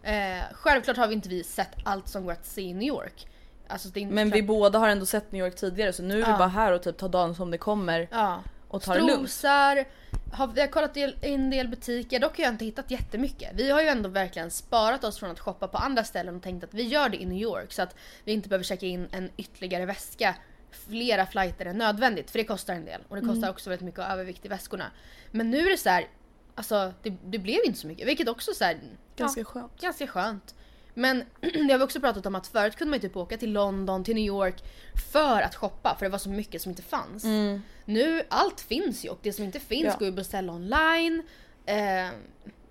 Eh, 0.03 0.39
självklart 0.53 0.97
har 0.97 1.07
vi 1.07 1.13
inte 1.13 1.29
vi 1.29 1.43
sett 1.43 1.71
allt 1.83 2.07
som 2.07 2.25
går 2.25 2.31
att 2.31 2.45
se 2.45 2.61
i 2.61 2.73
New 2.73 2.87
York. 2.87 3.27
Alltså 3.67 3.89
Men 3.95 4.29
vi 4.29 4.31
klart- 4.39 4.47
båda 4.47 4.79
har 4.79 4.89
ändå 4.89 5.05
sett 5.05 5.31
New 5.31 5.45
York 5.45 5.55
tidigare 5.55 5.93
så 5.93 6.03
nu 6.03 6.13
är 6.13 6.17
vi 6.25 6.31
Ja. 6.31 6.37
bara 6.37 6.47
här 6.47 6.71
och 6.71 6.83
typ 6.83 6.97
tar 6.97 7.09
dagen 7.09 7.35
som 7.35 7.51
det 7.51 7.57
kommer 7.57 8.07
Ja. 8.11 8.43
Och 8.67 8.81
tar. 8.81 8.93
Strosar, 8.93 9.85
har, 10.31 10.47
vi 10.47 10.61
har 10.61 10.67
kollat 10.67 10.97
i 10.97 11.13
en 11.21 11.49
del 11.49 11.67
butiker, 11.67 12.19
dock 12.19 12.37
har 12.37 12.43
jag 12.43 12.53
inte 12.53 12.65
hittat 12.65 12.91
jättemycket. 12.91 13.51
Vi 13.53 13.71
har 13.71 13.81
ju 13.81 13.87
ändå 13.87 14.09
verkligen 14.09 14.51
sparat 14.51 15.03
oss 15.03 15.19
från 15.19 15.31
att 15.31 15.39
shoppa 15.39 15.67
på 15.67 15.77
andra 15.77 16.03
ställen 16.03 16.35
och 16.35 16.43
tänkt 16.43 16.63
att 16.63 16.73
vi 16.73 16.83
gör 16.83 17.09
det 17.09 17.21
i 17.21 17.25
New 17.25 17.41
York 17.41 17.73
så 17.73 17.81
att 17.81 17.95
vi 18.23 18.31
inte 18.31 18.49
behöver 18.49 18.63
checka 18.63 18.85
in 18.85 19.07
en 19.11 19.29
ytterligare 19.37 19.85
väska 19.85 20.35
flera 20.71 21.25
flighter 21.25 21.65
än 21.65 21.77
nödvändigt 21.77 22.31
för 22.31 22.39
det 22.39 22.45
kostar 22.45 22.73
en 22.73 22.85
del 22.85 23.01
och 23.07 23.15
det 23.15 23.21
kostar 23.21 23.49
också 23.49 23.69
väldigt 23.69 23.85
mycket 23.85 23.99
övervikt 23.99 24.45
i 24.45 24.47
väskorna. 24.47 24.91
Men 25.31 25.51
nu 25.51 25.59
är 25.59 25.69
det 25.69 25.77
så 25.77 25.89
här, 25.89 26.07
alltså 26.55 26.93
det, 27.03 27.17
det 27.23 27.39
blev 27.39 27.59
inte 27.65 27.79
så 27.79 27.87
mycket 27.87 28.07
vilket 28.07 28.27
också 28.27 28.53
så 28.53 28.63
här, 28.63 28.79
Ganska 29.15 29.41
ja, 29.41 29.45
skönt. 29.45 29.81
ganska 29.81 30.07
skönt. 30.07 30.55
Men 30.97 31.23
det 31.41 31.71
har 31.71 31.77
vi 31.77 31.83
också 31.83 31.99
pratat 31.99 32.25
om 32.25 32.35
att 32.35 32.47
förut 32.47 32.75
kunde 32.75 32.89
man 32.89 32.99
ju 32.99 33.07
typ 33.07 33.17
åka 33.17 33.37
till 33.37 33.51
London, 33.53 34.03
till 34.03 34.15
New 34.15 34.25
York 34.25 34.63
för 35.11 35.41
att 35.41 35.55
shoppa 35.55 35.95
för 35.99 36.05
det 36.05 36.09
var 36.09 36.17
så 36.19 36.29
mycket 36.29 36.61
som 36.61 36.69
inte 36.69 36.81
fanns. 36.81 37.23
Nu, 37.85 38.23
allt 38.29 38.61
finns 38.61 39.05
ju 39.05 39.09
och 39.09 39.19
det 39.21 39.33
som 39.33 39.45
inte 39.45 39.59
finns 39.59 39.85
Ja. 39.85 39.91
går 39.91 40.01
ju 40.01 40.09
att 40.09 40.15
beställa 40.15 40.53
online. 40.53 41.23
Eh, 41.65 41.75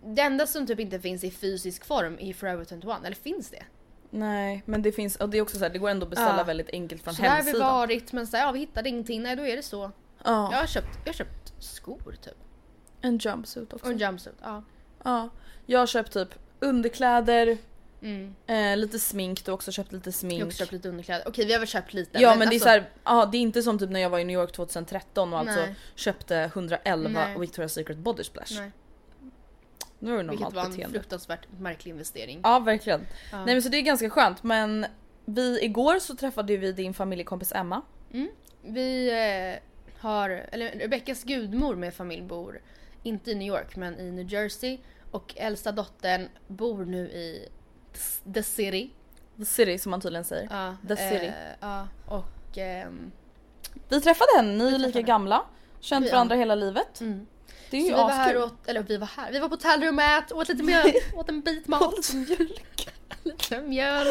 det 0.05 0.23
enda 0.23 0.47
som 0.47 0.67
typ 0.67 0.81
inte 0.81 1.01
finns 1.01 1.25
i 1.25 1.31
fysisk 1.31 1.85
form 1.85 2.17
är 2.21 2.33
Forever 2.33 2.65
21, 2.65 2.85
eller 3.05 3.17
finns 3.17 3.51
det? 3.51 3.63
Nej 4.11 4.63
men 4.67 4.83
det 4.83 4.93
finns, 4.93 5.17
och 5.17 5.29
det 5.29 5.39
är 5.39 5.43
också 5.43 5.59
så 5.59 5.65
här, 5.65 5.71
det 5.71 5.79
går 5.79 5.89
ändå 5.91 6.05
att 6.05 6.11
beställa 6.11 6.37
Ja. 6.39 6.45
väldigt 6.45 6.71
enkelt 6.71 7.03
från 7.03 7.15
Så 7.15 7.23
där 7.23 7.29
har 7.29 7.37
vi 7.37 7.43
hemsidan. 7.43 7.73
varit 7.73 8.13
men 8.13 8.27
så 8.27 8.37
här, 8.37 8.45
ja, 8.45 8.53
vi 8.53 8.59
hittade 8.59 8.89
ingenting, 8.89 9.23
nej 9.23 9.37
då 9.37 9.47
är 9.47 9.57
det 9.57 9.63
så. 9.63 9.91
Ja. 10.25 10.49
Jag 10.53 10.59
har 10.59 10.67
köpt, 10.67 10.89
jag 11.05 11.09
har 11.13 11.17
köpt 11.17 11.53
skor 11.59 12.17
typ. 12.23 12.35
En 13.01 13.19
jumpsuit 13.19 13.73
också. 13.73 13.87
Och 13.87 13.93
en 13.93 13.99
jumpsuit. 13.99 14.37
Ja. 14.43 14.63
Ja. 15.05 15.29
Jag 15.67 15.79
har 15.79 15.87
köpt 15.87 16.13
typ 16.13 16.29
underkläder, 16.61 17.59
Mm. 18.03 18.35
eh, 18.47 18.77
lite 18.77 18.99
smink, 18.99 19.45
du 19.45 19.51
har 19.51 19.55
också 19.55 19.73
köpt 19.73 19.93
lite 19.93 20.13
smink. 20.13 20.33
Jag 20.35 20.41
har 20.41 20.47
också 20.47 20.59
köpt 20.59 20.73
lite 20.73 20.89
underkläder. 20.89 21.29
Okej 21.29 21.47
vi 21.47 21.53
har 21.53 21.61
väl 21.61 21.69
köpt 21.69 21.95
lite. 21.95 22.19
Ja 22.23 22.35
men, 22.35 22.39
det 22.39 22.45
är 22.45 22.47
alltså- 22.47 22.65
så 22.65 22.69
här, 22.69 22.91
ja, 23.05 23.27
det 23.33 23.39
är 23.39 23.41
inte 23.41 23.63
som 23.63 23.79
typ 23.79 23.91
när 23.91 24.01
jag 24.01 24.11
var 24.11 24.19
i 24.19 24.25
New 24.25 24.35
York 24.41 24.53
2013 24.53 25.33
och 25.33 25.39
alltså 25.39 25.61
Nej. 25.61 25.75
köpte 25.95 26.37
111 26.55 27.09
Nej. 27.27 27.37
Victoria's 27.37 27.69
Secret 27.69 27.99
Body 27.99 28.25
Splash. 28.25 28.53
Nej, 28.61 28.71
Nu 29.99 30.11
är 30.11 30.17
det 30.17 30.23
vilket 30.23 30.35
normalt 30.41 30.55
var 30.55 30.65
en 30.65 30.71
beteende. 30.71 30.99
fruktansvärt 30.99 31.47
märklig 31.61 31.93
investering. 31.93 32.41
Ja 32.43 32.59
verkligen. 32.59 33.01
Ja. 33.33 33.45
Nej 33.45 33.55
men 33.55 33.63
så 33.63 33.69
det 33.69 33.77
är 33.77 33.83
ganska 33.83 34.11
skönt 34.11 34.43
men 34.43 34.87
vi 35.25 35.59
igår 35.65 35.99
så 35.99 36.17
träffade 36.17 36.57
vi 36.57 36.73
din 36.73 36.95
familjekompis 36.95 37.53
Emma. 37.53 37.83
Vi 38.63 39.09
eh, 39.11 39.63
har, 40.01 40.31
eller 40.31 40.71
Rebeckas 40.71 41.23
gudmor 41.25 41.75
med 41.77 41.95
familj 41.95 42.23
bor 42.23 42.61
inte 43.03 43.31
i 43.31 43.35
New 43.35 43.49
York 43.49 43.77
men 43.77 44.01
i 44.01 44.11
New 44.11 44.33
Jersey 44.33 44.79
och 45.11 45.33
äldsta 45.37 45.73
dottern 45.73 46.29
bor 46.47 46.85
nu 46.85 46.99
i 47.09 47.49
the 48.35 48.43
city. 48.43 48.91
The 49.39 49.45
City 49.45 49.79
som 49.79 49.91
man 49.91 50.01
tydligen 50.01 50.25
säger. 50.25 50.49
Ja, 50.51 50.77
The 50.89 50.97
city. 50.97 51.27
Eh, 51.27 51.33
ja, 51.61 51.89
och 52.07 52.59
ehm, 52.59 53.13
Vi 53.89 54.01
träffade 54.01 54.31
henne, 54.37 54.65
ni 54.65 54.75
är 54.75 54.79
lika 54.79 55.03
gamla. 55.03 55.43
Känt 55.81 56.13
varandra 56.13 56.37
hela 56.37 56.55
livet. 56.55 57.01
mm. 57.01 57.27
Det 57.71 57.77
är 57.77 57.81
så 57.81 57.87
ju 57.87 57.93
vi 57.95 58.01
var 58.01 58.11
här 58.11 58.43
åt, 58.43 58.69
eller 58.69 58.83
vi 58.83 58.97
var 58.97 59.07
här, 59.17 59.33
vi 59.33 59.39
var 59.39 59.49
på 59.49 59.55
hotellrummet, 59.55 60.33
åt 60.33 60.49
lite 60.49 60.63
mjöl, 60.63 60.93
åt 61.15 61.29
en 61.29 61.41
bit 61.41 61.69
mat. 61.69 62.13
lite 63.23 63.61
mjöl. 63.61 64.07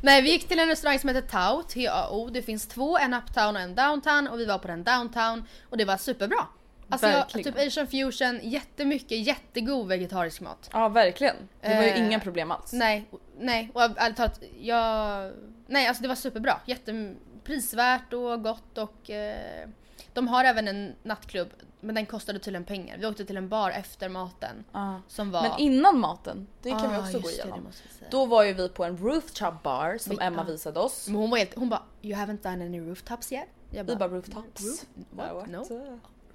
Nej 0.00 0.22
vi 0.22 0.30
gick 0.30 0.48
till 0.48 0.58
en 0.58 0.68
restaurang 0.68 0.98
som 0.98 1.08
heter 1.08 1.28
Tao, 1.28 1.62
T-A-O. 1.62 2.30
Det 2.30 2.42
finns 2.42 2.66
två, 2.66 2.98
en 2.98 3.14
uptown 3.14 3.56
och 3.56 3.62
en 3.62 3.74
downtown 3.74 4.28
och 4.28 4.40
vi 4.40 4.44
var 4.44 4.58
på 4.58 4.68
den 4.68 4.84
downtown 4.84 5.44
och 5.70 5.76
det 5.76 5.84
var 5.84 5.96
superbra. 5.96 6.46
Alltså 6.88 7.06
jag, 7.08 7.28
typ 7.28 7.58
asian 7.58 7.86
fusion, 7.86 8.40
jättemycket 8.42 9.26
jättegod 9.26 9.88
vegetarisk 9.88 10.40
mat. 10.40 10.70
Ja 10.72 10.88
verkligen. 10.88 11.36
Det 11.60 11.74
var 11.74 11.82
ju 11.82 11.88
Eh, 11.88 12.06
inga 12.06 12.20
problem 12.20 12.50
alls. 12.50 12.72
Nej, 12.72 13.08
nej 13.38 13.70
och 13.74 13.82
ärligt 13.82 14.16
talat, 14.16 14.40
jag... 14.60 15.32
Nej 15.66 15.86
alltså 15.86 16.02
det 16.02 16.08
var 16.08 16.14
superbra. 16.14 16.60
Jätteprisvärt 16.66 18.12
och 18.12 18.42
gott 18.42 18.78
och 18.78 19.10
eh, 19.10 19.68
de 20.12 20.28
har 20.28 20.44
även 20.44 20.68
en 20.68 20.94
nattklubb 21.02 21.48
men 21.80 21.94
den 21.94 22.06
kostade 22.06 22.38
tydligen 22.38 22.64
pengar. 22.64 22.96
Vi 22.98 23.06
åkte 23.06 23.24
till 23.24 23.36
en 23.36 23.48
bar 23.48 23.70
efter 23.70 24.08
maten 24.08 24.64
Ja. 24.72 25.00
som 25.08 25.30
var... 25.30 25.42
Men 25.42 25.58
innan 25.58 25.98
maten, 25.98 26.46
det 26.62 26.70
kan 26.70 26.90
vi 26.90 26.96
Ah, 26.96 27.00
också 27.00 27.12
just 27.12 27.24
gå 27.24 27.30
igenom. 27.30 27.64
det 27.64 27.70
vi. 28.00 28.06
Då 28.10 28.26
var 28.26 28.42
ju 28.44 28.52
vi 28.52 28.68
på 28.68 28.84
en 28.84 28.96
rooftop 28.98 29.62
bar 29.62 29.96
som 30.00 30.16
Vi- 30.16 30.24
Emma 30.24 30.44
ja. 30.46 30.52
visade 30.52 30.80
oss. 30.80 31.06
Men 31.08 31.16
hon 31.16 31.30
var 31.30 31.38
helt, 31.38 31.54
hon 31.54 31.68
bara 31.68 31.82
“You 32.02 32.14
haven't 32.20 32.42
done 32.42 32.64
any 32.64 32.80
rooftops 32.80 33.32
yet?” 33.32 33.48
Jag 33.70 33.84
Vi 33.84 33.96
bara 33.96 34.08
rooftops. 34.08 34.62
"Roof- 34.62 34.84
Bara, 35.10 35.34
What? 35.34 35.46
No? 35.48 35.64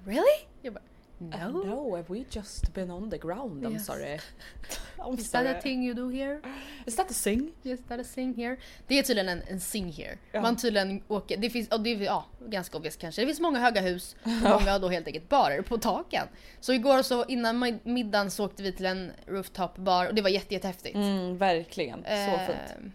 Uh, 0.01 0.07
Really? 0.07 0.45
Jag 0.61 0.73
bara 0.73 0.83
No. 1.21 1.51
“No? 1.51 1.63
no, 1.65 1.95
have 1.95 2.05
we 2.09 2.23
just 2.31 2.73
been 2.73 2.91
on 2.91 3.09
the 3.09 3.17
ground? 3.17 3.65
I'm 3.65 3.73
Yes. 3.73 3.85
sorry. 3.85 4.19
I'm 4.97 5.13
Is 5.19 5.31
that 5.31 5.45
a 5.45 5.61
thing 5.61 5.83
you 5.85 5.93
do 5.93 6.09
here? 6.09 6.41
Is 6.85 6.95
that 6.95 7.11
a 7.11 7.13
sing? 7.13 7.51
Is 7.63 7.79
that 7.87 7.99
a 7.99 8.03
sing 8.03 8.33
here?” 8.35 8.57
Det 8.87 8.99
är 8.99 9.03
tydligen 9.03 9.29
en, 9.29 9.41
en 9.47 9.59
sing 9.59 9.91
here. 9.91 10.17
Ja. 10.31 10.41
Man 10.41 10.55
tydligen 10.55 11.03
åker, 11.07 11.37
det 11.37 11.49
finns, 11.49 11.69
och 11.69 11.81
det 11.81 11.89
är 11.89 11.99
ja, 12.01 12.25
ganska 12.47 12.77
obvious 12.77 12.95
kanske. 12.95 13.21
Det 13.21 13.25
finns 13.25 13.39
många 13.39 13.59
höga 13.59 13.81
hus 13.81 14.15
och 14.23 14.29
många 14.31 14.71
har 14.71 14.79
då 14.79 14.89
helt 14.89 15.07
enkelt 15.07 15.29
barer 15.29 15.61
på 15.61 15.77
taken. 15.77 16.27
Så 16.59 16.73
igår 16.73 17.01
så 17.01 17.25
innan 17.25 17.63
mid- 17.63 17.79
middagen 17.83 18.31
så 18.31 18.45
åkte 18.45 18.63
vi 18.63 18.71
till 18.71 18.85
en 18.85 19.11
rooftop 19.27 19.77
bar 19.77 20.07
och 20.07 20.15
det 20.15 20.21
var 20.21 20.29
jätte, 20.29 20.53
jättehäftigt. 20.53 20.95
Mm, 20.95 21.37
verkligen. 21.37 22.03
Så 22.03 22.09
Eh, 22.09 22.45
fint. 22.47 22.93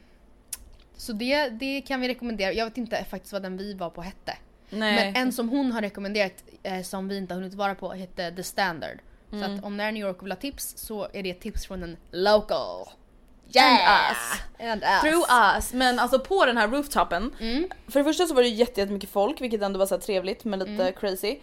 Så 0.96 1.12
det, 1.12 1.48
det 1.48 1.80
kan 1.80 2.00
vi 2.00 2.08
rekommendera. 2.08 2.52
Jag 2.52 2.64
vet 2.64 2.78
inte 2.78 3.04
faktiskt 3.04 3.32
vad 3.32 3.42
den 3.42 3.56
vi 3.56 3.74
var 3.74 3.90
på 3.90 4.02
hette. 4.02 4.36
Nej. 4.76 5.12
Men 5.12 5.22
en 5.22 5.32
som 5.32 5.48
hon 5.48 5.72
har 5.72 5.80
rekommenderat 5.82 6.44
eh, 6.62 6.82
som 6.82 7.08
vi 7.08 7.16
inte 7.16 7.34
har 7.34 7.40
hunnit 7.40 7.54
vara 7.54 7.74
på 7.74 7.92
hette 7.92 8.32
The 8.36 8.42
Standard. 8.42 8.98
Så 9.30 9.36
Mm. 9.36 9.54
att 9.58 9.64
om 9.64 9.76
ni 9.76 9.82
är 9.82 9.92
New 9.92 10.02
York 10.06 10.16
och 10.18 10.24
vill 10.24 10.32
ha 10.32 10.36
tips 10.40 10.74
så 10.76 11.08
är 11.12 11.22
det 11.22 11.30
ett 11.30 11.40
tips 11.40 11.66
från 11.66 11.82
en 11.82 11.96
local. 12.10 12.86
And 13.56 13.78
us. 13.78 14.42
And 14.70 14.82
us. 14.82 15.00
Through 15.00 15.54
us. 15.56 15.72
Men 15.72 15.98
alltså 15.98 16.18
på 16.20 16.46
den 16.46 16.56
här 16.56 16.68
rooftopen. 16.68 17.30
Mm. 17.40 17.68
För 17.88 18.00
det 18.00 18.04
första 18.04 18.26
så 18.26 18.34
var 18.34 18.42
det 18.42 18.48
jätte- 18.48 18.80
jättemycket 18.80 19.10
folk 19.10 19.40
vilket 19.40 19.62
ändå 19.62 19.78
var 19.78 19.86
så 19.86 19.98
trevligt 19.98 20.44
men 20.44 20.58
lite 20.58 20.70
Mm. 20.72 20.92
crazy. 20.94 21.38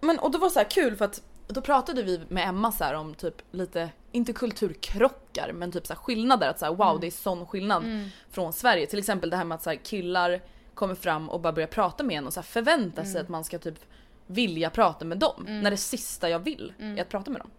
Men 0.00 0.18
och 0.18 0.30
det 0.32 0.38
var 0.38 0.48
så 0.50 0.58
här 0.58 0.70
kul 0.70 0.96
för 0.96 1.04
att 1.04 1.22
då 1.48 1.60
pratade 1.60 2.02
vi 2.02 2.20
med 2.28 2.48
Emma 2.48 2.72
så 2.72 2.96
om 2.96 3.14
typ 3.14 3.42
lite, 3.52 3.88
inte 4.12 4.32
kulturkrockar 4.32 5.52
men 5.52 5.72
typ 5.72 5.86
så 5.86 5.94
skillnader. 5.94 6.48
Att 6.48 6.58
så 6.58 6.64
här, 6.64 6.72
wow 6.74 7.00
det 7.00 7.06
är 7.06 7.10
sån 7.10 7.46
skillnad 7.46 7.84
från 8.30 8.52
Sverige. 8.52 8.86
Till 8.86 8.98
exempel 8.98 9.30
det 9.30 9.36
här 9.36 9.44
med 9.44 9.54
att 9.56 9.62
så 9.62 9.70
här, 9.70 9.76
killar 9.76 10.40
kommer 10.80 10.94
fram 10.94 11.28
och 11.28 11.40
bara 11.40 11.52
börjar 11.52 11.66
prata 11.68 12.04
med 12.04 12.18
en 12.18 12.26
och 12.26 12.32
så 12.32 12.42
förväntar 12.42 13.04
sig 13.04 13.20
att 13.20 13.28
man 13.28 13.44
ska 13.44 13.58
typ 13.58 13.84
vilja 14.26 14.70
prata 14.70 15.04
med 15.04 15.18
dem. 15.18 15.44
När 15.62 15.70
det 15.70 15.76
sista 15.76 16.28
jag 16.28 16.38
vill 16.38 16.72
är 16.96 17.02
att 17.02 17.08
prata 17.08 17.30
med 17.30 17.40
dem. 17.40 17.50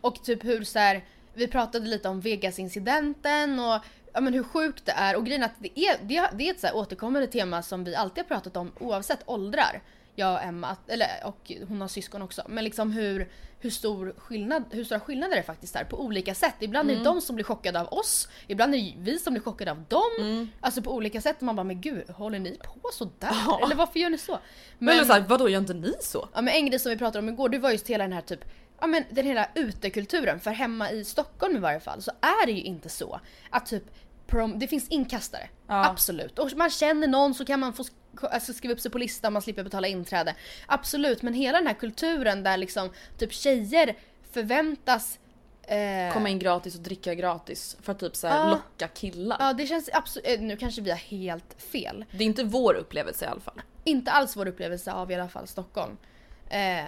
Och 0.00 0.22
typ 0.24 0.44
hur 0.44 0.64
så 0.64 0.78
här, 0.78 1.04
vi 1.34 1.48
pratade 1.48 1.86
lite 1.86 2.08
om 2.08 2.20
Vegas-incidenten 2.20 3.58
och 3.60 3.84
ja, 4.12 4.20
men 4.20 4.34
hur 4.34 4.42
sjukt 4.42 4.86
det 4.86 4.92
är. 4.92 5.16
Och 5.16 5.26
grejen 5.26 5.42
att 5.42 5.52
det 5.58 5.80
är, 5.80 5.96
det 6.02 6.16
är, 6.16 6.28
det 6.32 6.48
är 6.48 6.54
ett 6.54 6.60
så 6.60 6.72
återkommande 6.72 7.26
tema 7.26 7.62
som 7.62 7.84
vi 7.84 7.94
alltid 7.94 8.24
har 8.24 8.28
pratat 8.28 8.56
om 8.56 8.72
oavsett 8.80 9.20
åldrar. 9.26 9.82
Jag 10.18 10.34
och 10.34 10.42
Emma, 10.42 10.76
eller, 10.86 11.08
och 11.24 11.52
hon 11.68 11.80
har 11.80 11.88
syskon 11.88 12.22
också. 12.22 12.42
Men 12.48 12.64
liksom 12.64 12.92
hur, 12.92 13.28
hur, 13.58 13.70
stor 13.70 14.14
skillnad, 14.18 14.64
hur 14.70 14.84
stora 14.84 15.00
skillnader 15.00 15.36
det 15.36 15.42
faktiskt 15.42 15.76
är 15.76 15.84
på 15.84 16.00
olika 16.00 16.34
sätt. 16.34 16.54
Ibland 16.60 16.90
är 16.90 16.96
det 16.96 17.04
de 17.04 17.20
som 17.20 17.36
blir 17.36 17.44
chockade 17.44 17.80
av 17.80 17.92
oss, 17.92 18.28
ibland 18.46 18.74
är 18.74 18.78
det 18.78 18.94
vi 18.98 19.18
som 19.18 19.32
blir 19.32 19.42
chockade 19.42 19.70
av 19.70 19.84
dem. 19.88 20.50
Alltså 20.60 20.82
på 20.82 20.94
olika 20.94 21.20
sätt. 21.20 21.40
Man 21.40 21.56
bara 21.56 21.64
men 21.64 21.80
gud, 21.80 22.10
håller 22.10 22.38
ni 22.38 22.58
på 22.64 22.88
sådär? 22.92 23.30
Ja. 23.46 23.60
Eller 23.62 23.74
varför 23.74 24.00
gör 24.00 24.10
ni 24.10 24.18
så? 24.18 24.38
Men, 24.78 24.94
Eller 24.94 25.04
så 25.04 25.12
här, 25.12 25.20
vadå 25.20 25.48
gör 25.48 25.60
inte 25.60 25.74
ni 25.74 25.94
så? 26.00 26.28
Ja 26.34 26.40
men 26.40 26.54
en 26.54 26.66
grej 26.66 26.78
som 26.78 26.90
vi 26.90 26.96
pratade 26.98 27.18
om 27.18 27.28
igår 27.28 27.48
det 27.48 27.58
var 27.58 27.70
just 27.70 27.88
hela 27.88 28.04
den 28.04 28.12
här 28.12 28.20
typ 28.20 28.44
Ja 28.80 28.86
men 28.86 29.04
den 29.10 29.26
hela 29.26 29.48
utekulturen, 29.54 30.40
för 30.40 30.50
hemma 30.50 30.90
i 30.90 31.04
Stockholm 31.04 31.56
i 31.56 31.58
varje 31.58 31.80
fall 31.80 32.02
så 32.02 32.10
är 32.20 32.46
det 32.46 32.52
ju 32.52 32.62
inte 32.62 32.88
så 32.88 33.20
att 33.50 33.66
typ 33.66 33.84
prom, 34.26 34.58
det 34.58 34.68
finns 34.68 34.88
inkastare. 34.88 35.48
Ja. 35.66 35.86
Absolut. 35.86 36.38
Och 36.38 36.50
man 36.56 36.70
känner 36.70 37.06
någon 37.06 37.34
så 37.34 37.44
kan 37.44 37.60
man 37.60 37.72
få 37.72 37.84
alltså, 38.26 38.52
skriva 38.52 38.74
upp 38.74 38.80
sig 38.80 38.90
på 38.90 38.98
listan, 38.98 39.32
man 39.32 39.42
slipper 39.42 39.64
betala 39.64 39.86
inträde. 39.88 40.34
Absolut, 40.66 41.22
men 41.22 41.34
hela 41.34 41.58
den 41.58 41.66
här 41.66 41.74
kulturen 41.74 42.42
där 42.42 42.56
liksom 42.56 42.90
typ 43.18 43.32
tjejer 43.32 43.96
förväntas 44.32 45.18
eh, 45.62 46.12
Komma 46.12 46.28
in 46.28 46.38
gratis 46.38 46.74
och 46.74 46.80
dricka 46.80 47.14
gratis 47.14 47.76
för 47.82 47.92
att 47.92 47.98
typ 48.00 48.16
så 48.16 48.26
här, 48.28 48.38
Ja. 48.38 48.50
locka 48.50 48.88
killar. 48.88 49.36
Ja 49.40 49.52
det 49.52 49.66
känns 49.66 49.90
absolut, 49.92 50.40
nu 50.40 50.56
kanske 50.56 50.80
vi 50.82 50.90
har 50.90 50.98
helt 50.98 51.62
fel. 51.72 52.04
Det 52.10 52.24
är 52.24 52.26
inte 52.26 52.44
vår 52.44 52.74
upplevelse 52.74 53.24
i 53.24 53.28
alla 53.28 53.40
fall. 53.40 53.60
Inte 53.84 54.10
alls 54.10 54.36
vår 54.36 54.48
upplevelse 54.48 54.92
av 54.92 55.10
i 55.10 55.14
alla 55.14 55.28
fall 55.28 55.46
Stockholm. 55.48 55.96
Eh, 56.48 56.84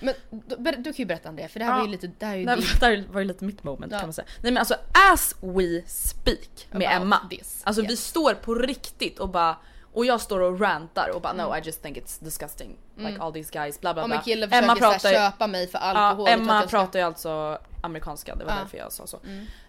men 0.00 0.14
du, 0.30 0.56
du 0.76 0.82
kan 0.82 0.92
ju 0.96 1.04
berätta 1.04 1.28
om 1.28 1.36
det 1.36 1.48
för 1.48 1.58
det 1.58 1.64
här 1.64 1.72
Ja. 1.72 1.78
var 1.78 1.84
ju 1.86 1.90
lite, 1.92 2.06
det 2.18 2.26
här 2.26 2.34
är 2.34 2.38
ju 2.38 2.44
Nej, 2.44 2.56
din- 2.56 2.66
där 2.80 3.04
var 3.12 3.20
det 3.20 3.26
lite 3.26 3.44
mitt 3.44 3.64
moment 3.64 3.92
Ja. 3.92 3.98
kan 3.98 4.08
man 4.08 4.12
säga. 4.12 4.26
Nej 4.42 4.52
men 4.52 4.58
alltså 4.58 4.74
as 5.12 5.34
we 5.40 5.82
speak 5.86 6.66
med 6.70 6.88
About 6.88 7.02
Emma. 7.02 7.28
this, 7.30 7.60
Alltså 7.64 7.82
vi 7.82 7.90
yes. 7.90 8.04
står 8.04 8.34
på 8.34 8.54
riktigt 8.54 9.18
och 9.18 9.28
bara 9.28 9.56
och 9.98 10.06
jag 10.06 10.20
står 10.20 10.40
och 10.40 10.60
rantar 10.60 11.10
och 11.14 11.20
bara 11.22 11.32
Mm. 11.32 11.46
no 11.50 11.56
I 11.56 11.60
just 11.64 11.82
think 11.82 11.96
it's 11.96 12.24
disgusting. 12.24 12.76
Like 12.96 13.18
all 13.20 13.32
these 13.32 13.50
guys 13.52 13.80
bla 13.80 13.94
bla 13.94 14.02
Om 14.04 14.10
bla. 14.10 14.18
en 14.18 14.24
kille 14.24 14.48
försöker 14.48 14.74
pratar, 14.74 15.12
köpa 15.12 15.46
mig 15.46 15.66
för 15.66 15.78
alkohol. 15.78 16.28
Ja, 16.28 16.34
Emma 16.34 16.60
ska- 16.60 16.68
pratar 16.68 16.98
ju 16.98 17.04
alltså 17.04 17.58
amerikanska, 17.82 18.34
det 18.34 18.44
var 18.44 18.50
Ja. 18.50 18.56
Mm. 18.56 18.64
därför 18.64 18.78
jag 18.78 18.92
sa 18.92 19.06
så. 19.06 19.16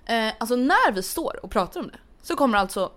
Eh, 0.05 0.33
alltså 0.37 0.55
när 0.55 0.91
vi 0.91 1.03
står 1.03 1.39
och 1.45 1.51
pratar 1.51 1.79
om 1.79 1.87
det 1.87 1.97
så 2.21 2.35
kommer 2.35 2.57
alltså 2.57 2.91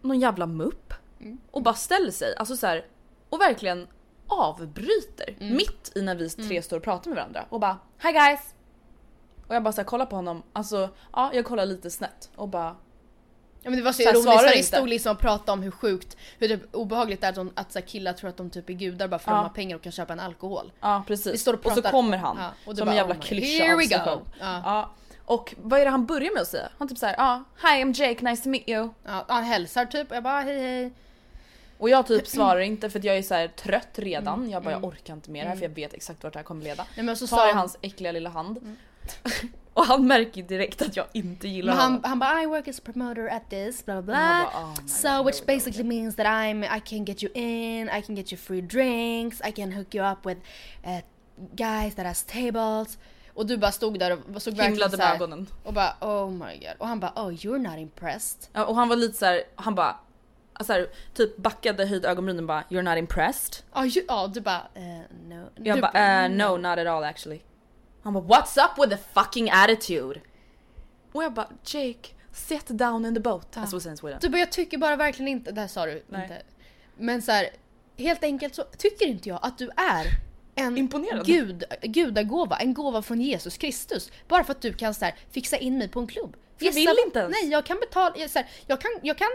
någon 0.00 0.20
jävla 0.20 0.46
mupp 0.46 0.94
Mm. 1.20 1.38
och 1.50 1.62
bara 1.62 1.74
ställer 1.74 2.10
sig, 2.10 2.36
alltså 2.36 2.56
så 2.56 2.66
här, 2.66 2.86
och 3.28 3.40
verkligen 3.40 3.86
avbryter 4.26 5.34
Mm. 5.40 5.56
mitt 5.56 5.92
i 5.94 6.02
när 6.02 6.14
vi 6.14 6.30
tre 6.30 6.62
står 6.62 6.76
och 6.76 6.82
pratar 6.82 7.10
med 7.10 7.16
varandra 7.16 7.44
och 7.48 7.60
bara 7.60 7.78
Hi 8.02 8.12
guys! 8.12 8.54
Och 9.48 9.54
jag 9.54 9.62
bara 9.62 9.72
så 9.72 9.80
här, 9.80 9.86
kollar 9.86 10.06
på 10.06 10.16
honom, 10.16 10.42
alltså 10.52 10.88
ja 11.12 11.30
jag 11.34 11.44
kollar 11.44 11.66
lite 11.66 11.90
snett 11.90 12.30
och 12.36 12.48
bara 12.48 12.76
men 13.70 13.78
det 13.78 13.84
var 13.84 13.92
så, 13.92 14.02
Så 14.02 14.08
ironiskt 14.10 14.52
vi 14.54 14.56
inte. 14.58 14.68
stod 14.76 14.88
liksom 14.88 15.12
och 15.12 15.18
pratade 15.20 15.52
om 15.52 15.62
hur 15.62 15.70
sjukt, 15.70 16.16
hur 16.38 16.48
typ 16.48 16.74
obehagligt 16.74 17.20
det 17.20 17.26
är 17.26 17.28
att, 17.30 17.34
de, 17.36 17.52
att 17.54 17.72
så 17.72 17.82
killar 17.82 18.12
tror 18.12 18.30
att 18.30 18.36
de 18.36 18.50
typ 18.50 18.68
är 18.70 18.72
gudar 18.74 19.08
bara 19.08 19.18
för 19.18 19.30
att 19.30 19.34
Ja. 19.36 19.40
de 19.40 19.48
har 19.48 19.54
pengar 19.54 19.76
och 19.76 19.82
kan 19.82 19.92
köpa 19.92 20.12
en 20.12 20.20
alkohol. 20.20 20.72
Ja 20.80 21.04
precis. 21.06 21.34
Vi 21.34 21.38
står 21.38 21.52
och 21.54 21.58
och, 21.66 21.72
så 21.72 21.74
pratar- 21.74 21.90
kommer 21.90 22.16
han 22.16 22.36
Ja, 22.40 22.50
och 22.70 22.76
som 22.76 22.84
bara, 22.86 22.90
en 22.90 22.96
jävla 22.96 23.14
oh 23.14 23.20
klyscha 23.20 23.64
here 23.64 23.76
we 23.76 23.84
go. 23.86 24.20
Ja. 24.40 24.60
Ja. 24.64 24.90
Och 25.24 25.54
vad 25.62 25.80
är 25.80 25.84
det 25.84 25.90
han 25.90 26.06
börjar 26.06 26.32
med 26.34 26.42
att 26.42 26.48
säga? 26.48 26.68
Han 26.78 26.88
typ 26.88 26.98
såhär, 26.98 27.14
ja, 27.18 27.44
hi 27.62 27.84
I'm 27.84 28.00
Jake, 28.00 28.24
nice 28.24 28.42
to 28.42 28.48
meet 28.48 28.68
you. 28.68 28.88
Ja, 29.06 29.24
han 29.28 29.44
hälsar 29.44 29.84
typ 29.86 30.10
och 30.10 30.16
jag 30.16 30.22
bara 30.22 30.40
hej 30.40 30.60
hej. 30.60 30.92
Och 31.78 31.90
jag 31.90 32.06
typ 32.06 32.26
svarar 32.26 32.60
inte 32.60 32.90
för 32.90 32.98
att 32.98 33.04
jag 33.04 33.16
är 33.18 33.22
så 33.22 33.48
trött 33.62 33.88
redan. 33.94 34.34
Mm, 34.38 34.50
Jag 34.50 34.62
bara 34.62 34.70
jag 34.70 34.84
orkar 34.84 35.14
inte 35.14 35.30
mer 35.30 35.46
här 35.46 35.56
för 35.56 35.62
jag 35.62 35.68
vet 35.70 35.94
exakt 35.94 36.24
vart 36.24 36.32
det 36.32 36.38
här 36.38 36.44
kommer 36.44 36.64
leda. 36.64 36.86
Nej, 36.96 37.04
men 37.04 37.16
så 37.16 37.26
Tar 37.26 37.44
Mm. 37.44 37.56
hans 37.56 37.78
äckliga 37.82 38.12
lilla 38.12 38.30
hand. 38.30 38.76
och 39.74 39.84
han 39.84 40.06
märker 40.06 40.42
direkt 40.42 40.82
att 40.82 40.96
jag 40.96 41.06
inte 41.12 41.48
gillar 41.48 41.72
men 41.72 41.80
han, 41.80 41.92
honom. 41.92 42.04
han 42.04 42.18
bara 42.18 42.42
I 42.42 42.46
work 42.46 42.68
as 42.68 42.78
a 42.78 42.82
promoter 42.84 43.28
at 43.28 43.50
this 43.50 43.84
blah 43.84 44.00
blah 44.00 44.16
Och 44.16 44.22
jag 44.22 44.50
blah. 44.50 44.62
bara, 44.62 44.72
oh 44.72 44.86
so 44.86 45.08
God, 45.08 45.26
which 45.26 45.46
basically 45.46 45.84
means 45.84 46.16
that 46.16 46.26
I'm 46.26 46.76
I 46.76 46.80
can 46.80 47.04
get 47.04 47.22
you 47.22 47.32
in, 47.34 47.88
I 47.98 48.02
can 48.02 48.14
get 48.16 48.32
you 48.32 48.38
free 48.38 48.60
drinks, 48.60 49.40
I 49.48 49.52
can 49.52 49.72
hook 49.72 49.94
you 49.94 50.12
up 50.12 50.26
with 50.26 50.40
uh, 50.86 51.00
guys 51.56 51.94
that 51.94 52.06
has 52.06 52.22
tables. 52.24 52.98
Och 53.34 53.46
du 53.46 53.56
bara 53.56 53.72
stod 53.72 53.98
där 53.98 54.18
och 54.34 54.42
såg 54.42 54.54
verkligen 54.54 54.72
Himlade 54.72 54.96
så 54.96 55.02
här, 55.02 55.12
med 55.12 55.22
ögonen. 55.22 55.46
Och 55.64 55.72
bara 55.72 55.94
oh 56.00 56.30
my 56.30 56.58
god. 56.58 56.74
Och 56.78 56.88
han 56.88 57.00
bara 57.00 57.12
oh 57.16 57.30
you're 57.30 57.58
not 57.58 57.78
impressed. 57.78 58.48
Ja, 58.52 58.64
och 58.64 58.76
han 58.76 58.88
var 58.88 58.96
lite 58.96 59.18
så 59.18 59.24
här, 59.24 59.42
han 59.54 59.74
bara 59.74 59.96
så 60.60 60.72
här, 60.72 60.86
typ 61.14 61.36
backade, 61.36 61.86
höjde 61.86 62.08
ögonbrynen 62.08 62.46
bara 62.46 62.62
you're 62.62 62.82
not 62.82 62.98
impressed. 62.98 63.64
Ja, 63.74 63.86
ju, 63.86 64.04
ja 64.08 64.30
du 64.34 64.40
bara 64.40 64.62
eh, 64.74 64.82
no. 65.28 65.48
Jag 65.54 65.76
du, 65.76 65.80
bara 65.80 66.26
uh, 66.26 66.30
no 66.36 66.56
not 66.56 66.78
at 66.78 66.86
all 66.86 67.04
actually. 67.04 67.40
Han 68.02 68.12
bara 68.12 68.24
what's 68.24 68.64
up 68.64 68.78
with 68.78 68.96
the 68.96 69.20
fucking 69.20 69.50
attitude? 69.50 70.20
Och 71.12 71.24
jag 71.24 71.32
bara 71.32 71.48
Jake, 71.64 72.08
sit 72.32 72.66
down 72.66 73.06
in 73.06 73.14
the 73.14 73.20
boat. 73.20 73.56
As 73.56 73.74
we 73.74 73.80
say 73.80 73.90
in 73.90 73.96
Sweden. 73.96 74.18
Du 74.22 74.28
bara 74.28 74.38
jag 74.38 74.52
tycker 74.52 74.78
bara 74.78 74.96
verkligen 74.96 75.28
inte, 75.28 75.52
det 75.52 75.60
här 75.60 75.68
sa 75.68 75.86
du 75.86 76.02
Nej. 76.08 76.22
inte. 76.22 76.42
Men 76.96 77.22
så 77.22 77.32
här, 77.32 77.48
helt 77.96 78.24
enkelt 78.24 78.54
så 78.54 78.64
tycker 78.78 79.06
inte 79.06 79.28
jag 79.28 79.38
att 79.42 79.58
du 79.58 79.70
är 79.76 80.06
en. 80.54 80.88
Gud, 81.24 81.64
gudagåva, 81.82 82.56
en 82.56 82.74
gåva 82.74 83.02
från 83.02 83.20
Jesus 83.20 83.56
Kristus. 83.56 84.10
Bara 84.28 84.44
för 84.44 84.52
att 84.52 84.60
du 84.62 84.72
kan 84.72 84.94
så 84.94 85.04
här, 85.04 85.14
fixa 85.30 85.56
in 85.56 85.78
mig 85.78 85.88
på 85.88 86.00
en 86.00 86.06
klubb. 86.06 86.36
jag 86.58 86.72
vill 86.72 86.96
inte 87.06 87.18
ens. 87.18 87.36
Nej 87.42 87.50
jag 87.50 87.66
kan 87.66 87.80
betala, 87.80 88.14
jag, 88.16 88.30
så 88.30 88.38
här, 88.38 88.48
jag, 88.66 88.80
kan, 88.80 88.90
jag 89.02 89.18
kan 89.18 89.28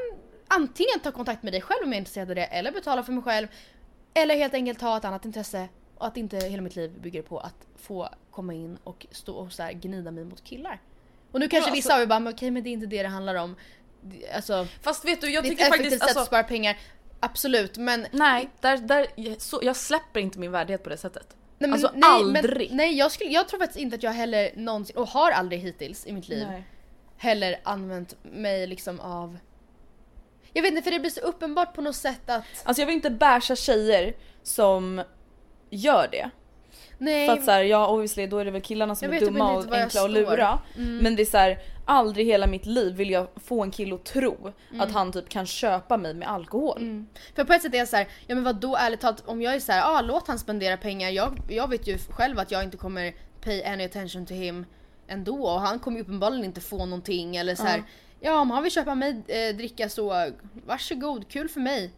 antingen 0.47 0.99
ta 1.03 1.11
kontakt 1.11 1.43
med 1.43 1.53
dig 1.53 1.61
själv 1.61 1.83
om 1.83 1.89
jag 1.89 1.95
är 1.95 1.99
intresserad 1.99 2.29
av 2.29 2.35
det 2.35 2.45
eller 2.45 2.71
betala 2.71 3.03
för 3.03 3.11
mig 3.11 3.23
själv. 3.23 3.47
Eller 4.13 4.35
helt 4.35 4.53
enkelt 4.53 4.81
ha 4.81 4.97
ett 4.97 5.05
annat 5.05 5.25
intresse 5.25 5.67
och 5.97 6.07
att 6.07 6.17
inte 6.17 6.37
hela 6.37 6.61
mitt 6.61 6.75
liv 6.75 6.91
bygger 7.01 7.21
på 7.21 7.39
att 7.39 7.67
få 7.75 8.09
komma 8.31 8.53
in 8.53 8.77
och 8.83 9.07
stå 9.11 9.35
och 9.35 9.51
så 9.53 9.63
här, 9.63 9.73
gnida 9.73 10.11
mig 10.11 10.23
mot 10.25 10.43
killar. 10.43 10.81
Och 11.31 11.39
nu 11.39 11.47
kanske 11.47 11.69
Ja, 11.69 11.73
vissa 11.73 11.89
alltså- 11.89 11.97
av 11.97 12.01
er 12.01 12.05
bara, 12.07 12.19
men 12.19 12.33
okej 12.33 12.51
men 12.51 12.63
det 12.63 12.69
är 12.69 12.71
inte 12.71 12.85
det 12.87 13.03
det 13.03 13.09
handlar 13.09 13.35
om. 13.35 13.55
Alltså, 14.35 14.67
Fast 14.81 15.05
vet 15.05 15.21
du 15.21 15.29
jag 15.31 15.43
det 15.43 15.47
är 15.47 15.49
tycker 15.49 15.63
ett 15.63 15.69
faktiskt 15.69 15.87
effektivt 15.87 16.01
sätt 16.09 16.11
att 16.11 16.17
alltså, 16.17 16.29
spara 16.29 16.43
pengar. 16.43 16.77
Absolut 17.19 17.77
men 17.77 18.07
Nej, 18.11 18.49
där, 18.61 18.77
där, 18.77 19.07
jag- 19.15 19.41
så, 19.41 19.59
jag 19.63 19.75
släpper 19.75 20.19
inte 20.19 20.39
min 20.39 20.51
värdighet 20.51 20.83
på 20.83 20.89
det 20.89 20.97
sättet. 20.97 21.27
Nej, 21.29 21.69
men, 21.69 21.73
alltså 21.73 21.91
nej, 21.93 22.09
aldrig. 22.09 22.69
Men, 22.69 22.77
nej 22.77 22.97
jag, 22.97 23.11
skulle, 23.11 23.29
jag 23.29 23.47
tror 23.47 23.59
faktiskt 23.59 23.79
inte 23.79 23.95
att 23.95 24.03
jag 24.03 24.11
heller 24.11 24.51
någonsin, 24.55 24.97
och 24.97 25.07
har 25.07 25.31
aldrig 25.31 25.59
hittills 25.61 26.07
i 26.07 26.11
mitt 26.13 26.27
liv, 26.27 26.47
Nej. 26.47 26.63
heller 27.17 27.59
använt 27.63 28.15
mig 28.23 28.67
liksom 28.67 28.99
av... 28.99 29.37
Jag 30.53 30.61
vet 30.63 30.71
inte 30.71 30.83
för 30.83 30.91
det 30.91 30.99
blir 30.99 31.11
så 31.11 31.19
uppenbart 31.21 31.73
på 31.75 31.81
något 31.81 31.95
sätt 31.95 32.29
att... 32.29 32.43
Alltså 32.63 32.81
jag 32.81 32.87
vill 32.87 32.95
inte 32.95 33.09
basha 33.09 33.55
tjejer 33.55 34.15
som 34.43 35.03
gör 35.75 36.07
det. 36.11 36.29
Nej, 36.97 37.27
För 37.27 37.33
att 37.33 37.45
såhär, 37.45 37.63
ja 37.63 37.87
obviously 37.87 38.27
då 38.27 38.37
är 38.37 38.45
det 38.45 38.51
väl 38.51 38.61
killarna 38.61 38.95
som 38.95 39.13
Jag 39.13 39.21
är 39.21 39.25
dumma 39.25 39.53
och 39.53 39.63
enkla 39.63 39.83
att 39.83 39.91
står. 39.91 40.05
Mm. 40.09 40.23
lura. 40.23 40.59
Men 40.75 41.15
det 41.15 41.21
är 41.23 41.25
såhär, 41.25 41.59
aldrig 41.85 42.25
hela 42.25 42.47
mitt 42.47 42.65
liv 42.65 42.93
vill 42.95 43.09
jag 43.09 43.27
få 43.45 43.63
en 43.63 43.71
kille 43.71 43.95
att 43.95 44.05
tro 44.05 44.53
Mm. 44.69 44.81
att 44.81 44.91
han 44.91 45.11
typ 45.11 45.29
kan 45.29 45.45
köpa 45.45 45.97
mig 45.97 46.13
med 46.13 46.29
alkohol. 46.31 47.05
för 47.35 47.43
på 47.43 47.53
ett 47.53 47.61
sätt 47.61 47.73
är 47.73 47.77
jag 47.77 47.87
så 47.87 47.95
här, 47.95 48.07
ja 48.27 48.35
men 48.35 48.43
vad 48.43 48.55
då 48.55 48.75
ärligt 48.75 49.01
talat 49.01 49.23
om 49.25 49.41
jag 49.41 49.55
är 49.55 49.59
så 49.59 49.71
här, 49.71 49.97
ah, 49.97 50.01
låt 50.01 50.27
han 50.27 50.39
spendera 50.39 50.77
pengar. 50.77 51.09
Jag, 51.09 51.37
jag 51.49 51.69
vet 51.69 51.87
ju 51.87 51.97
själv 51.97 52.39
att 52.39 52.51
jag 52.51 52.63
inte 52.63 52.77
kommer 52.77 53.13
pay 53.43 53.63
any 53.63 53.85
attention 53.85 54.25
to 54.25 54.33
him 54.33 54.65
ändå 55.07 55.43
och 55.45 55.61
han 55.61 55.79
kommer 55.79 55.97
ju 55.97 56.03
uppenbarligen 56.03 56.45
inte 56.45 56.61
få 56.61 56.85
någonting 56.85 57.35
eller 57.35 57.55
så 57.55 57.63
här. 57.63 57.83
Ja 58.19 58.39
om 58.39 58.51
han 58.51 58.63
vill 58.63 58.71
köpa 58.71 58.95
mig 58.95 59.21
eh, 59.27 59.55
dricka 59.55 59.89
så 59.89 60.31
varsågod, 60.65 61.27
kul 61.29 61.49
för 61.49 61.59
mig. 61.59 61.91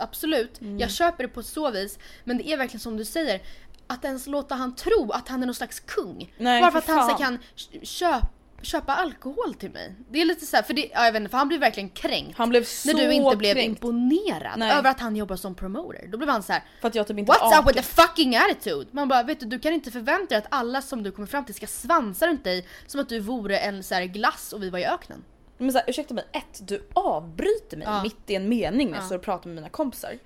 Absolut, 0.00 0.60
Mm. 0.60 0.78
jag 0.78 0.90
köper 0.90 1.22
det 1.22 1.28
på 1.28 1.42
så 1.42 1.70
vis. 1.70 1.98
Men 2.24 2.38
det 2.38 2.48
är 2.52 2.56
verkligen 2.56 2.80
som 2.80 2.96
du 2.96 3.04
säger, 3.04 3.40
att 3.86 4.04
ens 4.04 4.26
låta 4.26 4.54
han 4.54 4.74
tro 4.74 5.10
att 5.12 5.28
han 5.28 5.42
är 5.42 5.46
någon 5.46 5.54
slags 5.54 5.80
kung. 5.80 6.34
Nej, 6.38 6.60
Bara 6.62 6.70
för 6.70 6.78
att 6.78 6.86
han 6.88 7.02
så 7.10 7.16
fan. 7.16 7.18
kan 7.18 7.38
köpa 7.82 8.26
köpa 8.62 8.94
alkohol 8.94 9.54
till 9.54 9.70
mig. 9.70 9.94
Det 10.10 10.20
är 10.20 10.24
lite 10.24 10.46
så 10.46 10.56
här, 10.56 10.62
för 10.62 10.74
det, 10.74 10.90
ja, 10.94 11.04
jag 11.04 11.12
vet 11.12 11.20
inte, 11.20 11.30
för 11.30 11.38
han 11.38 11.48
blir 11.48 11.58
verkligen 11.58 11.88
kränkt. 11.90 12.38
Han 12.38 12.48
blev 12.48 12.64
så 12.64 12.88
När 12.88 12.94
du 12.94 13.12
inte 13.12 13.36
blev 13.36 13.54
kränkt. 13.54 13.68
imponerad 13.68 14.58
Nej. 14.58 14.72
över 14.72 14.90
att 14.90 15.00
han 15.00 15.16
jobbar 15.16 15.36
som 15.36 15.54
promoter. 15.54 16.06
Då 16.08 16.16
blev 16.18 16.28
han 16.30 16.42
så 16.42 16.52
här. 16.52 16.62
För 16.80 16.88
att 16.88 16.94
jag 16.94 17.06
typ 17.06 17.18
inte 17.18 17.32
What's 17.32 17.60
up 17.60 17.68
with 17.68 17.76
the 17.76 18.02
fucking 18.02 18.36
attitude? 18.36 18.86
Man 18.90 19.08
bara 19.08 19.22
vet 19.22 19.40
du, 19.40 19.46
du 19.46 19.58
kan 19.58 19.72
inte 19.72 19.90
förvänta 19.90 20.26
dig 20.26 20.38
att 20.38 20.46
alla 20.50 20.82
som 20.82 21.02
du 21.02 21.12
kommer 21.12 21.26
fram 21.28 21.44
till 21.44 21.54
ska 21.54 21.66
svansa 21.66 22.26
runt 22.26 22.44
dig 22.44 22.66
som 22.86 23.00
att 23.00 23.08
du 23.08 23.18
vore 23.20 23.58
en 23.58 23.82
så 23.82 23.94
här 23.94 24.04
glass 24.04 24.52
och 24.52 24.62
vi 24.62 24.70
var 24.70 24.78
i 24.78 24.84
öknen. 24.84 25.24
Men 25.60 25.72
såhär, 25.72 25.84
ursäkta 25.90 26.14
mig, 26.14 26.24
ett, 26.32 26.60
du 26.68 26.86
avbryter 26.92 27.76
mig 27.76 27.86
Ja. 27.86 28.02
mitt 28.02 28.30
i 28.30 28.34
en 28.34 28.48
mening 28.48 28.88
när 28.90 28.94
jag 28.96 29.02
Ja. 29.02 29.06
står 29.06 29.16
och 29.16 29.22
pratar 29.22 29.46
med 29.48 29.54
mina 29.54 29.68
kompisar. 29.68 30.18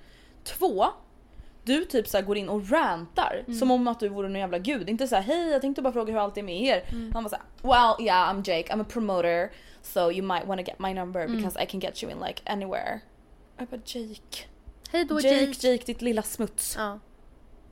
Två, 0.45 0.87
du 1.65 1.85
typ 1.85 2.09
såhär 2.09 2.25
går 2.25 2.37
in 2.37 2.49
och 2.49 2.71
rantar 2.71 3.45
Mm. 3.47 3.59
som 3.59 3.71
om 3.71 3.89
att 3.89 4.01
du 4.01 4.09
vore 4.09 4.29
någon 4.29 4.41
jävla 4.41 4.59
gud. 4.59 4.89
Inte 4.91 5.09
såhär 5.09 5.23
hej 5.23 5.49
jag 5.51 5.61
tänkte 5.61 5.83
bara 5.83 5.93
fråga 5.93 6.13
hur 6.13 6.21
allt 6.21 6.37
är 6.39 6.43
med 6.43 6.63
er. 6.63 6.85
Mm. 6.93 7.13
Han 7.15 7.23
var 7.23 7.31
såhär 7.31 7.45
well 7.63 8.07
yeah 8.07 8.35
I'm 8.35 8.51
Jake, 8.51 8.73
I'm 8.73 8.83
a 8.83 8.87
promoter 8.89 9.51
so 9.83 10.11
you 10.13 10.23
might 10.23 10.47
wanna 10.47 10.63
get 10.63 10.79
my 10.79 10.95
number 10.95 11.21
Mm. 11.25 11.37
because 11.37 11.63
I 11.63 11.67
can 11.67 11.81
get 11.81 12.03
you 12.03 12.13
in 12.13 12.19
like 12.21 12.43
anywhere. 12.45 13.01
Jag 13.59 13.69
bara 13.69 13.81
Jake. 13.87 14.45
Hej 14.93 15.05
då 15.05 15.21
Jake, 15.21 15.35
Jake. 15.45 15.69
Jake, 15.69 15.85
ditt 15.87 16.03
lilla 16.03 16.23
smuts. 16.23 16.75
Ja. 16.79 16.99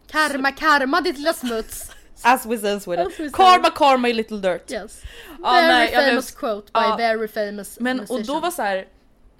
Karma, 0.07 0.53
karma 0.53 1.01
ditt 1.01 1.19
lilla 1.19 1.33
smuts. 1.33 1.91
As 2.25 2.47
we 2.47 2.59
say 2.59 2.73
in 2.73 2.81
Sweden. 2.81 3.07
As. 3.07 3.33
Karma 3.33 3.70
karma 3.70 4.09
little 4.09 4.37
dirt. 4.39 4.70
Yes. 4.73 5.03
Ja, 5.43 5.53
very 5.53 5.66
nej, 5.66 5.91
jag 5.93 6.03
blev- 6.03 6.09
famous 6.11 6.31
quote 6.31 6.66
by 6.73 6.81
Ja. 6.81 6.97
very 6.97 7.29
famous 7.29 7.81
Men 7.81 8.01
och 8.01 8.11
musician. 8.11 8.27
då 8.37 8.41
var 8.41 8.51
så 8.51 8.62
här. 8.62 8.87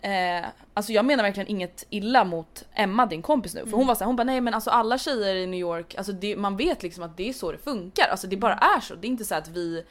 Eh, 0.05 0.47
alltså 0.75 0.93
jag 0.93 1.05
menar 1.05 1.25
verkligen 1.25 1.49
inget 1.49 1.85
illa 1.91 2.25
mot 2.25 2.65
Emma 2.75 3.07
din 3.07 3.23
kompis 3.23 3.55
nu 3.55 3.67
för 3.67 3.77
hon 3.77 3.87
var 3.87 3.95
så 3.95 3.99
här, 3.99 4.07
hon 4.07 4.17
bara 4.17 4.25
nej 4.25 4.41
men 4.41 4.55
alltså 4.55 4.71
alla 4.71 4.99
tjejer 4.99 5.35
i 5.35 5.47
New 5.47 5.61
York, 5.61 5.95
alltså 5.95 6.13
det, 6.13 6.37
man 6.37 6.57
vet 6.57 6.83
liksom 6.83 7.03
att 7.05 7.17
det 7.17 7.29
är 7.29 7.33
så 7.33 7.53
det 7.53 7.59
funkar. 7.59 8.09
Alltså 8.09 8.27
det 8.27 8.37
bara 8.37 8.55
är 8.55 8.81
så. 8.81 8.95
Det 8.95 9.07
är 9.07 9.09
inte 9.09 9.25
så 9.25 9.35
att 9.35 9.49
vi 9.49 9.85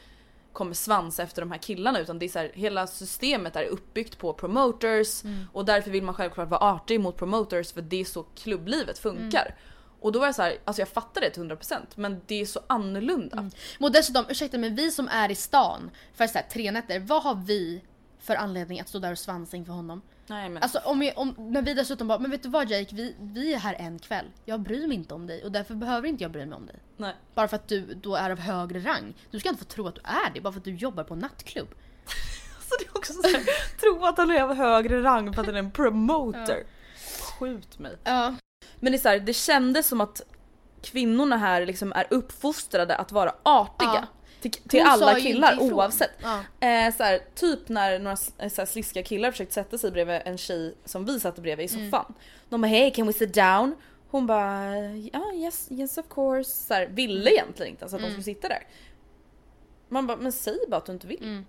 kommer 0.53 0.73
svansa 0.73 1.23
efter 1.23 1.41
de 1.41 1.51
här 1.51 1.57
killarna 1.59 1.99
utan 1.99 2.19
det 2.19 2.25
är 2.25 2.29
så 2.29 2.39
här, 2.39 2.51
hela 2.53 2.87
systemet 2.87 3.55
är 3.55 3.63
uppbyggt 3.63 4.17
på 4.17 4.33
promoters 4.33 5.23
och 5.53 5.65
därför 5.65 5.91
vill 5.91 6.03
man 6.03 6.15
självklart 6.15 6.49
vara 6.49 6.61
artig 6.73 6.99
mot 6.99 7.17
promoters 7.17 7.73
för 7.73 7.81
det 7.81 8.01
är 8.01 8.05
så 8.05 8.23
klubblivet 8.23 8.99
funkar. 8.99 9.55
Och 10.01 10.11
då 10.11 10.19
var 10.19 10.25
jag 10.25 10.35
så 10.35 10.41
här, 10.41 10.57
alltså 10.65 10.81
jag 10.81 10.89
fattar 10.89 11.21
det 11.21 11.29
till 11.29 11.43
100% 11.43 11.75
men 11.95 12.21
det 12.25 12.41
är 12.41 12.45
så 12.45 12.59
annorlunda. 12.67 13.49
Och 13.79 13.91
dessutom, 13.91 14.25
ursäkta 14.29 14.57
men 14.57 14.75
vi 14.75 14.91
som 14.91 15.07
är 15.07 15.31
i 15.31 15.35
stan 15.35 15.91
för 16.13 16.27
så 16.27 16.33
här, 16.33 16.45
tre 16.51 16.71
nätter, 16.71 16.99
vad 16.99 17.23
har 17.23 17.35
vi 17.35 17.81
för 18.19 18.35
anledning 18.35 18.79
att 18.79 18.89
stå 18.89 18.99
där 18.99 19.11
och 19.11 19.17
svansa 19.17 19.57
inför 19.57 19.73
honom? 19.73 20.01
Nej 20.27 20.49
men 20.49 20.63
Alltså 20.63 20.79
om 20.79 20.99
vi, 20.99 21.11
om, 21.11 21.35
när 21.37 21.61
vi 21.61 21.73
dessutom 21.73 22.07
bara, 22.07 22.19
men 22.19 22.31
vet 22.31 22.43
du 22.43 22.49
vad 22.49 22.69
Jake, 22.69 22.95
vi, 22.95 23.15
vi 23.19 23.53
är 23.53 23.57
här 23.57 23.73
en 23.73 23.99
kväll. 23.99 24.25
Jag 24.45 24.59
bryr 24.59 24.87
mig 24.87 24.97
inte 24.97 25.13
om 25.13 25.27
dig 25.27 25.43
och 25.43 25.51
därför 25.51 25.75
behöver 25.75 26.07
inte 26.07 26.23
jag 26.23 26.31
bry 26.31 26.45
mig 26.45 26.55
om 26.55 26.65
dig. 26.65 26.75
nej. 26.97 27.15
Bara 27.33 27.47
för 27.47 27.55
att 27.55 27.67
du 27.67 27.93
då 27.93 28.15
är 28.15 28.29
av 28.29 28.39
högre 28.39 28.79
rang. 28.79 29.13
Du 29.31 29.39
ska 29.39 29.49
inte 29.49 29.59
få 29.59 29.69
tro 29.69 29.87
att 29.87 29.95
du 29.95 30.01
är 30.03 30.33
det 30.33 30.41
bara 30.41 30.53
för 30.53 30.59
att 30.59 30.65
du 30.65 30.75
jobbar 30.75 31.03
på 31.03 31.13
en 31.13 31.19
nattklubb. 31.19 31.67
Så 32.69 32.75
det 32.79 32.85
är 32.85 32.97
också 32.97 33.13
så 33.13 33.27
här, 33.27 33.43
tro 33.79 34.05
att 34.05 34.17
han 34.17 34.31
är 34.31 34.41
av 34.41 34.53
högre 34.53 35.03
rang 35.03 35.33
för 35.33 35.41
att 35.41 35.47
han 35.47 35.55
är 35.55 35.59
en 35.59 35.71
promoter. 35.71 36.63
Skjut 37.39 37.79
mig. 37.79 37.97
Ja. 38.03 38.35
Men 38.79 38.91
det 38.91 38.97
är 38.97 38.99
så 38.99 39.09
här, 39.09 39.19
det 39.19 39.33
kändes 39.33 39.87
som 39.87 40.01
att 40.01 40.21
kvinnorna 40.81 41.37
här 41.37 41.65
liksom 41.65 41.93
är 41.93 42.07
uppfostrade 42.09 42.95
att 42.95 43.11
vara 43.11 43.35
artiga. 43.43 43.89
Ja. 43.93 44.07
Till, 44.41 44.51
till 44.51 44.81
alla 44.81 45.15
killar 45.19 45.57
oavsett. 45.61 46.11
Ja. 46.21 46.67
Eh, 46.67 46.95
så 46.95 47.03
här, 47.03 47.19
typ 47.35 47.69
när 47.69 47.99
några 47.99 48.17
eh, 48.37 48.49
så 48.49 48.61
här, 48.61 48.65
sliska 48.65 49.03
killar 49.03 49.31
försökte 49.31 49.53
sätta 49.53 49.77
sig 49.77 49.91
bredvid 49.91 50.21
en 50.25 50.37
tjej 50.37 50.75
som 50.85 51.05
vi 51.05 51.19
satt 51.19 51.35
bredvid 51.39 51.71
i 51.71 51.75
Mm. 51.75 51.91
soffan. 51.91 52.13
De 52.49 52.61
bara 52.61 52.67
hej 52.67 52.91
can 52.91 53.07
we 53.07 53.13
sit 53.13 53.33
down? 53.33 53.75
Hon 54.09 54.27
bara 54.27 54.75
ja 55.13 55.33
yes, 55.33 55.67
yes 55.71 55.97
of 55.97 56.05
course. 56.09 56.49
Så 56.51 56.73
här, 56.73 56.85
ville 56.87 57.21
Mm. 57.29 57.33
egentligen 57.33 57.69
inte 57.71 57.81
ens 57.83 57.93
att 57.93 58.01
de 58.01 58.07
skulle 58.09 58.23
sitta 58.23 58.47
där. 58.47 58.67
Man 59.89 60.07
bara 60.07 60.17
men 60.17 60.31
säg 60.31 60.57
bara 60.67 60.77
att 60.77 60.85
du 60.85 60.91
inte 60.91 61.07
vill. 61.07 61.43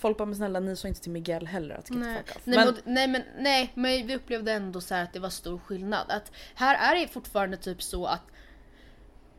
Folk 0.00 0.16
bara 0.18 0.26
men 0.26 0.36
snälla 0.36 0.60
ni 0.60 0.76
sa 0.76 0.88
inte 0.88 1.00
till 1.00 1.10
Miguel 1.12 1.46
heller 1.46 1.74
att. 1.74 1.90
Nej. 1.90 2.22
fuck 2.26 2.36
off. 2.36 2.42
Nej, 2.44 2.64
Men, 2.66 2.74
nej 2.84 3.08
men 3.08 3.22
nej 3.38 3.72
men 3.74 4.06
vi 4.06 4.16
upplevde 4.16 4.52
ändå 4.52 4.80
så 4.80 4.94
här 4.94 5.02
att 5.04 5.12
det 5.12 5.18
var 5.20 5.30
stor 5.30 5.58
skillnad. 5.58 6.06
Att 6.10 6.32
här 6.54 6.94
är 6.94 7.00
det 7.00 7.08
fortfarande 7.08 7.56
typ 7.56 7.82
så 7.82 8.06
att 8.06 8.22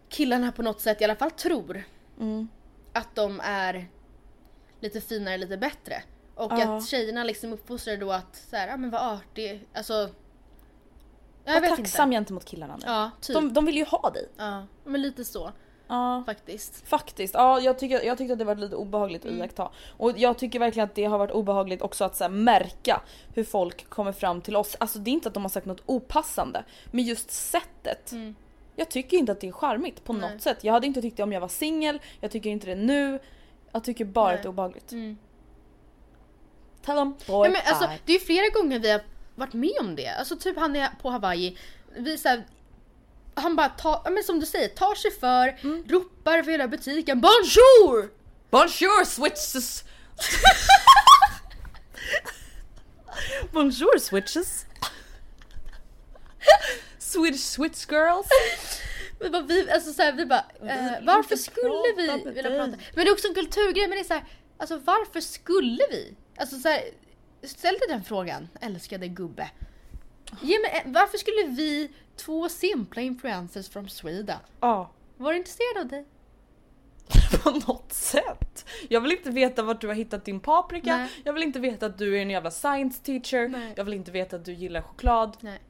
killarna 0.10 0.52
på 0.52 0.62
något 0.62 0.82
sätt 0.82 1.02
i 1.02 1.04
alla 1.04 1.16
fall 1.16 1.32
tror 1.32 1.84
Mm. 2.20 2.48
att 2.94 3.16
de 3.16 3.42
är 3.44 3.88
lite 4.80 5.02
finare, 5.02 5.38
lite 5.38 5.58
bättre. 5.58 6.04
Och 6.36 6.52
Ja. 6.52 6.78
att 6.78 6.88
tjejerna 6.88 7.24
liksom 7.24 7.54
uppfostrar 7.54 7.98
då 7.98 8.12
att 8.12 8.36
så 8.36 8.56
här, 8.56 8.68
ja 8.68 8.78
men 8.78 8.90
vad 8.90 9.02
artig, 9.02 9.68
alltså. 9.74 10.10
Jag 11.46 11.62
var 11.62 11.68
tacksam 11.68 12.10
inte. 12.12 12.16
gentemot 12.18 12.46
killarna 12.46 12.76
nu. 12.76 12.82
Ja, 12.86 13.12
typ. 13.22 13.34
De, 13.34 13.54
de 13.54 13.66
vill 13.66 13.78
ju 13.78 13.86
ha 13.86 14.10
dig. 14.10 14.30
Ja, 14.38 14.68
men 14.84 15.02
lite 15.02 15.26
så 15.26 15.52
Ja. 15.88 16.24
faktiskt. 16.26 16.88
Faktiskt, 16.88 17.34
ja 17.34 17.60
jag, 17.60 17.80
tycker, 17.80 18.02
jag 18.02 18.18
tyckte 18.18 18.34
att 18.34 18.40
det 18.40 18.46
var 18.46 18.56
lite 18.56 18.76
obehagligt 18.76 19.26
att 19.26 19.32
iaktta. 19.32 19.72
Och 19.98 20.18
jag 20.18 20.38
tycker 20.38 20.60
verkligen 20.60 20.90
att 20.90 20.96
det 20.96 21.06
har 21.06 21.18
varit 21.18 21.32
obehagligt 21.32 21.82
också 21.82 22.04
att 22.04 22.16
så 22.16 22.24
här, 22.24 22.32
märka 22.32 23.02
hur 23.34 23.44
folk 23.44 23.90
kommer 23.90 24.12
fram 24.12 24.42
till 24.42 24.56
oss. 24.56 24.76
Alltså 24.80 25.00
det 25.00 25.10
är 25.10 25.14
inte 25.14 25.28
att 25.28 25.34
de 25.34 25.44
har 25.44 25.50
sagt 25.50 25.66
något 25.66 25.84
opassande, 25.86 26.64
men 26.92 27.04
just 27.04 27.32
sättet. 27.32 28.14
Jag 28.76 28.90
tycker 28.90 29.18
inte 29.18 29.32
att 29.32 29.40
det 29.40 29.48
är 29.48 29.52
charmigt 29.52 30.04
på 30.04 30.14
något 30.14 30.42
sätt. 30.42 30.64
Jag 30.64 30.74
hade 30.74 30.88
inte 30.88 31.02
tyckt 31.02 31.18
det 31.18 31.24
om 31.24 31.32
jag 31.32 31.42
var 31.42 31.48
singel, 31.48 32.02
jag 32.20 32.32
tycker 32.32 32.50
inte 32.50 32.68
det 32.68 32.76
nu. 32.76 33.20
Jag 33.72 33.84
tycker 33.84 34.06
bara 34.06 34.28
Nej. 34.28 34.36
att 34.36 34.42
det 34.42 34.48
är 34.48 34.50
obehagligt. 34.50 34.92
Mm. 34.92 35.18
Tell 36.86 36.96
them 36.96 37.16
boy 37.28 37.48
Ja, 37.48 37.52
men 37.52 37.62
alltså, 37.66 37.90
det 38.06 38.14
är 38.14 38.20
flera 38.20 38.50
gånger 38.50 38.80
vi 38.80 38.92
har 38.92 39.02
varit 39.36 39.54
med 39.54 39.74
om 39.80 39.96
det. 39.96 40.08
Alltså 40.08 40.36
typ 40.36 40.58
han 40.58 40.76
är 40.76 40.90
på 41.02 41.10
Hawaii. 41.10 41.58
Vi, 41.98 42.18
så 42.18 42.30
här, 42.30 42.44
han 43.36 43.56
bara 43.56 43.70
tar, 43.70 44.02
ja, 44.04 44.10
men 44.10 44.24
som 44.24 44.40
du 44.40 44.46
säger, 44.46 44.68
tar 44.68 44.96
sig 44.96 45.12
för, 45.12 45.60
Mm. 45.68 45.84
ropar 45.90 46.44
för 46.44 46.52
hela 46.52 46.68
butiken 46.68 47.22
Bonjour! 47.22 48.12
Bonjour 48.50 49.06
switches! 49.06 49.84
Bonjour 53.52 54.00
switches! 54.00 54.66
Swedish 57.00 57.42
switch 57.44 57.86
girls! 57.90 58.28
Vi 59.20 59.30
bara, 59.30 59.42
vi, 59.42 59.72
alltså, 59.72 59.94
så 59.94 60.02
här, 60.02 60.12
vi 60.12 60.26
bara 60.26 60.46
eh, 60.62 60.92
varför 61.02 61.36
skulle 61.36 61.82
vi 61.96 62.02
vilja 62.02 62.18
prata? 62.58 62.78
Men 62.96 63.06
det 63.06 63.10
är 63.10 63.14
också 63.14 63.28
en 63.28 63.34
kulturgrej, 63.34 63.88
men 63.88 63.98
det 63.98 64.00
är 64.00 64.04
så 64.04 64.14
här, 64.14 64.24
alltså 64.58 64.78
varför 64.78 65.22
skulle 65.22 65.84
vi? 65.92 66.16
Alltså 66.38 66.60
så 66.60 66.70
här, 66.70 66.82
ställ 67.44 67.74
dig 67.74 67.88
den 67.88 68.04
frågan, 68.04 68.50
älskade 68.62 69.08
gubbe. 69.08 69.50
Ge 70.42 70.60
mig, 70.60 70.84
varför 70.86 71.18
skulle 71.18 71.44
vi, 71.48 71.92
två 72.16 72.49
simpla 72.49 73.01
influencers 73.01 73.70
from 73.70 73.89
Sweden, 73.89 74.39
Ja. 74.59 74.89
vara 75.18 75.36
intresserade 75.36 75.80
av 75.80 75.88
dig? 75.88 76.05
På 77.43 77.51
något 77.51 77.93
sätt. 77.93 78.66
Jag 78.89 79.01
vill 79.01 79.11
inte 79.11 79.30
veta 79.30 79.64
vart 79.64 79.82
du 79.82 79.88
har 79.88 79.93
hittat 79.93 80.26
din 80.26 80.39
paprika. 80.39 80.97
Nej. 80.97 81.09
Jag 81.24 81.34
vill 81.34 81.43
inte 81.43 81.59
veta 81.59 81.86
att 81.86 81.97
du 81.97 82.18
är 82.18 82.22
en 82.22 82.30
jävla 82.30 82.51
science 82.51 83.03
teacher. 83.03 83.47
Nej. 83.47 83.74
Jag 83.76 83.84
vill 83.84 83.93
inte 83.93 84.11
veta 84.11 84.36
att 84.36 84.45
du 84.45 84.53
gillar 84.53 84.82
choklad. 84.82 85.38
Nej. 85.39 85.61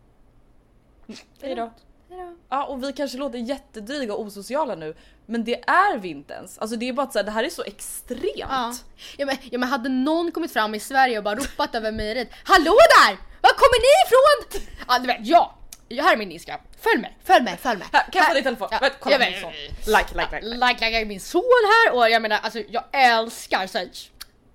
Hejdå. 1.41 1.71
Hejdå. 2.09 2.35
Ja 2.49 2.65
och 2.65 2.83
vi 2.83 2.93
kanske 2.93 3.17
låter 3.17 3.37
jättedryga 3.37 4.13
och 4.13 4.21
osociala 4.21 4.75
nu. 4.75 4.95
Men 5.25 5.43
det 5.43 5.63
är 5.69 5.97
vi 5.97 6.09
inte 6.09 6.33
ens. 6.33 6.57
Alltså 6.57 6.75
det 6.77 6.89
är 6.89 6.93
bara 6.93 7.07
att 7.07 7.13
säga 7.13 7.23
det 7.23 7.31
här 7.31 7.43
är 7.43 7.49
så 7.49 7.63
extremt. 7.63 8.33
Ja. 8.35 8.73
Ja, 9.17 9.25
men, 9.25 9.37
ja 9.51 9.59
men 9.59 9.69
hade 9.69 9.89
någon 9.89 10.31
kommit 10.31 10.53
fram 10.53 10.75
i 10.75 10.79
Sverige 10.79 11.17
och 11.17 11.23
bara 11.23 11.35
ropat 11.35 11.75
över 11.75 11.91
mejeriet 11.91 12.29
Hallå 12.43 12.71
där! 12.99 13.17
Var 13.41 13.49
kommer 13.49 13.79
ni 13.81 13.91
ifrån? 14.05 14.67
Ja 14.87 14.99
du 14.99 15.07
vet, 15.07 15.27
ja! 15.27 15.55
Jag 15.87 16.03
här 16.03 16.13
är 16.13 16.17
min 16.17 16.31
Instagram. 16.31 16.61
Följ 16.81 17.01
mig, 17.01 17.17
följ 17.23 17.43
mig, 17.43 17.57
följ 17.57 17.79
mig. 17.79 17.87
Här, 17.91 18.01
kan 18.11 18.19
jag 18.19 18.27
få 18.27 18.33
din 18.33 18.43
telefon? 18.43 18.67
Ja, 18.71 18.79
Vet, 18.81 18.99
kolla 18.99 19.19
min 19.19 19.41
son. 19.41 19.51
Like, 19.51 19.77
like, 19.87 20.13
like. 20.15 20.41
like. 20.41 20.67
Like, 20.67 20.89
like, 20.89 21.05
min 21.05 21.19
son 21.19 21.43
här 21.85 21.95
och 21.95 22.09
jag 22.09 22.21
menar 22.21 22.37
alltså 22.43 22.59
jag 22.69 22.83
älskar 22.91 23.67
så 23.67 23.77
här, 23.77 23.89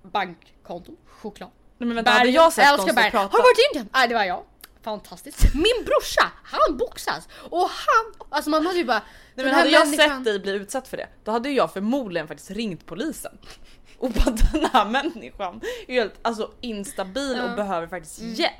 bankkonto, 0.01 0.91
choklad. 1.07 1.49
Nej, 1.77 1.87
men 1.87 1.95
vänta, 1.95 2.11
hade 2.11 2.29
jag 2.29 2.53
sett 2.53 2.79
och 2.79 2.85
berg. 2.95 3.11
prata? 3.11 3.17
Har 3.17 3.37
du 3.37 3.43
varit 3.43 3.59
i 3.59 3.61
Indien? 3.73 3.89
Nej 3.93 4.07
det 4.07 4.13
var 4.15 4.23
jag. 4.23 4.43
Fantastiskt. 4.83 5.53
Min 5.53 5.85
brorsa, 5.85 6.31
han 6.43 6.77
boxas. 6.77 7.27
Och 7.49 7.69
han, 7.69 8.27
alltså 8.29 8.49
man 8.49 8.65
hade 8.65 8.77
ju 8.77 8.85
bara... 8.85 9.01
Nej, 9.35 9.45
men 9.45 9.55
hade 9.55 9.69
jag 9.69 9.87
människan- 9.87 10.15
sett 10.17 10.23
dig 10.25 10.39
bli 10.39 10.51
utsatt 10.51 10.87
för 10.87 10.97
det, 10.97 11.07
då 11.23 11.31
hade 11.31 11.49
jag 11.49 11.73
förmodligen 11.73 12.27
faktiskt 12.27 12.51
ringt 12.51 12.85
polisen. 12.85 13.37
Och 13.97 14.09
bara 14.11 14.31
den 14.31 14.65
här 14.73 14.85
människan 14.85 15.61
är 15.87 15.93
helt 15.93 16.13
alltså, 16.21 16.51
instabil 16.61 17.41
och 17.41 17.55
behöver 17.55 17.87
faktiskt 17.87 18.19
hjälp. 18.21 18.57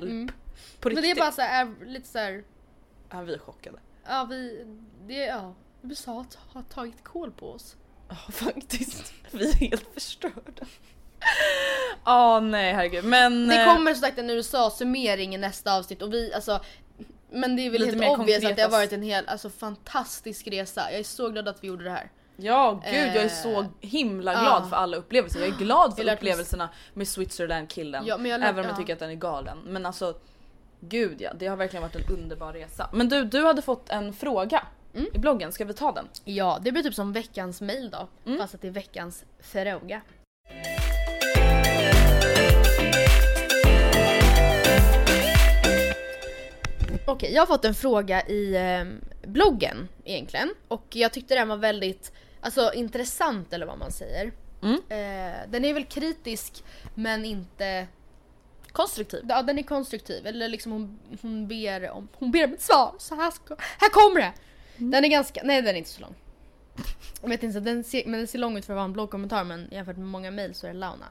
På 0.80 0.88
Men 0.88 0.96
riktigt. 0.96 1.02
det 1.02 1.10
är 1.10 1.14
bara 1.14 1.32
så 1.32 1.42
här, 1.42 1.66
är 1.66 1.86
lite 1.86 2.08
så 2.08 2.18
här, 2.18 2.42
Ja, 3.10 3.20
vi 3.20 3.34
är 3.34 3.38
chockade. 3.38 3.78
ja 4.06 4.26
vi, 4.30 4.66
det, 5.06 5.14
ja. 5.14 5.54
USA 5.82 6.24
har 6.52 6.62
tagit 6.62 7.04
koll 7.04 7.30
på 7.30 7.52
oss. 7.52 7.76
Ja 8.08 8.32
faktiskt. 8.32 9.12
Vi 9.30 9.48
är 9.48 9.54
helt 9.54 9.94
förstörda. 9.94 10.66
Ja 12.04 12.40
nej 12.40 12.72
herregud 12.74 13.04
men... 13.04 13.48
Det 13.48 13.60
eh, 13.60 13.74
kommer 13.74 13.94
som 13.94 14.00
sagt 14.00 14.18
en 14.18 14.30
USA-summering 14.30 15.34
i 15.34 15.38
nästa 15.38 15.76
avsnitt 15.78 16.02
och 16.02 16.12
vi 16.12 16.34
alltså 16.34 16.60
men 17.30 17.56
det 17.56 17.66
är 17.66 17.70
väl 17.70 17.80
Lite 17.80 18.04
helt 18.04 18.18
obvious 18.18 18.44
att 18.44 18.56
det 18.56 18.62
har 18.62 18.70
varit 18.70 18.92
en 18.92 19.02
hel 19.02 19.28
alltså, 19.28 19.50
fantastisk 19.50 20.48
resa. 20.48 20.90
Jag 20.90 21.00
är 21.00 21.04
så 21.04 21.28
glad 21.28 21.48
att 21.48 21.64
vi 21.64 21.68
gjorde 21.68 21.84
det 21.84 21.90
här. 21.90 22.10
Ja 22.36 22.82
gud 22.84 22.94
jag 22.94 23.16
är 23.16 23.24
Eh, 23.24 23.30
så 23.30 23.66
himla 23.80 24.32
ja. 24.32 24.40
glad 24.40 24.68
för 24.68 24.76
alla 24.76 24.96
upplevelser. 24.96 25.40
Jag 25.40 25.48
är 25.48 25.58
glad 25.58 25.96
för 25.96 26.12
upplevelserna 26.14 26.68
med 26.94 27.08
Switzerland-killen. 27.08 28.04
Ja, 28.06 28.16
men 28.16 28.30
jag 28.30 28.40
lär- 28.40 28.48
även 28.48 28.58
om 28.58 28.64
jag 28.64 28.72
ja. 28.72 28.76
tycker 28.76 28.92
att 28.92 28.98
den 28.98 29.10
är 29.10 29.14
galen. 29.14 29.58
Men 29.66 29.86
alltså 29.86 30.14
gud 30.80 31.20
ja, 31.20 31.32
det 31.38 31.46
har 31.46 31.56
verkligen 31.56 31.82
varit 31.82 31.96
en 31.96 32.14
underbar 32.14 32.52
resa. 32.52 32.90
Men 32.92 33.08
du, 33.08 33.24
du 33.24 33.44
hade 33.44 33.62
fått 33.62 33.90
en 33.90 34.12
fråga 34.12 34.62
Mm. 34.94 35.06
i 35.14 35.18
bloggen, 35.18 35.52
ska 35.52 35.64
vi 35.64 35.74
ta 35.74 35.92
den? 35.92 36.08
Ja, 36.24 36.58
det 36.62 36.72
blir 36.72 36.82
typ 36.82 36.94
som 36.94 37.12
veckans 37.12 37.60
mail 37.60 37.90
då. 37.90 38.08
Mm. 38.26 38.38
Fast 38.38 38.54
att 38.54 38.62
det 38.62 38.68
är 38.68 38.72
veckans 38.72 39.24
fråga. 39.40 40.00
Okej, 47.06 47.32
jag 47.34 47.42
har 47.42 47.46
fått 47.46 47.64
en 47.64 47.74
fråga 47.74 48.26
i 48.26 48.56
eh, 48.56 48.84
bloggen 49.28 49.88
egentligen. 50.04 50.54
Och 50.68 50.86
jag 50.90 51.12
tyckte 51.12 51.34
den 51.34 51.48
var 51.48 51.56
väldigt 51.56 52.12
alltså, 52.40 52.72
intressant 52.74 53.52
eller 53.52 53.66
vad 53.66 53.78
man 53.78 53.92
säger. 53.92 54.32
Mm. 54.62 54.74
Eh, 54.88 55.36
den 55.48 55.64
är 55.64 55.74
väl 55.74 55.84
kritisk 55.84 56.64
men 56.94 57.24
inte... 57.24 57.86
Konstruktiv. 58.72 59.24
Ja, 59.28 59.42
den 59.42 59.58
är 59.58 59.62
konstruktiv. 59.62 60.26
Eller 60.26 60.48
liksom 60.48 60.72
hon, 60.72 60.98
hon, 61.22 61.48
ber 61.48 61.90
om, 61.90 62.08
hon 62.12 62.30
ber 62.30 62.44
om 62.44 62.52
ett 62.52 62.62
svar. 62.62 62.94
Så 62.98 63.14
här, 63.14 63.30
ska, 63.30 63.56
här 63.78 63.88
kommer 63.88 64.20
det! 64.20 64.32
Den 64.76 65.04
är 65.04 65.08
ganska... 65.08 65.40
Nej, 65.44 65.62
den 65.62 65.74
är 65.74 65.78
inte 65.78 65.90
så 65.90 66.00
lång. 66.00 66.14
Jag 67.22 67.28
vet 67.28 67.42
inte, 67.42 67.60
den 67.60 67.84
ser, 67.84 68.04
men 68.06 68.20
den 68.20 68.26
ser 68.26 68.38
lång 68.38 68.56
ut 68.56 68.64
för 68.64 68.72
att 68.72 68.76
vara 68.76 68.84
en 68.84 68.92
bloggkommentar 68.92 69.44
men 69.44 69.68
jämfört 69.70 69.96
med 69.96 70.06
många 70.06 70.30
mail 70.30 70.54
så 70.54 70.66
är 70.66 70.72
det 70.72 70.78
Launa. 70.78 71.06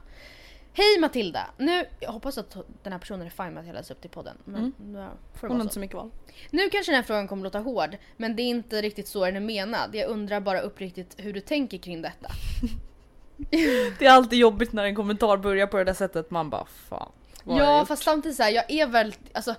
Hej 0.72 1.00
Matilda! 1.00 1.50
Nu, 1.56 1.84
jag 2.00 2.12
hoppas 2.12 2.38
att 2.38 2.56
den 2.82 2.92
här 2.92 3.00
personen 3.00 3.26
är 3.26 3.30
fine 3.30 3.54
med 3.54 3.60
att 3.60 3.66
jag 3.66 3.74
läser 3.74 3.94
upp 3.94 4.00
till 4.00 4.10
podden. 4.10 4.36
Men 4.44 4.74
det 4.78 5.08
Hon 5.40 5.50
har 5.50 5.60
inte 5.60 5.74
så 5.74 5.80
mycket 5.80 5.96
val. 5.96 6.10
Nu 6.50 6.70
kanske 6.70 6.92
den 6.92 6.96
här 6.96 7.02
frågan 7.02 7.28
kommer 7.28 7.42
låta 7.42 7.58
hård, 7.58 7.96
men 8.16 8.36
det 8.36 8.42
är 8.42 8.48
inte 8.48 8.82
riktigt 8.82 9.08
så 9.08 9.24
den 9.24 9.36
är 9.36 9.40
menad. 9.40 9.94
Jag 9.94 10.10
undrar 10.10 10.40
bara 10.40 10.60
uppriktigt 10.60 11.14
hur 11.16 11.32
du 11.32 11.40
tänker 11.40 11.78
kring 11.78 12.02
detta. 12.02 12.28
Det 13.98 14.06
är 14.06 14.10
alltid 14.10 14.38
jobbigt 14.38 14.72
när 14.72 14.84
en 14.84 14.94
kommentar 14.94 15.36
börjar 15.36 15.66
på 15.66 15.76
det 15.76 15.84
där 15.84 15.94
sättet. 15.94 16.30
Man 16.30 16.50
bara 16.50 16.64
fan. 16.64 17.12
Vad 17.44 17.56
har 17.56 17.64
jag 17.64 17.72
Ja 17.74 17.78
gjort? 17.78 17.88
fast 17.88 18.02
samtidigt 18.02 18.36
så 18.36 18.42
här, 18.42 18.50
jag 18.50 18.64
är 18.70 18.86
väldigt, 18.86 19.20
alltså 19.32 19.54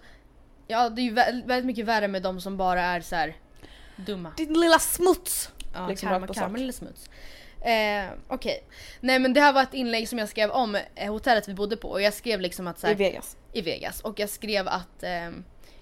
Ja 0.68 0.90
det 0.90 1.02
är 1.02 1.04
ju 1.04 1.12
vä- 1.14 1.48
väldigt 1.48 1.66
mycket 1.66 1.86
värre 1.86 2.08
med 2.08 2.22
de 2.22 2.42
som 2.42 2.58
bara 2.58 2.82
är 2.82 3.02
så 3.02 3.16
här 3.16 3.36
dumma. 3.96 4.32
Din 4.38 4.54
lilla 4.60 4.80
smuts! 4.80 5.50
Ja, 5.74 5.88
liksom 5.88 6.10
karma, 6.10 6.20
rakt 6.20 6.28
på 6.28 6.34
karma 6.34 6.50
sak. 6.50 6.60
eller 6.60 6.74
smuts. 6.74 7.10
Eh, 7.62 8.06
Okej. 8.28 8.64
Nej 9.00 9.20
men 9.20 9.34
det 9.34 9.42
här 9.42 9.54
var 9.54 9.64
ett 9.64 9.74
inlägg 9.74 10.10
som 10.10 10.20
jag 10.20 10.30
skrev 10.30 10.50
om 10.50 10.78
eh, 10.96 11.12
hotellet 11.12 11.48
vi 11.50 11.54
bodde 11.54 11.78
på 11.78 11.90
och 11.90 12.02
jag 12.02 12.14
skrev 12.14 12.42
liksom 12.42 12.68
att 12.68 12.80
så 12.80 12.88
här, 12.88 12.94
I 12.94 12.98
Vegas. 12.98 13.38
i 13.54 13.62
Vegas 13.62 14.02
och 14.02 14.20
jag 14.20 14.30
skrev 14.30 14.68
att 14.68 15.04
eh, 15.04 15.30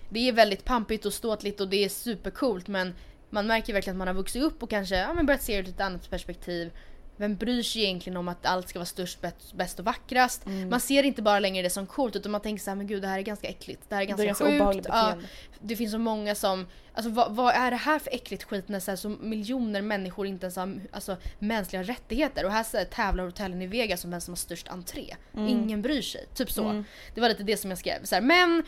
det 0.09 0.27
är 0.29 0.31
väldigt 0.31 0.65
pampigt 0.65 1.05
och 1.05 1.13
ståtligt 1.13 1.61
och 1.61 1.67
det 1.67 1.85
är 1.85 1.89
supercoolt 1.89 2.67
men 2.67 2.95
man 3.29 3.47
märker 3.47 3.73
verkligen 3.73 3.95
att 3.95 3.97
man 3.97 4.07
har 4.07 4.15
vuxit 4.15 4.43
upp 4.43 4.63
och 4.63 4.69
kanske 4.69 4.95
ja, 4.97 5.13
men 5.13 5.25
börjat 5.25 5.43
se 5.43 5.53
det 5.61 5.67
ur 5.69 5.73
ett 5.73 5.81
annat 5.81 6.09
perspektiv. 6.09 6.71
Vem 7.19 7.35
bryr 7.35 7.63
sig 7.63 7.83
egentligen 7.83 8.17
om 8.17 8.27
att 8.27 8.45
allt 8.45 8.69
ska 8.69 8.79
vara 8.79 8.85
störst, 8.85 9.19
bäst, 9.53 9.79
och 9.79 9.85
vackrast? 9.85 10.45
Mm. 10.45 10.69
Man 10.69 10.79
ser 10.79 11.03
inte 11.03 11.21
bara 11.21 11.39
längre 11.39 11.63
det 11.63 11.69
som 11.69 11.87
coolt 11.87 12.15
utan 12.15 12.31
man 12.31 12.41
tänker 12.41 12.63
så 12.63 12.71
här, 12.71 12.75
men 12.75 12.87
gud 12.87 13.01
det 13.01 13.07
här 13.07 13.17
är 13.17 13.23
ganska 13.23 13.47
äckligt. 13.47 13.81
Det 13.89 13.95
här 13.95 14.01
är 14.01 14.05
ganska, 14.05 14.25
ganska 14.25 14.73
sjukt. 14.73 14.85
Ja, 14.89 15.15
det 15.59 15.75
finns 15.75 15.91
så 15.91 15.97
många 15.97 16.35
som, 16.35 16.67
alltså 16.93 17.11
vad, 17.11 17.35
vad 17.35 17.55
är 17.55 17.71
det 17.71 17.77
här 17.77 17.99
för 17.99 18.13
äckligt 18.13 18.43
skit 18.43 18.67
när 18.69 18.79
så, 18.79 18.91
här, 18.91 18.95
så 18.95 19.09
miljoner 19.09 19.81
människor 19.81 20.27
inte 20.27 20.45
ens 20.45 20.55
har 20.55 20.81
alltså, 20.91 21.17
mänskliga 21.39 21.83
rättigheter 21.83 22.45
och 22.45 22.51
här 22.51 22.63
så 22.63 22.77
här, 22.77 22.85
tävlar 22.85 23.25
hotellen 23.25 23.61
i 23.61 23.67
Vegas 23.67 24.03
om 24.05 24.11
vem 24.11 24.21
som 24.21 24.31
har 24.31 24.37
störst 24.37 24.67
entré. 24.67 25.15
Mm. 25.33 25.47
Ingen 25.47 25.81
bryr 25.81 26.01
sig, 26.01 26.25
typ 26.33 26.51
så. 26.51 26.83
Det 27.15 27.21
var 27.21 27.29
lite 27.29 27.43
det 27.43 27.57
som 27.57 27.69
jag 27.69 27.79
skrev. 27.79 28.03
Så 28.03 28.15
här, 28.15 28.21
men 28.21 28.63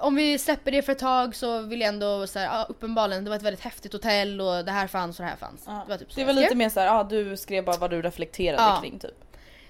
om 0.00 0.14
vi 0.16 0.38
släpper 0.38 0.70
det 0.70 0.82
för 0.82 0.92
ett 0.92 0.98
tag 0.98 1.34
så 1.34 1.60
vill 1.60 1.80
jag 1.80 1.88
ändå 1.88 2.26
så 2.26 2.38
här, 2.38 2.46
ja, 2.46 2.66
uppenbarligen 2.68 3.24
det 3.24 3.30
var 3.30 3.36
ett 3.36 3.42
väldigt 3.42 3.64
häftigt 3.64 3.92
hotell 3.92 4.40
och 4.40 4.64
det 4.64 4.72
här 4.72 4.86
fanns 4.86 5.18
och 5.18 5.24
det 5.24 5.30
här 5.30 5.36
fanns. 5.36 5.62
Ja. 5.66 5.72
Det 5.86 5.90
var 5.90 5.98
typ 5.98 6.12
så 6.12 6.20
Det 6.20 6.26
var 6.26 6.32
lite 6.32 6.54
mer 6.54 6.68
såhär, 6.68 6.86
ja 6.86 7.06
du 7.10 7.36
skrev 7.36 7.64
bara 7.64 7.76
vad 7.76 7.90
du 7.90 8.02
reflekterade 8.02 8.62
Ja. 8.62 8.78
kring 8.82 8.98
typ. 8.98 9.24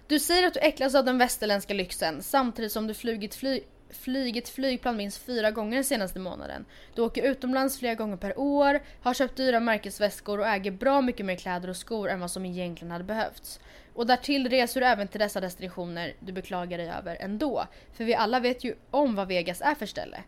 Du 0.06 0.18
säger 0.20 0.46
att 0.46 0.54
du 0.54 0.60
äcklas 0.60 0.94
av 0.94 1.04
den 1.04 1.18
västerländska 1.18 1.74
lyxen 1.74 2.22
samtidigt 2.22 2.72
som 2.72 2.86
du 2.86 2.94
flugit, 2.94 3.34
fly, 3.34 3.60
flygit 3.90 4.48
flygplan 4.48 4.96
minst 4.96 5.22
fyra 5.26 5.50
gånger 5.50 5.74
den 5.74 5.84
senaste 5.84 6.18
månaden. 6.18 6.64
Du 6.94 7.02
åker 7.02 7.22
utomlands 7.22 7.78
flera 7.78 7.94
gånger 7.94 8.16
per 8.16 8.38
år, 8.38 8.80
har 9.02 9.14
köpt 9.14 9.36
dyra 9.36 9.60
märkesväskor 9.60 10.40
och 10.40 10.46
äger 10.46 10.70
bra 10.70 11.00
mycket 11.00 11.26
mer 11.26 11.36
kläder 11.36 11.70
och 11.70 11.76
skor 11.76 12.08
än 12.08 12.20
vad 12.20 12.30
som 12.30 12.46
egentligen 12.46 12.90
hade 12.90 13.04
behövts. 13.04 13.60
Och 13.94 14.06
därtill 14.06 14.50
reser 14.50 14.80
du 14.80 14.86
även 14.86 15.08
till 15.08 15.20
dessa 15.20 15.40
destinationer 15.40 16.14
du 16.20 16.32
beklagar 16.32 16.78
dig 16.78 16.88
över 16.88 17.16
ändå. 17.20 17.66
För 17.92 18.04
vi 18.04 18.14
alla 18.14 18.40
vet 18.40 18.64
ju 18.64 18.74
om 18.90 19.14
vad 19.14 19.28
Vegas 19.28 19.60
är 19.60 19.74
för 19.74 19.86
ställe. 19.86 20.22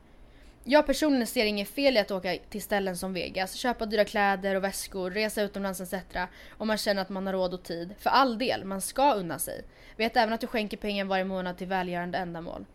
Jag 0.65 0.87
personligen 0.87 1.27
ser 1.27 1.45
inget 1.45 1.69
fel 1.69 1.97
i 1.97 2.01
att 2.01 2.11
åka 2.11 2.37
till 2.51 2.63
ställen 2.63 2.97
som 2.97 3.13
Vegas, 3.13 3.55
köpa 3.55 3.87
dyra 3.87 4.05
kläder 4.05 4.55
och 4.55 4.65
väskor, 4.65 5.11
resa 5.11 5.43
utomlands 5.43 5.81
etc. 5.81 5.95
Om 6.51 6.69
man 6.69 6.79
känner 6.79 7.03
att 7.03 7.09
man 7.09 7.27
har 7.27 7.33
råd 7.33 7.55
och 7.55 7.63
tid. 7.63 7.95
För 7.99 8.11
all 8.11 8.39
del, 8.39 8.65
man 8.65 8.81
ska 8.81 9.15
unna 9.15 9.39
sig. 9.39 9.65
Vet 9.97 10.17
även 10.17 10.35
att 10.35 10.41
du 10.41 10.47
skänker 10.47 10.77
pengar 10.77 11.05
varje 11.05 11.25
månad 11.25 11.59
till 11.59 11.67
välgörande 11.67 12.19
ändamål. 12.19 12.67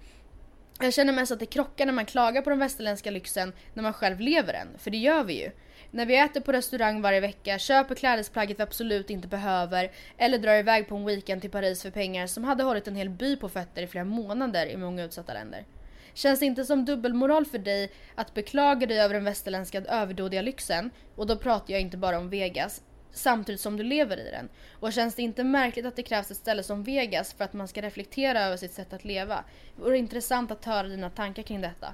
Jag 0.80 0.94
känner 0.94 1.14
mest 1.14 1.32
att 1.32 1.40
det 1.40 1.46
krockar 1.46 1.86
när 1.86 1.94
man 1.94 2.06
klagar 2.06 2.42
på 2.42 2.50
den 2.50 2.60
västerländska 2.60 3.12
lyxen 3.12 3.54
när 3.74 3.84
man 3.84 3.94
själv 3.94 4.20
lever 4.20 4.54
den, 4.54 4.68
för 4.78 4.92
det 4.92 4.98
gör 4.98 5.24
vi 5.24 5.42
ju. 5.42 5.52
När 5.92 6.06
vi 6.06 6.18
äter 6.18 6.42
på 6.42 6.52
restaurang 6.52 7.02
varje 7.02 7.20
vecka, 7.20 7.60
köper 7.60 7.96
klädesplagget 7.96 8.60
vi 8.60 8.64
absolut 8.64 9.10
inte 9.10 9.28
behöver 9.28 9.92
eller 10.18 10.38
drar 10.38 10.56
iväg 10.56 10.88
på 10.88 10.96
en 10.96 11.06
weekend 11.06 11.42
till 11.42 11.50
Paris 11.50 11.82
för 11.82 11.92
pengar 11.92 12.28
som 12.28 12.44
hade 12.44 12.64
hållit 12.64 12.88
en 12.88 12.96
hel 12.96 13.10
by 13.10 13.36
på 13.36 13.50
fötter 13.50 13.82
i 13.82 13.88
flera 13.88 14.06
månader 14.06 14.66
i 14.66 14.78
många 14.78 15.04
utsatta 15.04 15.34
länder. 15.34 15.66
Känns 16.14 16.40
det 16.40 16.46
inte 16.46 16.66
som 16.66 16.86
dubbelmoral 16.86 17.46
för 17.46 17.58
dig 17.58 17.92
att 18.16 18.34
beklaga 18.34 18.88
dig 18.88 19.00
över 19.00 19.14
den 19.14 19.24
västerländska 19.24 19.82
överdådiga 19.82 20.42
lyxen, 20.42 20.90
och 21.16 21.28
då 21.28 21.38
pratar 21.38 21.74
jag 21.74 21.82
inte 21.82 21.98
bara 21.98 22.18
om 22.18 22.30
Vegas, 22.30 22.82
samtidigt 23.14 23.62
som 23.62 23.78
du 23.78 23.84
lever 23.84 24.18
i 24.18 24.32
den? 24.32 24.50
Och 24.80 24.94
känns 24.94 25.16
det 25.16 25.22
inte 25.22 25.44
märkligt 25.44 25.86
att 25.86 25.96
det 25.96 26.04
krävs 26.04 26.32
ett 26.32 26.38
ställe 26.38 26.64
som 26.64 26.84
Vegas 26.84 27.34
för 27.34 27.44
att 27.44 27.54
man 27.54 27.68
ska 27.68 27.82
reflektera 27.82 28.42
över 28.44 28.58
sitt 28.58 28.74
sätt 28.74 28.94
att 28.94 29.06
leva? 29.06 29.44
Det 29.76 29.82
vore 29.82 29.98
intressant 29.98 30.52
att 30.52 30.66
höra 30.66 30.88
dina 30.88 31.10
tankar 31.10 31.44
kring 31.44 31.62
detta. 31.62 31.94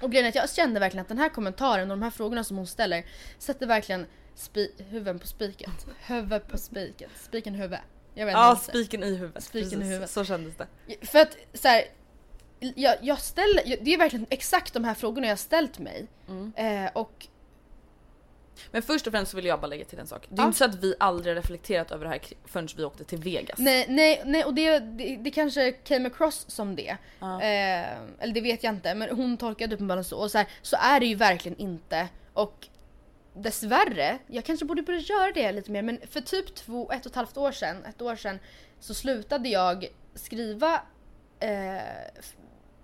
Och 0.00 0.10
grejen 0.12 0.24
är 0.26 0.28
att 0.28 0.34
jag 0.34 0.50
kände 0.50 0.80
verkligen 0.80 1.02
att 1.02 1.08
den 1.08 1.18
här 1.18 1.28
kommentaren 1.28 1.90
och 1.90 1.96
de 1.96 2.02
här 2.02 2.10
frågorna 2.10 2.44
som 2.44 2.56
hon 2.56 2.66
ställer 2.66 3.04
sätter 3.38 3.66
verkligen 3.66 4.06
spi- 4.36 4.84
huvudet 4.90 5.22
på 5.22 5.26
spiket. 5.28 5.86
Huvudet 6.06 6.48
på 6.48 6.58
spiket. 6.58 7.10
Spiken 7.16 7.54
i 7.54 7.58
huvudet. 7.58 7.80
Jag 8.14 8.26
vet 8.26 8.32
Ja 8.32 8.56
spiken 8.56 9.02
i 9.02 9.14
huvudet. 9.14 9.44
Spiken 9.44 9.82
i 9.82 9.84
huvudet. 9.84 10.10
Så 10.10 10.24
kändes 10.24 10.54
det. 10.56 10.66
För 11.06 11.18
att 11.18 11.36
så 11.54 11.68
här, 11.68 11.82
jag, 12.60 12.96
jag 13.00 13.20
ställer, 13.20 13.76
det 13.80 13.94
är 13.94 13.98
verkligen 13.98 14.26
exakt 14.30 14.74
de 14.74 14.84
här 14.84 14.94
frågorna 14.94 15.26
jag 15.26 15.32
har 15.32 15.36
ställt 15.36 15.78
mig. 15.78 16.06
Mm. 16.28 16.52
Eh, 16.56 16.90
och 16.94 17.26
Men 18.70 18.82
först 18.82 19.06
och 19.06 19.12
främst 19.12 19.30
så 19.30 19.36
vill 19.36 19.46
jag 19.46 19.60
bara 19.60 19.66
lägga 19.66 19.84
till 19.84 19.98
en 19.98 20.06
sak. 20.06 20.26
Det 20.28 20.34
är 20.34 20.42
Ja. 20.42 20.46
inte 20.46 20.58
så 20.58 20.64
att 20.64 20.74
vi 20.74 20.94
aldrig 21.00 21.36
reflekterat 21.36 21.90
över 21.90 22.04
det 22.04 22.10
här 22.10 22.20
förrän 22.44 22.68
vi 22.76 22.84
åkte 22.84 23.04
till 23.04 23.18
Vegas. 23.18 23.58
nej, 23.58 23.86
nej, 23.88 24.22
nej 24.24 24.44
och 24.44 24.54
det, 24.54 24.78
det, 24.78 25.16
det 25.16 25.30
kanske 25.30 25.72
came 25.72 26.06
across 26.08 26.50
som 26.50 26.76
det. 26.76 26.96
Ja. 27.20 27.42
Eh, 27.42 27.86
eller 28.18 28.34
det 28.34 28.40
vet 28.40 28.62
jag 28.64 28.74
inte 28.74 28.94
men 28.94 29.16
hon 29.16 29.36
tolkade 29.36 29.74
uppenbarligen 29.74 30.04
så. 30.04 30.16
Och 30.18 30.30
så, 30.30 30.38
här, 30.38 30.46
så 30.62 30.76
är 30.80 31.00
det 31.00 31.06
ju 31.06 31.14
verkligen 31.14 31.58
inte. 31.58 32.08
Och 32.32 32.68
dessvärre, 33.36 34.18
jag 34.26 34.44
kanske 34.44 34.66
borde 34.66 34.82
börja 34.82 35.00
göra 35.00 35.32
det 35.32 35.52
lite 35.52 35.70
mer 35.70 35.82
men 35.82 35.98
för 36.10 36.20
typ 36.20 36.54
två, 36.54 36.90
ett 36.92 37.06
och 37.06 37.10
ett 37.12 37.16
halvt 37.16 37.36
år 37.36 37.52
sedan, 37.52 37.84
ett 37.84 38.02
år 38.02 38.16
sedan 38.16 38.38
så 38.80 38.94
slutade 38.94 39.48
jag 39.48 39.86
skriva 40.14 40.82
eh, 41.40 41.74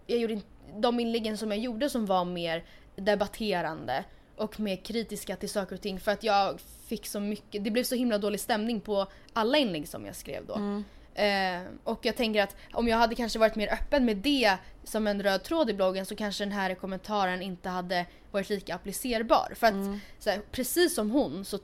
jag 0.07 0.19
gjorde 0.19 0.33
inte, 0.33 0.47
de 0.77 1.01
inläggen 1.01 1.39
som 1.39 1.51
jag 1.51 1.61
gjorde 1.61 1.91
som 1.91 2.07
var 2.07 2.25
mer 2.25 2.65
debatterande 2.97 4.05
och 4.41 4.61
mer 4.61 4.77
kritiska 4.77 5.37
till 5.37 5.49
saker 5.49 5.75
och 5.75 5.83
ting 5.83 6.01
för 6.01 6.13
att 6.13 6.23
jag 6.23 6.61
fick 6.87 7.07
så 7.07 7.21
mycket, 7.21 7.65
det 7.65 7.71
blev 7.71 7.85
så 7.85 7.95
himla 7.95 8.19
dålig 8.19 8.41
stämning 8.41 8.81
på 8.81 9.07
alla 9.33 9.59
inlägg 9.59 9.89
som 9.89 10.07
jag 10.07 10.17
skrev 10.17 10.47
då. 10.47 10.83
Eh, 11.15 11.63
och 11.85 11.99
jag 12.03 12.17
tänker 12.17 12.43
att 12.43 12.57
om 12.73 12.89
jag 12.89 12.97
hade 12.97 13.15
kanske 13.15 13.39
varit 13.39 13.57
mer 13.57 13.73
öppen 13.73 14.05
med 14.05 14.17
det 14.17 14.57
som 14.85 15.07
en 15.07 15.23
röd 15.23 15.43
tråd 15.43 15.71
i 15.71 15.75
bloggen 15.75 16.07
så 16.07 16.17
kanske 16.17 16.45
den 16.45 16.53
här 16.53 16.75
kommentaren 16.75 17.43
inte 17.43 17.69
hade 17.69 18.07
varit 18.31 18.49
lika 18.49 18.75
applicerbar. 18.75 19.53
För 19.57 19.67
att 19.67 20.01
så 20.19 20.31
här, 20.31 20.41
precis 20.51 20.95
som 20.95 21.11
hon 21.11 21.45
så, 21.45 21.59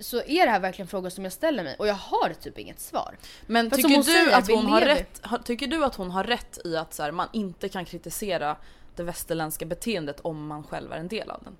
så 0.00 0.16
är 0.16 0.46
det 0.46 0.50
här 0.50 0.60
verkligen 0.60 0.88
frågor 0.88 1.10
som 1.10 1.24
jag 1.24 1.32
ställer 1.32 1.64
mig 1.64 1.76
och 1.78 1.86
jag 1.86 1.94
har 1.94 2.32
typ 2.40 2.58
inget 2.58 2.80
svar. 2.80 3.16
Men 3.46 3.70
tycker 3.70 3.88
du 3.96 4.02
säger, 4.02 4.36
att 4.36 4.50
hon 4.50 4.66
har 4.66 4.80
rätt, 4.80 5.20
har, 5.22 5.38
tycker 5.38 5.66
du 5.66 5.84
att 5.84 5.94
hon 5.94 6.10
har 6.10 6.24
rätt 6.24 6.58
i 6.64 6.76
att 6.76 6.94
så 6.94 7.02
här, 7.02 7.12
man 7.12 7.28
inte 7.32 7.68
kan 7.68 7.84
kritisera 7.84 8.56
det 8.96 9.02
västerländska 9.02 9.66
beteendet 9.66 10.20
om 10.20 10.46
man 10.46 10.64
själv 10.64 10.92
är 10.92 10.96
en 10.96 11.08
del 11.08 11.30
av 11.30 11.42
den? 11.44 11.56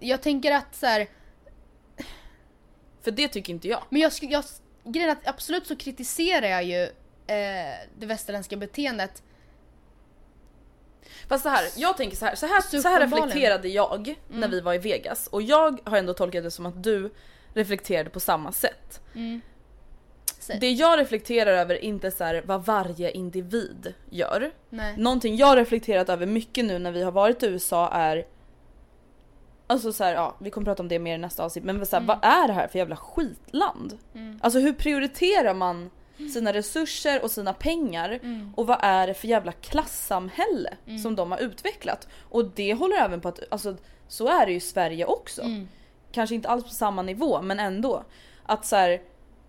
Jag 0.00 0.22
tänker 0.22 0.52
att 0.52 0.74
så 0.74 0.86
här, 0.86 1.06
För 3.02 3.10
det 3.10 3.28
tycker 3.28 3.52
inte 3.52 3.68
jag. 3.68 3.82
Men 3.90 4.00
jag, 4.00 4.10
sk- 4.10 4.30
jag, 4.30 4.44
grejen 4.84 5.08
är 5.08 5.12
att 5.12 5.26
absolut 5.28 5.66
så 5.66 5.76
kritiserar 5.76 6.46
jag 6.48 6.64
ju 6.64 6.82
eh, 7.26 7.74
det 7.98 8.06
västerländska 8.06 8.56
beteendet. 8.56 9.22
Fast 11.28 11.42
så 11.42 11.48
här, 11.48 11.64
jag 11.76 11.96
tänker 11.96 12.16
så 12.16 12.24
här, 12.26 12.34
så 12.34 12.46
här, 12.46 12.60
Så 12.60 12.88
här 12.88 12.96
uppenbarligen. 12.96 13.28
reflekterade 13.28 13.68
jag 13.68 14.14
när 14.28 14.48
vi 14.48 14.60
var 14.60 14.74
i 14.74 14.78
Vegas 14.78 15.26
och 15.26 15.42
jag 15.42 15.80
har 15.84 15.96
ändå 15.98 16.14
tolkat 16.14 16.42
det 16.44 16.50
som 16.50 16.66
att 16.66 16.82
du 16.82 17.10
reflekterade 17.54 18.10
på 18.10 18.20
samma 18.20 18.52
sätt. 18.52 19.00
Säg. 20.38 20.58
Det 20.60 20.70
jag 20.70 20.98
reflekterar 20.98 21.52
över 21.52 21.74
är 21.74 21.84
inte 21.84 22.10
så 22.10 22.24
här 22.24 22.42
vad 22.46 22.64
varje 22.64 23.10
individ 23.10 23.94
gör. 24.10 24.52
Nej. 24.70 24.96
Någonting 24.96 25.36
jag 25.36 25.46
har 25.46 25.56
reflekterat 25.56 26.08
över 26.08 26.26
mycket 26.26 26.64
nu 26.64 26.78
när 26.78 26.92
vi 26.92 27.02
har 27.02 27.12
varit 27.12 27.42
i 27.42 27.46
USA 27.46 27.88
är 27.90 28.26
Alltså 29.66 29.92
så 29.92 30.04
här, 30.04 30.14
ja 30.14 30.34
vi 30.38 30.50
kommer 30.50 30.64
prata 30.64 30.82
om 30.82 30.88
det 30.88 30.98
mer 30.98 31.14
i 31.14 31.18
nästa 31.18 31.44
avsnitt 31.44 31.64
men 31.64 31.86
så 31.86 31.96
här, 31.96 32.02
vad 32.06 32.18
är 32.22 32.46
det 32.48 32.52
här 32.54 32.68
för 32.68 32.78
jävla 32.78 32.96
skitland? 32.96 33.98
Alltså 34.40 34.58
hur 34.58 34.72
prioriterar 34.72 35.54
man 35.54 35.90
sina 36.32 36.52
resurser 36.52 37.22
och 37.22 37.30
sina 37.30 37.52
pengar 37.52 38.20
och 38.56 38.66
vad 38.66 38.78
är 38.82 39.06
det 39.06 39.14
för 39.14 39.28
jävla 39.28 39.52
klassamhälle 39.52 40.74
som 41.02 41.16
de 41.16 41.30
har 41.32 41.38
utvecklat? 41.38 42.08
Och 42.30 42.44
det 42.54 42.74
håller 42.74 42.96
även 42.96 43.20
på 43.20 43.28
att, 43.28 43.40
alltså 43.50 43.76
så 44.08 44.28
är 44.28 44.46
det 44.46 44.52
ju 44.52 44.56
i 44.58 44.60
Sverige 44.60 45.04
också. 45.04 45.42
Kanske 46.12 46.34
inte 46.34 46.48
alls 46.48 46.64
på 46.64 46.70
samma 46.70 47.02
nivå 47.02 47.42
men 47.42 47.60
ändå. 47.60 48.04
Att 48.46 48.66
så 48.66 48.76
här, 48.76 49.00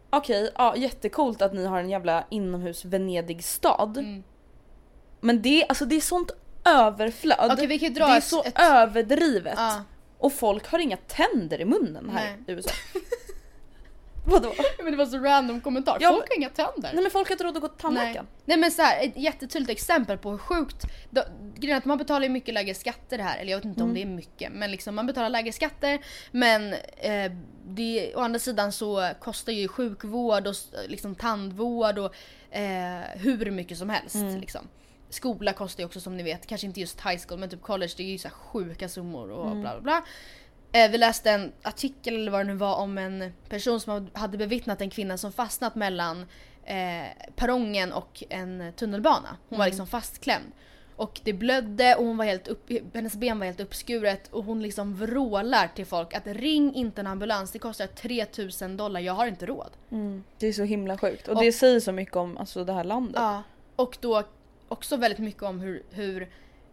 okej, 0.09 0.51
ja 0.55 0.75
jättecoolt 0.75 1.41
att 1.41 1.53
ni 1.53 1.65
har 1.65 1.79
en 1.79 1.89
jävla 1.89 2.23
inomhus 2.29 2.85
Venedig-stad. 2.85 3.97
Men 5.21 5.41
det, 5.41 5.65
alltså 5.69 5.85
det 5.85 5.95
är 5.95 6.01
sånt 6.01 6.31
överflöd. 6.65 7.37
Dra 7.95 8.05
det 8.07 8.13
är 8.13 8.17
ett- 8.17 8.23
så 8.23 8.43
ett- 8.43 8.59
överdrivet. 8.59 9.53
Ja. 9.57 9.81
Och 10.17 10.33
folk 10.33 10.67
har 10.67 10.79
inga 10.79 10.97
tänder 10.97 11.61
i 11.61 11.65
munnen 11.65 12.09
här 12.09 12.25
Nej. 12.25 12.37
i 12.47 12.51
USA. 12.51 12.71
Vadå? 14.29 14.53
Men 14.77 14.91
det 14.91 14.97
var 14.97 15.05
så 15.05 15.17
random 15.17 15.61
kommentar. 15.61 15.97
Ja, 15.99 16.09
Folk 16.11 16.29
har 16.29 16.35
inga 16.37 16.49
tänder. 16.49 16.91
Nej 16.93 17.01
men 17.03 17.11
folk 17.11 17.27
har 17.27 17.33
inte 17.33 17.43
råd 17.43 17.55
att 17.55 17.61
gå 17.61 17.67
till 17.67 17.75
Nej. 17.75 17.81
tandläkaren. 17.81 18.27
Nej 18.45 18.57
men 18.57 18.71
så 18.71 18.81
här, 18.81 19.05
ett 19.05 19.17
jättetydligt 19.17 19.71
exempel 19.71 20.17
på 20.17 20.31
hur 20.31 20.37
sjukt... 20.37 20.85
Då, 21.09 21.23
grejen 21.55 21.75
är 21.75 21.77
att 21.77 21.85
man 21.85 21.97
betalar 21.97 22.23
ju 22.23 22.29
mycket 22.29 22.53
lägre 22.53 22.73
skatter 22.75 23.19
här, 23.19 23.37
eller 23.39 23.51
jag 23.51 23.57
vet 23.57 23.65
inte 23.65 23.79
Mm. 23.79 23.89
om 23.89 23.95
det 23.95 24.01
är 24.01 24.05
mycket, 24.05 24.51
men 24.53 24.71
liksom 24.71 24.95
man 24.95 25.07
betalar 25.07 25.29
lägre 25.29 25.51
skatter 25.51 25.99
men 26.31 26.73
eh, 26.97 27.31
det, 27.67 28.15
å 28.15 28.19
andra 28.19 28.39
sidan 28.39 28.71
så 28.71 29.09
kostar 29.19 29.51
ju 29.53 29.67
sjukvård 29.67 30.47
och 30.47 30.55
liksom 30.87 31.15
tandvård 31.15 31.97
och 31.97 32.15
eh, 32.55 33.01
hur 33.15 33.51
mycket 33.51 33.77
som 33.77 33.89
helst. 33.89 34.15
Mm. 34.15 34.39
Liksom. 34.39 34.67
Skola 35.09 35.53
kostar 35.53 35.81
ju 35.81 35.85
också 35.85 35.99
som 35.99 36.17
ni 36.17 36.23
vet, 36.23 36.45
kanske 36.47 36.67
inte 36.67 36.79
just 36.79 37.01
high 37.01 37.21
school 37.27 37.39
men 37.39 37.49
typ 37.49 37.61
college 37.61 37.93
det 37.97 38.03
är 38.03 38.07
ju 38.11 38.17
så 38.17 38.29
sjuka 38.29 38.89
summor 38.89 39.31
och 39.31 39.45
Mm. 39.47 39.61
bla 39.61 39.71
bla 39.71 39.81
bla. 39.81 40.03
Eh, 40.81 40.91
vi 40.91 40.97
läste 40.97 41.31
en 41.31 41.51
artikel 41.63 42.15
eller 42.15 42.31
vad 42.31 42.39
det 42.39 42.43
nu 42.43 42.53
var 42.53 42.75
om 42.75 42.97
en 42.97 43.33
person 43.49 43.79
som 43.79 44.09
hade 44.13 44.37
bevittnat 44.37 44.81
en 44.81 44.89
kvinna 44.89 45.17
som 45.17 45.31
fastnat 45.31 45.75
mellan 45.75 46.25
eh, 46.63 47.05
perrongen 47.35 47.93
och 47.93 48.23
en 48.29 48.73
tunnelbana. 48.75 49.37
Hon 49.49 49.59
var 49.59 49.65
liksom 49.65 49.87
fastklämd. 49.87 50.45
Och 50.95 51.21
det 51.23 51.33
blödde 51.33 51.95
och 51.95 52.05
hon 52.05 52.17
var 52.17 52.25
helt 52.25 52.47
upp, 52.47 52.71
hennes 52.93 53.15
ben 53.15 53.39
var 53.39 53.45
helt 53.45 53.59
uppskuret 53.59 54.27
och 54.33 54.43
hon 54.43 54.61
liksom 54.61 54.95
vrålar 54.95 55.67
till 55.75 55.85
folk 55.85 56.13
att 56.13 56.27
ring 56.27 56.75
inte 56.75 57.01
en 57.01 57.07
ambulans, 57.07 57.51
det 57.51 57.59
kostar 57.59 57.87
3000 57.87 58.77
dollar, 58.77 58.99
jag 58.99 59.13
har 59.13 59.27
inte 59.27 59.45
råd. 59.45 59.69
Det 60.37 60.47
är 60.47 60.53
så 60.53 60.63
himla 60.63 60.97
sjukt 60.97 61.27
och, 61.27 61.35
Och- 61.35 61.41
det 61.43 61.51
säger 61.51 61.79
så 61.79 61.91
mycket 61.91 62.15
om 62.15 62.37
alltså, 62.37 62.63
det 62.63 62.73
här 62.73 62.83
landet. 62.83 63.15
Ja. 63.15 63.43
Och 63.75 63.97
då 64.01 64.23
också 64.67 64.97
väldigt 64.97 65.19
mycket 65.19 65.43
om 65.43 65.59
hur, 65.59 65.83
hur, 65.91 66.29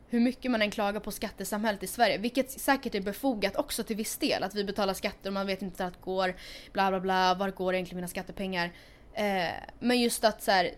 hur 0.08 0.20
mycket 0.20 0.50
man 0.50 0.62
än 0.62 0.70
klagar 0.70 1.00
på 1.00 1.10
skattesamhället 1.10 1.82
i 1.82 1.86
Sverige. 1.86 2.18
Vilket 2.18 2.50
säkert 2.50 2.94
är 2.94 3.00
befogat 3.00 3.56
också 3.56 3.82
till 3.82 3.96
viss 3.96 4.16
del. 4.16 4.42
Att 4.42 4.54
vi 4.54 4.64
betalar 4.64 4.94
skatter 4.94 5.30
och 5.30 5.34
man 5.34 5.46
vet 5.46 5.62
inte 5.62 5.84
vart 5.84 6.00
går. 6.00 6.34
Bla 6.72 6.90
bla 6.90 7.00
bla, 7.00 7.34
var 7.34 7.50
går 7.50 7.74
egentligen 7.74 7.96
mina 7.96 8.08
skattepengar? 8.08 8.72
Eh, 9.16 9.54
men 9.78 10.00
just 10.00 10.24
att 10.24 10.42
så 10.42 10.50
här, 10.50 10.70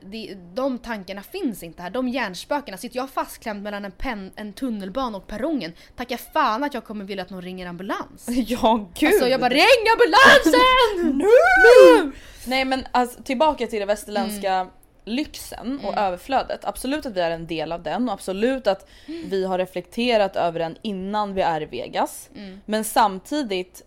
de 0.54 0.78
tankarna 0.78 1.22
finns 1.22 1.62
inte 1.62 1.82
här. 1.82 1.90
De 1.90 2.08
hjärnspökena. 2.08 2.76
Sitter 2.76 2.96
jag 2.96 3.10
fastklämd 3.10 3.62
mellan 3.62 3.84
en, 3.84 3.92
pen, 3.92 4.32
en 4.36 4.52
tunnelbana 4.52 5.18
och 5.18 5.26
perrongen, 5.26 5.72
tacka 5.96 6.18
fan 6.18 6.64
att 6.64 6.74
jag 6.74 6.84
kommer 6.84 7.04
vilja 7.04 7.24
att 7.24 7.30
någon 7.30 7.42
ringer 7.42 7.66
ambulans. 7.66 8.26
Ja 8.46 8.88
gud! 8.94 9.08
Alltså 9.08 9.28
jag 9.28 9.40
bara 9.40 9.50
ring 9.50 9.84
ambulansen! 9.92 11.18
nu! 11.18 12.12
Nej 12.46 12.64
men 12.64 12.86
alltså, 12.92 13.22
tillbaka 13.22 13.66
till 13.66 13.80
det 13.80 13.86
västerländska 13.86 14.52
Mm. 14.52 14.72
Lyxen 15.07 15.80
och 15.84 15.96
överflödet. 15.96 16.64
Absolut 16.64 17.07
att 17.07 17.12
vi 17.16 17.20
är 17.20 17.30
en 17.30 17.46
del 17.46 17.72
av 17.72 17.82
den 17.82 18.09
och 18.09 18.14
absolut 18.14 18.66
att 18.66 18.86
vi 19.07 19.44
har 19.44 19.59
reflekterat 19.59 20.36
över 20.36 20.59
den 20.59 20.76
innan 20.82 21.34
vi 21.34 21.42
är 21.42 21.62
i 21.62 21.64
Vegas. 21.66 22.30
Mm. 22.36 22.61
Men 22.66 22.84
samtidigt, 22.84 23.82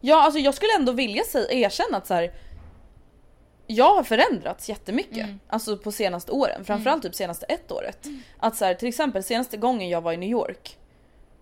ja 0.00 0.22
alltså 0.22 0.38
jag 0.40 0.54
skulle 0.54 0.74
ändå 0.78 0.92
vilja 0.92 1.24
säga, 1.24 1.52
erkänna 1.52 1.96
att 1.98 2.06
så 2.06 2.14
här, 2.14 2.32
jag 3.66 3.94
har 3.94 4.02
förändrats 4.02 4.68
jättemycket 4.68 5.24
Mm. 5.24 5.40
alltså 5.48 5.76
på 5.76 5.92
senaste 5.92 6.32
åren, 6.32 6.64
framförallt 6.64 7.02
typ 7.02 7.14
senaste 7.14 7.46
ett 7.46 7.72
året. 7.72 8.06
Att 8.38 8.56
så 8.56 8.64
här, 8.64 8.74
till 8.74 8.88
exempel 8.88 9.22
senaste 9.22 9.56
gången 9.56 9.88
jag 9.88 10.00
var 10.00 10.12
i 10.12 10.16
New 10.16 10.28
York 10.30 10.78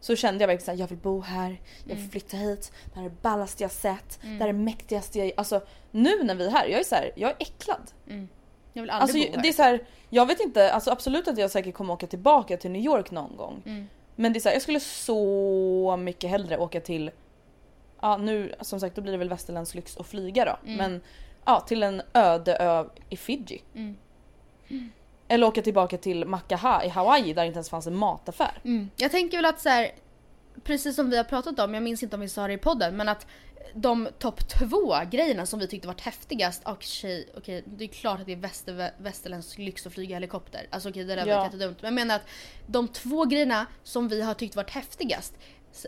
så 0.00 0.16
kände 0.16 0.42
jag 0.42 0.48
verkligen 0.48 0.64
såhär, 0.64 0.78
jag 0.78 0.88
vill 0.88 0.98
bo 0.98 1.20
här, 1.20 1.60
jag 1.84 1.90
Mm. 1.90 2.02
vill 2.02 2.10
flytta 2.10 2.36
hit, 2.36 2.72
det 2.84 2.98
här 2.98 3.06
är 3.06 3.10
det 3.10 3.22
ballaste 3.22 3.64
jag 3.64 3.70
sett, 3.70 4.18
det 4.22 4.28
här 4.28 4.40
är 4.40 4.46
det 4.46 4.58
mäktigaste 4.58 5.18
jag... 5.18 5.32
Alltså 5.36 5.60
nu 5.90 6.22
när 6.24 6.34
vi 6.34 6.46
är 6.46 6.50
här, 6.50 6.66
jag 6.66 6.80
är 6.80 6.84
så 6.84 6.94
här, 6.94 7.10
jag 7.16 7.30
är 7.30 7.36
äcklad. 7.38 7.90
Jag 8.76 8.82
vill 8.82 8.90
aldrig 8.90 9.02
Alltså 9.22 9.30
bo 9.32 9.36
här. 9.36 9.42
det 9.42 9.48
är 9.48 9.52
så 9.52 9.62
här, 9.62 9.80
jag 10.10 10.26
vet 10.26 10.40
inte, 10.40 10.72
alltså 10.72 10.90
absolut 10.90 11.28
att 11.28 11.38
jag 11.38 11.50
säkert 11.50 11.74
kommer 11.74 11.94
åka 11.94 12.06
tillbaka 12.06 12.56
till 12.56 12.70
New 12.70 12.82
York 12.82 13.10
någon 13.10 13.36
gång. 13.36 13.62
Mm. 13.66 13.88
Men 14.16 14.32
det 14.32 14.38
är 14.38 14.40
så 14.40 14.48
här, 14.48 14.54
jag 14.56 14.62
skulle 14.62 14.80
så 14.80 15.96
mycket 15.96 16.30
hellre 16.30 16.58
åka 16.58 16.80
till, 16.80 17.10
ja 18.00 18.16
nu 18.16 18.54
som 18.60 18.80
sagt 18.80 18.96
då 18.96 19.02
blir 19.02 19.12
det 19.12 19.18
väl 19.18 19.28
västerländsk 19.28 19.74
lyx 19.74 19.96
att 19.96 20.06
flyga 20.06 20.44
då. 20.44 20.56
Mm. 20.64 20.76
Men 20.76 21.00
ja 21.44 21.60
till 21.60 21.82
en 21.82 22.02
öde 22.12 22.56
ö 22.56 22.84
i 23.08 23.16
Fiji. 23.16 23.62
Eller 25.28 25.46
åka 25.46 25.62
tillbaka 25.62 25.98
till 25.98 26.24
Makaha 26.24 26.84
i 26.84 26.88
Hawaii 26.88 27.32
där 27.32 27.42
det 27.42 27.46
inte 27.46 27.56
ens 27.56 27.70
fanns 27.70 27.86
en 27.86 27.96
mataffär. 27.96 28.58
Mm. 28.64 28.90
Jag 28.96 29.10
tänker 29.10 29.38
väl 29.38 29.44
att 29.44 29.60
så 29.60 29.68
här, 29.68 29.90
precis 30.64 30.96
som 30.96 31.10
vi 31.10 31.16
har 31.16 31.24
pratat 31.24 31.58
om, 31.58 31.74
jag 31.74 31.82
minns 31.82 32.02
inte 32.02 32.16
om 32.16 32.20
vi 32.20 32.28
sa 32.28 32.46
det 32.46 32.52
i 32.52 32.58
podden, 32.58 32.96
men 32.96 33.08
att 33.08 33.26
de 33.74 34.08
topp 34.18 34.48
två 34.48 34.94
grejerna 35.10 35.46
som 35.46 35.58
vi 35.58 35.66
tyckte 35.66 35.88
varit 35.88 36.00
häftigast, 36.00 36.62
och 36.68 36.82
tjej, 36.82 37.28
okej 37.36 37.62
det 37.66 37.84
är 37.84 37.88
klart 37.88 38.20
att 38.20 38.26
det 38.26 38.32
är 38.32 38.36
väster, 38.36 38.90
västerländsk 38.98 39.58
lyx 39.58 39.86
att 39.86 39.92
flyga 39.92 40.16
helikopter. 40.16 40.66
Alltså 40.70 40.88
okej 40.88 41.04
det 41.04 41.14
där 41.14 41.26
var 41.26 41.32
Ja. 41.32 41.44
jättedumt. 41.44 41.82
Men 41.82 41.86
jag 41.88 41.94
menar 41.94 42.16
att 42.16 42.26
de 42.66 42.88
två 42.88 43.24
grejerna 43.24 43.66
som 43.82 44.08
vi 44.08 44.22
har 44.22 44.34
tyckt 44.34 44.56
varit 44.56 44.70
häftigast 44.70 45.34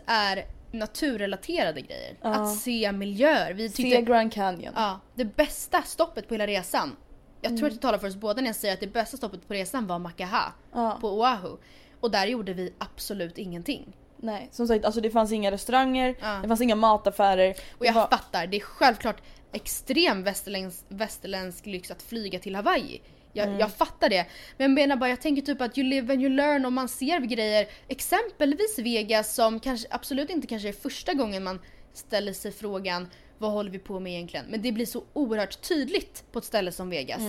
är 0.05 0.45
naturrelaterade 0.71 1.81
grejer. 1.81 2.17
Att 2.21 2.57
se 2.57 2.91
miljöer. 2.91 3.53
Vi 3.53 3.69
tyckte, 3.69 3.95
Se 3.97 4.01
Grand 4.01 4.33
Canyon. 4.33 4.73
Ja, 4.75 4.99
det 5.15 5.25
bästa 5.25 5.81
stoppet 5.81 6.27
på 6.27 6.33
hela 6.33 6.47
resan. 6.47 6.95
Jag 7.41 7.49
Mm. 7.49 7.57
tror 7.59 7.67
att 7.67 7.73
jag 7.73 7.81
talar 7.81 7.97
för 7.97 8.07
oss 8.07 8.15
båda 8.15 8.41
när 8.41 8.47
jag 8.47 8.55
säger 8.55 8.73
att 8.73 8.79
det 8.79 8.87
bästa 8.87 9.17
stoppet 9.17 9.47
på 9.47 9.53
resan 9.53 9.87
var 9.87 9.99
Makaha 9.99 10.53
Ja. 10.73 10.97
på 11.01 11.09
Oahu. 11.19 11.57
Och 11.99 12.11
där 12.11 12.25
gjorde 12.27 12.53
vi 12.53 12.73
absolut 12.77 13.37
ingenting. 13.37 13.93
Nej 14.21 14.49
som 14.51 14.67
sagt 14.67 14.85
alltså 14.85 15.01
det 15.01 15.09
fanns 15.11 15.31
inga 15.31 15.51
restauranger, 15.51 16.15
Ja. 16.21 16.39
det 16.41 16.47
fanns 16.47 16.61
inga 16.61 16.75
mataffärer. 16.75 17.55
Och 17.77 17.85
jag 17.85 17.93
var- 17.93 18.07
fattar, 18.07 18.47
det 18.47 18.57
är 18.57 18.61
självklart 18.61 19.21
extrem 19.51 20.23
västerländsk, 20.23 20.85
västerländsk 20.89 21.65
lyx 21.65 21.91
att 21.91 22.01
flyga 22.01 22.39
till 22.39 22.55
Hawaii. 22.55 23.01
Jag, 23.33 23.47
Mm. 23.47 23.59
jag 23.59 23.71
fattar 23.71 24.09
det. 24.09 24.25
Men 24.57 24.65
jag 24.65 24.71
menar 24.71 24.95
bara, 24.95 25.09
jag 25.09 25.21
tänker 25.21 25.41
typ 25.41 25.61
att 25.61 25.77
you 25.77 25.87
live 25.87 26.13
and 26.13 26.21
you 26.21 26.29
learn 26.35 26.65
och 26.65 26.73
man 26.73 26.87
ser 26.89 27.19
grejer, 27.19 27.67
exempelvis 27.87 28.79
Vegas 28.79 29.35
som 29.35 29.59
kanske 29.59 29.87
absolut 29.91 30.29
inte 30.29 30.47
kanske 30.47 30.69
är 30.69 30.73
första 30.73 31.13
gången 31.13 31.43
man 31.43 31.59
ställer 31.93 32.33
sig 32.33 32.51
frågan 32.51 33.07
vad 33.37 33.51
håller 33.51 33.71
vi 33.71 33.79
på 33.79 33.99
med 33.99 34.13
egentligen? 34.13 34.45
Men 34.49 34.61
det 34.61 34.71
blir 34.71 34.85
så 34.85 35.03
oerhört 35.13 35.61
tydligt 35.61 36.23
på 36.31 36.39
ett 36.39 36.45
ställe 36.45 36.71
som 36.71 36.89
Vegas. 36.89 37.21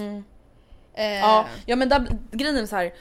Eh, 0.94 1.04
Ja, 1.18 1.46
ja 1.66 1.76
men 1.76 1.88
där, 1.88 2.06
grejen 2.32 2.56
är 2.56 2.66
så 2.66 2.76
här. 2.76 2.92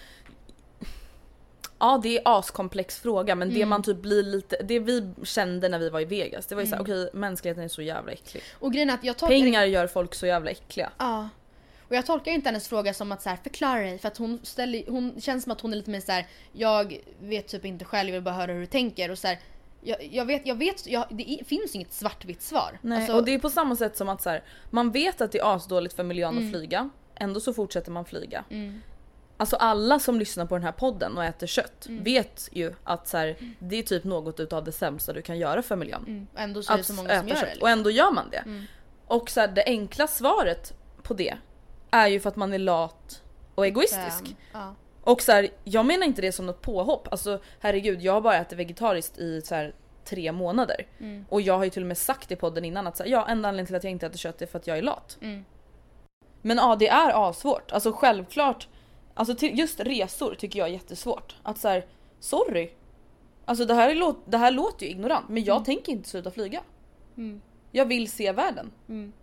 Ja 1.79 1.99
det 2.03 2.17
är 2.17 2.21
askomplex 2.25 2.99
fråga 2.99 3.35
men 3.35 3.47
Mm. 3.47 3.59
det 3.59 3.65
man 3.65 3.83
typ 3.83 3.97
blir 3.97 4.23
lite, 4.23 4.57
det 4.63 4.79
vi 4.79 5.09
kände 5.23 5.69
när 5.69 5.79
vi 5.79 5.89
var 5.89 5.99
i 5.99 6.05
Vegas 6.05 6.45
det 6.45 6.55
var 6.55 6.61
ju 6.61 6.67
Mm. 6.67 6.85
såhär 6.85 7.01
okej 7.03 7.09
mänskligheten 7.13 7.63
är 7.63 7.67
så 7.67 7.81
jävla 7.81 8.11
äcklig. 8.11 8.43
Och 8.59 8.73
grejen 8.73 8.89
är 8.89 8.93
att 8.93 9.03
jag 9.03 9.17
tolkar 9.17 9.35
Pengar 9.35 9.65
gör 9.65 9.87
folk 9.87 10.15
så 10.15 10.25
jävla 10.25 10.51
äckliga. 10.51 10.89
Ja. 10.97 11.29
Och 11.87 11.95
jag 11.95 12.05
tolkar 12.05 12.31
inte 12.31 12.49
hennes 12.49 12.67
fråga 12.67 12.93
som 12.93 13.11
att 13.11 13.21
så 13.21 13.29
här, 13.29 13.37
förklara 13.43 13.79
dig 13.81 13.97
för 13.99 14.07
att 14.07 14.17
hon, 14.17 14.39
ställer, 14.43 14.83
hon 14.87 15.21
känns 15.21 15.43
som 15.43 15.51
att 15.51 15.61
hon 15.61 15.73
är 15.73 15.77
lite 15.77 15.89
mer 15.91 15.99
så 16.01 16.11
här. 16.11 16.27
jag 16.53 16.97
vet 17.21 17.47
typ 17.47 17.65
inte 17.65 17.85
själv, 17.85 18.09
jag 18.09 18.13
vill 18.13 18.23
bara 18.23 18.35
höra 18.35 18.53
hur 18.53 18.59
du 18.59 18.65
tänker 18.65 19.11
och 19.11 19.17
så 19.19 19.27
här, 19.27 19.39
jag, 19.81 19.97
jag 20.11 20.25
vet, 20.25 20.45
jag 20.45 20.55
vet, 20.55 20.87
jag, 20.87 21.05
det 21.09 21.39
finns 21.47 21.75
inget 21.75 21.93
svartvitt 21.93 22.41
svar. 22.41 22.79
Nej, 22.81 22.97
Alltså, 22.97 23.13
och 23.13 23.25
det 23.25 23.33
är 23.33 23.39
på 23.39 23.49
samma 23.49 23.75
sätt 23.75 23.97
som 23.97 24.09
att 24.09 24.21
så 24.21 24.29
här, 24.29 24.43
man 24.69 24.91
vet 24.91 25.21
att 25.21 25.31
det 25.31 25.39
är 25.39 25.55
asdåligt 25.55 25.95
för 25.95 26.03
miljön 26.03 26.37
Mm. 26.37 26.45
att 26.47 26.51
flyga, 26.53 26.89
ändå 27.15 27.39
så 27.39 27.53
fortsätter 27.53 27.91
man 27.91 28.05
flyga. 28.05 28.43
Alltså 29.39 29.55
alla 29.55 29.99
som 29.99 30.19
lyssnar 30.19 30.45
på 30.45 30.55
den 30.55 30.63
här 30.63 30.71
podden 30.71 31.17
och 31.17 31.23
äter 31.23 31.47
kött 31.47 31.85
Mm. 31.89 32.03
vet 32.03 32.49
ju 32.51 32.73
att 32.83 33.07
så 33.07 33.17
här, 33.17 33.35
det 33.59 33.75
är 33.75 33.83
typ 33.83 34.03
något 34.03 34.39
utav 34.39 34.63
det 34.63 34.71
sämsta 34.71 35.13
du 35.13 35.21
kan 35.21 35.37
göra 35.39 35.61
för 35.61 35.75
miljön. 35.75 36.03
mm, 36.07 36.27
och 36.33 36.39
ändå 36.39 36.63
så 36.63 36.73
är 36.73 36.77
det 36.77 36.83
så 36.83 36.93
många 36.93 37.19
som 37.19 37.27
gör 37.27 37.35
det. 37.35 37.41
liksom. 37.41 37.61
Och 37.61 37.69
ändå 37.69 37.89
gör 37.89 38.11
man 38.11 38.29
det. 38.29 38.43
Och 39.07 39.29
så 39.29 39.39
här, 39.39 39.47
det 39.47 39.63
enkla 39.65 40.07
svaret 40.07 40.73
på 41.03 41.13
det 41.13 41.37
är 41.91 42.07
ju 42.07 42.19
för 42.19 42.29
att 42.29 42.35
man 42.35 42.53
är 42.53 42.57
lat 42.59 43.21
och 43.55 43.65
egoistisk. 43.65 44.35
Ja. 44.53 44.75
Och 45.01 45.21
så 45.21 45.31
här, 45.31 45.49
jag 45.63 45.85
menar 45.85 46.05
inte 46.05 46.21
det 46.21 46.31
som 46.31 46.45
något 46.45 46.61
påhopp. 46.61 47.07
Alltså 47.11 47.41
herregud, 47.59 48.01
jag 48.01 48.13
har 48.13 48.21
bara 48.21 48.35
ätit 48.37 48.59
vegetariskt 48.59 49.17
i 49.17 49.41
så 49.41 49.55
här, 49.55 49.73
tre 50.05 50.31
månader. 50.31 50.87
Mm. 50.99 51.25
Och 51.29 51.41
jag 51.41 51.57
har 51.57 51.63
ju 51.63 51.69
till 51.69 51.83
och 51.83 51.87
med 51.87 51.97
sagt 51.97 52.31
i 52.31 52.35
podden 52.35 52.65
innan 52.65 52.87
att 52.87 52.97
så 52.97 53.03
ja, 53.07 53.25
enda 53.27 53.49
anledningen 53.49 53.65
till 53.67 53.75
att 53.75 53.83
jag 53.83 53.91
inte 53.91 54.05
äter 54.05 54.17
kött 54.17 54.41
är 54.41 54.45
för 54.45 54.59
att 54.59 54.67
jag 54.67 54.77
är 54.77 54.81
lat. 54.81 55.17
Mm. 55.21 55.45
Men 56.41 56.57
ja, 56.57 56.75
det 56.79 56.87
är 56.87 57.29
asvårt. 57.29 57.71
Alltså 57.71 57.91
självklart, 57.93 58.67
alltså 59.19 59.35
till, 59.35 59.59
just 59.59 59.79
resor 59.79 60.35
tycker 60.35 60.59
jag 60.59 60.67
är 60.67 60.73
jättesvårt. 60.73 61.35
Att 61.43 61.57
så 61.57 61.67
här, 61.67 61.85
sorry. 62.19 62.69
Alltså 63.45 63.65
det 63.65 63.73
här, 63.73 63.89
är, 63.89 63.95
låt- 63.95 64.23
det 64.31 64.37
här 64.37 64.51
låter 64.51 64.85
ju 64.85 64.91
ignorant 64.91 65.29
men 65.29 65.43
jag 65.43 65.65
tänker 65.65 65.91
inte 65.91 66.09
sluta 66.09 66.31
flyga. 66.31 66.61
Mm. 67.17 67.41
Jag 67.71 67.85
vill 67.85 68.11
se 68.11 68.31
världen. 68.31 68.71
Mm. 68.89 69.13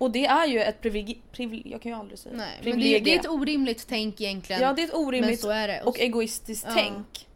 Och 0.00 0.10
det 0.10 0.26
är 0.26 0.46
ju 0.46 0.60
ett 0.62 0.80
privilegium, 0.80 1.22
privile- 1.32 1.70
jag 1.70 1.82
kan 1.82 1.92
ju 1.92 1.98
aldrig 1.98 2.18
säga 2.18 2.34
Nej, 2.36 2.60
men 2.64 2.80
det, 2.80 2.98
det 2.98 3.14
är 3.14 3.18
ett 3.20 3.28
orimligt 3.28 3.86
tänk 3.88 4.20
egentligen. 4.20 4.62
Ja 4.62 4.72
det 4.72 4.82
är 4.82 4.86
ett 4.86 4.94
orimligt 4.94 5.44
är 5.44 5.68
det. 5.68 5.82
och 5.84 5.98
egoistiskt 6.00 6.66
Ja. 6.68 6.74
tänk. 6.74 7.28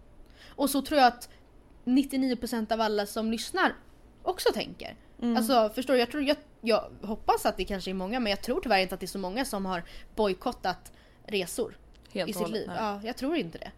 Och 0.49 0.71
så 0.71 0.83
tror 0.83 1.01
jag 1.01 1.07
att 1.09 1.29
99% 1.85 2.73
av 2.73 2.81
alla 2.81 3.07
som 3.07 3.31
lyssnar 3.31 3.75
också 4.23 4.53
tänker. 4.53 4.97
Mm. 5.23 5.37
Alltså 5.37 5.71
förstår 5.75 5.95
du? 5.95 6.01
Jag, 6.01 6.11
tror, 6.11 6.23
jag, 6.23 6.37
jag 6.61 6.85
hoppas 7.03 7.47
att 7.47 7.57
det 7.57 7.65
kanske 7.65 7.91
är 7.91 7.95
många 7.95 8.21
men 8.21 8.31
jag 8.31 8.43
tror 8.43 8.61
tyvärr 8.61 8.79
inte 8.79 8.95
att 8.95 9.01
det 9.01 9.07
är 9.07 9.09
så 9.09 9.19
många 9.19 9.45
som 9.45 9.67
har 9.67 9.83
bojkottat 10.17 10.93
resor 11.27 11.77
Helt 12.13 12.31
i 12.31 12.33
sitt 12.33 12.43
hållet, 12.43 12.55
liv. 12.61 12.67
nej. 12.69 12.77
Ja, 12.79 13.01
jag 13.05 13.17
tror 13.17 13.37
inte 13.37 13.59
det. 13.59 13.71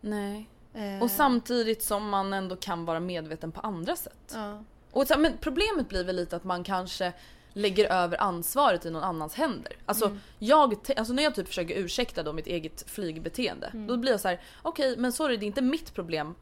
Nej. 0.00 0.48
Eh, 0.74 1.02
Och 1.02 1.10
samtidigt 1.10 1.82
som 1.82 2.08
man 2.08 2.32
ändå 2.32 2.56
kan 2.56 2.84
vara 2.84 3.00
medveten 3.00 3.52
på 3.52 3.60
andra 3.60 3.96
sätt. 3.96 4.32
ja. 4.34 4.64
Och 4.90 5.06
så, 5.06 5.18
men 5.18 5.32
problemet 5.40 5.88
blir 5.88 6.04
väl 6.04 6.16
lite 6.16 6.36
att 6.36 6.44
man 6.44 6.64
kanske 6.64 7.12
lägger 7.52 7.92
över 7.92 8.22
ansvaret 8.22 8.86
i 8.86 8.90
någon 8.90 9.02
annans 9.02 9.34
händer. 9.34 9.72
Alltså, 9.86 10.06
Mm. 10.06 10.18
jag, 10.38 10.74
alltså 10.96 11.12
när 11.12 11.22
jag 11.22 11.34
typ 11.34 11.48
försöker 11.48 11.74
ursäkta 11.74 12.22
då 12.22 12.32
mitt 12.32 12.46
eget 12.46 12.90
flygbeteende. 12.90 13.66
Mm. 13.66 13.86
Då 13.86 13.96
blir 13.96 14.10
jag 14.12 14.20
så 14.20 14.28
här: 14.28 14.40
okej 14.62 14.96
men 14.96 15.12
sorry 15.12 15.36
det 15.36 15.44
är 15.44 15.46
inte 15.46 15.62
mitt 15.62 15.94
problem 15.94 16.34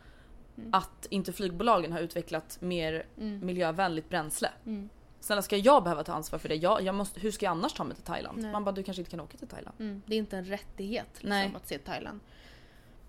Mm. 0.58 0.74
att 0.74 1.06
inte 1.10 1.32
flygbolagen 1.32 1.92
har 1.92 2.00
utvecklat 2.00 2.58
mer 2.60 3.06
miljövänligt 3.16 4.08
bränsle. 4.08 4.50
Snälla 5.26 5.42
ska 5.42 5.56
jag 5.56 5.82
behöva 5.82 6.04
ta 6.04 6.12
ansvar 6.12 6.38
för 6.38 6.48
det? 6.48 6.54
Jag, 6.54 6.82
jag 6.82 6.94
måste, 6.94 7.20
hur 7.20 7.30
ska 7.30 7.44
jag 7.44 7.50
annars 7.50 7.72
ta 7.72 7.84
mig 7.84 7.94
till 7.96 8.04
Thailand? 8.04 8.38
Nej. 8.38 8.52
Man 8.52 8.64
bara 8.64 8.72
du 8.72 8.82
kanske 8.82 9.00
inte 9.00 9.10
kan 9.10 9.20
åka 9.20 9.38
till 9.38 9.48
Thailand. 9.48 9.76
Mm, 9.80 10.02
det 10.06 10.14
är 10.14 10.18
inte 10.18 10.36
en 10.36 10.44
rättighet 10.44 11.06
liksom, 11.12 11.28
Nej. 11.28 11.52
att 11.56 11.68
se 11.68 11.78
Thailand. 11.78 12.20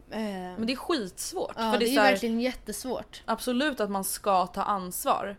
Eh, 0.09 0.19
Men 0.19 0.65
det 0.65 0.73
är 0.73 0.77
skitsvårt. 0.77 1.53
ja, 1.57 1.71
för 1.71 1.79
det 1.79 1.85
det 1.85 1.91
är, 1.91 1.97
är, 1.97 2.01
här, 2.01 2.11
verkligen 2.11 2.39
jättesvårt. 2.39 3.23
Absolut 3.25 3.79
att 3.79 3.91
man 3.91 4.03
ska 4.03 4.47
ta 4.47 4.61
ansvar. 4.63 5.37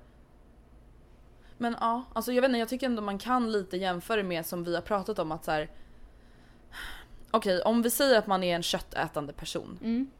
Men 1.57 1.76
ja, 1.81 2.03
alltså 2.12 2.33
jag 2.33 2.43
vet 2.43 2.49
inte, 2.49 2.59
jag 2.59 2.68
tycker 2.68 2.87
ändå 2.87 3.03
man 3.03 3.18
kan 3.18 3.53
lite 3.53 3.76
jämföra 3.76 4.22
med 4.22 4.47
som 4.47 4.64
vi 4.64 4.74
har 4.74 4.83
pratat 4.83 5.18
om 5.18 5.33
att 5.33 5.45
så 5.45 5.51
här. 5.51 5.70
Okej, 7.31 7.62
om 7.62 7.83
vi 7.83 7.91
säger 7.91 8.18
att 8.18 8.26
man 8.26 8.45
är 8.45 8.57
en 8.57 8.62
köttätande 8.62 9.33
person. 9.33 9.79
Mm. 9.83 10.11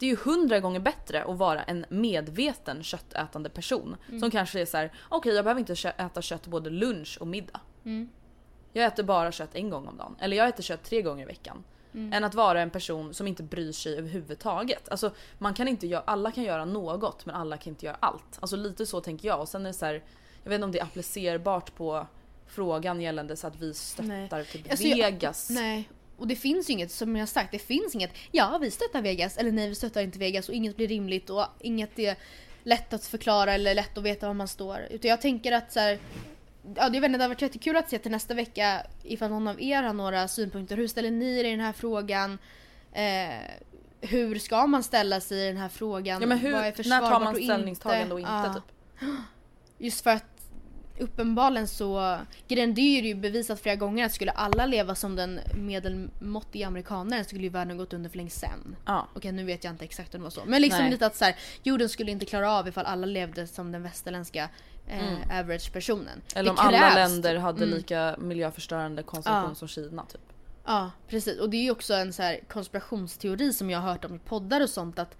Det 0.00 0.06
är 0.06 0.10
ju 0.10 0.16
hundra 0.16 0.60
gånger 0.60 0.80
bättre 0.80 1.24
att 1.24 1.36
vara 1.38 1.62
en 1.62 1.86
medveten 1.88 2.82
köttätande 2.82 3.48
person. 3.48 3.96
Mm. 4.08 4.20
Som 4.20 4.30
kanske 4.30 4.60
är 4.60 4.66
så 4.66 4.76
här: 4.76 4.92
okej 5.08 5.34
jag 5.34 5.44
behöver 5.44 5.58
inte 5.60 5.74
kö- 5.74 5.92
äta 5.98 6.22
kött 6.22 6.46
både 6.46 6.70
lunch 6.70 7.18
och 7.20 7.26
middag. 7.26 7.60
Mm. 7.84 8.08
Jag 8.72 8.84
äter 8.84 9.02
bara 9.02 9.32
kött 9.32 9.54
en 9.54 9.70
gång 9.70 9.86
om 9.88 9.96
dagen. 9.96 10.16
Eller 10.20 10.36
jag 10.36 10.48
äter 10.48 10.62
kött 10.62 10.82
tre 10.82 11.02
gånger 11.02 11.22
i 11.22 11.26
veckan. 11.26 11.64
Mm. 11.94 12.12
Än 12.12 12.24
att 12.24 12.34
vara 12.34 12.60
en 12.60 12.70
person 12.70 13.14
som 13.14 13.26
inte 13.26 13.42
bryr 13.42 13.72
sig 13.72 13.98
överhuvudtaget. 13.98 14.88
Alltså 14.88 15.10
man 15.38 15.54
kan 15.54 15.68
inte 15.68 15.86
göra, 15.86 16.02
alla 16.06 16.30
kan 16.32 16.44
göra 16.44 16.64
något 16.64 17.26
men 17.26 17.34
alla 17.34 17.56
kan 17.56 17.70
inte 17.70 17.86
göra 17.86 17.96
allt. 18.00 18.38
Alltså 18.40 18.56
lite 18.56 18.86
så 18.86 19.00
tänker 19.00 19.28
jag. 19.28 19.40
Och 19.40 19.48
sen 19.48 19.62
är 19.62 19.66
det 19.66 19.74
så 19.74 19.86
här, 19.86 20.02
jag 20.42 20.50
vet 20.50 20.54
inte 20.54 20.64
om 20.64 20.72
det 20.72 20.78
är 20.78 20.84
applicerbart 20.84 21.74
på 21.74 22.06
frågan 22.46 23.00
gällande 23.00 23.36
så 23.36 23.46
att 23.46 23.56
vi 23.60 23.74
stöttar 23.74 24.44
typ 24.44 24.70
Alltså, 24.70 24.86
jag- 24.86 24.96
Vegas. 25.12 25.50
Nej. 25.50 25.88
Och 26.20 26.26
det 26.26 26.36
finns 26.36 26.70
ju 26.70 26.72
inget, 26.72 26.90
som 26.90 27.16
jag 27.16 27.28
sagt, 27.28 27.52
det 27.52 27.58
finns 27.58 27.94
inget 27.94 28.10
ja 28.30 28.58
vi 28.60 28.70
stöttar 28.70 29.02
Vegas 29.02 29.36
eller 29.36 29.52
nej 29.52 29.68
vi 29.68 29.74
stöttar 29.74 30.02
inte 30.02 30.18
Vegas 30.18 30.48
och 30.48 30.54
inget 30.54 30.76
blir 30.76 30.88
rimligt 30.88 31.30
och 31.30 31.44
inget 31.60 31.98
är 31.98 32.16
lätt 32.62 32.92
att 32.92 33.04
förklara 33.04 33.52
eller 33.54 33.74
lätt 33.74 33.98
att 33.98 34.04
veta 34.04 34.26
var 34.26 34.34
man 34.34 34.48
står. 34.48 34.78
Utan 34.90 35.08
jag 35.10 35.20
tänker 35.20 35.52
att 35.52 35.72
så 35.72 35.80
här, 35.80 35.98
Ja, 36.76 36.88
det, 36.88 37.00
vet 37.00 37.08
inte, 37.08 37.18
det 37.18 37.24
hade 37.24 37.28
varit 37.34 37.42
jättekul 37.42 37.76
att 37.76 37.90
se 37.90 37.98
till 37.98 38.10
nästa 38.10 38.34
vecka 38.34 38.86
ifall 39.02 39.30
någon 39.30 39.48
av 39.48 39.62
er 39.62 39.82
har 39.82 39.92
några 39.92 40.28
synpunkter. 40.28 40.76
Hur 40.76 40.88
ställer 40.88 41.10
ni 41.10 41.38
er 41.38 41.44
i 41.44 41.50
den 41.50 41.60
här 41.60 41.72
frågan? 41.72 42.38
Eh, 42.92 43.34
hur 44.00 44.38
ska 44.38 44.66
man 44.66 44.82
ställa 44.82 45.20
sig 45.20 45.44
i 45.44 45.46
den 45.46 45.56
här 45.56 45.68
frågan? 45.68 46.20
Ja 46.20 46.26
men 46.26 46.38
hur, 46.38 46.52
när 46.52 47.00
tar 47.00 47.20
man 47.20 47.36
och 47.36 47.42
ställningstagande 47.42 48.14
och 48.14 48.20
inte 48.20 48.32
Ja. 48.32 48.54
typ? 48.54 49.08
Just 49.78 50.00
för 50.00 50.10
att 50.10 50.29
uppenbarligen 51.00 51.68
så, 51.68 52.18
grejen 52.48 52.74
det 52.74 52.80
är 52.98 53.02
ju 53.02 53.14
bevisat 53.14 53.60
flera 53.60 53.76
gånger 53.76 54.06
att 54.06 54.12
skulle 54.12 54.30
alla 54.30 54.66
leva 54.66 54.94
som 54.94 55.16
den 55.16 55.40
medelmåttiga 55.56 56.66
amerikanaren 56.66 57.24
skulle 57.24 57.42
ju 57.42 57.48
världen 57.48 57.76
gått 57.76 57.92
under 57.92 58.10
för 58.10 58.16
länge 58.16 58.30
sen. 58.30 58.76
Ja. 58.86 59.08
Okej 59.14 59.32
nu 59.32 59.44
vet 59.44 59.64
jag 59.64 59.72
inte 59.72 59.84
exakt 59.84 60.14
om 60.14 60.20
det 60.20 60.24
var 60.24 60.30
så. 60.30 60.42
Men 60.46 60.62
liksom 60.62 60.80
Nej. 60.82 60.90
lite 60.90 61.06
att 61.06 61.16
så 61.16 61.24
här, 61.24 61.36
jorden 61.62 61.88
skulle 61.88 62.10
inte 62.10 62.26
klara 62.26 62.52
av 62.52 62.68
ifall 62.68 62.86
alla 62.86 63.06
levde 63.06 63.46
som 63.46 63.72
den 63.72 63.82
västerländska 63.82 64.48
eh, 64.88 65.38
average 65.40 65.72
personen. 65.72 66.02
Mm. 66.08 66.20
Eller 66.34 66.44
Det 66.44 66.50
om 66.50 66.66
alla 66.66 66.78
krävs- 66.78 66.94
länder 66.94 67.36
hade 67.36 67.64
Mm. 67.64 67.76
lika 67.76 68.16
miljöförstörande 68.18 69.02
konsumtion 69.02 69.44
Ja. 69.48 69.54
som 69.54 69.68
Kina 69.68 70.04
typ. 70.06 70.20
Ja 70.66 70.90
precis 71.08 71.38
och 71.40 71.50
det 71.50 71.56
är 71.56 71.62
ju 71.62 71.70
också 71.70 71.94
en 71.94 72.12
så 72.12 72.22
här 72.22 72.40
konspirationsteori 72.48 73.52
som 73.52 73.70
jag 73.70 73.78
har 73.78 73.90
hört 73.92 74.04
om 74.04 74.14
i 74.14 74.18
poddar 74.18 74.60
och 74.60 74.70
sånt 74.70 74.98
att 74.98 75.16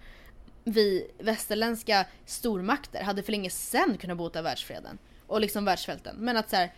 vi 0.63 1.07
västerländska 1.19 2.05
stormakter 2.25 3.03
hade 3.03 3.23
för 3.23 3.31
länge 3.31 3.49
sedan 3.49 3.97
kunnat 3.97 4.17
bota 4.17 4.41
världsfreden 4.41 4.97
och 5.31 5.41
liksom 5.41 5.65
världssvälten. 5.65 6.15
Men 6.19 6.37
att 6.37 6.49
så 6.49 6.55
här, 6.55 6.73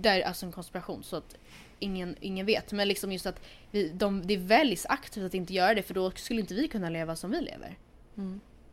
det 0.00 0.08
är 0.08 0.22
alltså 0.22 0.46
en 0.46 0.52
konspiration 0.52 1.02
så 1.04 1.16
att 1.16 1.36
ingen, 1.78 2.16
ingen 2.20 2.46
vet. 2.46 2.72
Men 2.72 2.88
liksom 2.88 3.12
just 3.12 3.26
att 3.26 3.40
vi, 3.70 3.88
de, 3.88 4.26
det 4.26 4.36
väljs 4.36 4.86
aktivt 4.88 5.24
att 5.24 5.34
inte 5.34 5.52
göra 5.54 5.74
det 5.74 5.82
för 5.82 5.94
då 5.94 6.10
skulle 6.10 6.40
inte 6.40 6.54
vi 6.54 6.68
kunna 6.68 6.88
leva 6.90 7.16
som 7.16 7.30
vi 7.30 7.40
lever. 7.40 7.78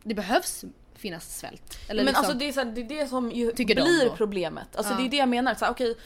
Det 0.02 0.14
behövs 0.14 0.64
finnas 0.94 1.38
svält. 1.38 1.78
Eller 1.88 2.02
men 2.04 2.06
liksom, 2.06 2.24
alltså 2.24 2.38
det 2.38 2.48
är, 2.48 2.52
så 2.52 2.60
här, 2.60 2.66
det 2.72 2.80
är 2.80 2.88
det 2.88 3.06
som 3.06 3.28
de 3.28 3.52
blir 3.64 4.16
problemet. 4.16 4.76
Alltså 4.76 4.92
Ja. 4.92 4.98
det 4.98 5.06
är 5.06 5.08
det 5.08 5.16
jag 5.16 5.28
menar. 5.28 5.54
Så 5.54 5.64
här, 5.64 5.72
okej, 5.72 5.96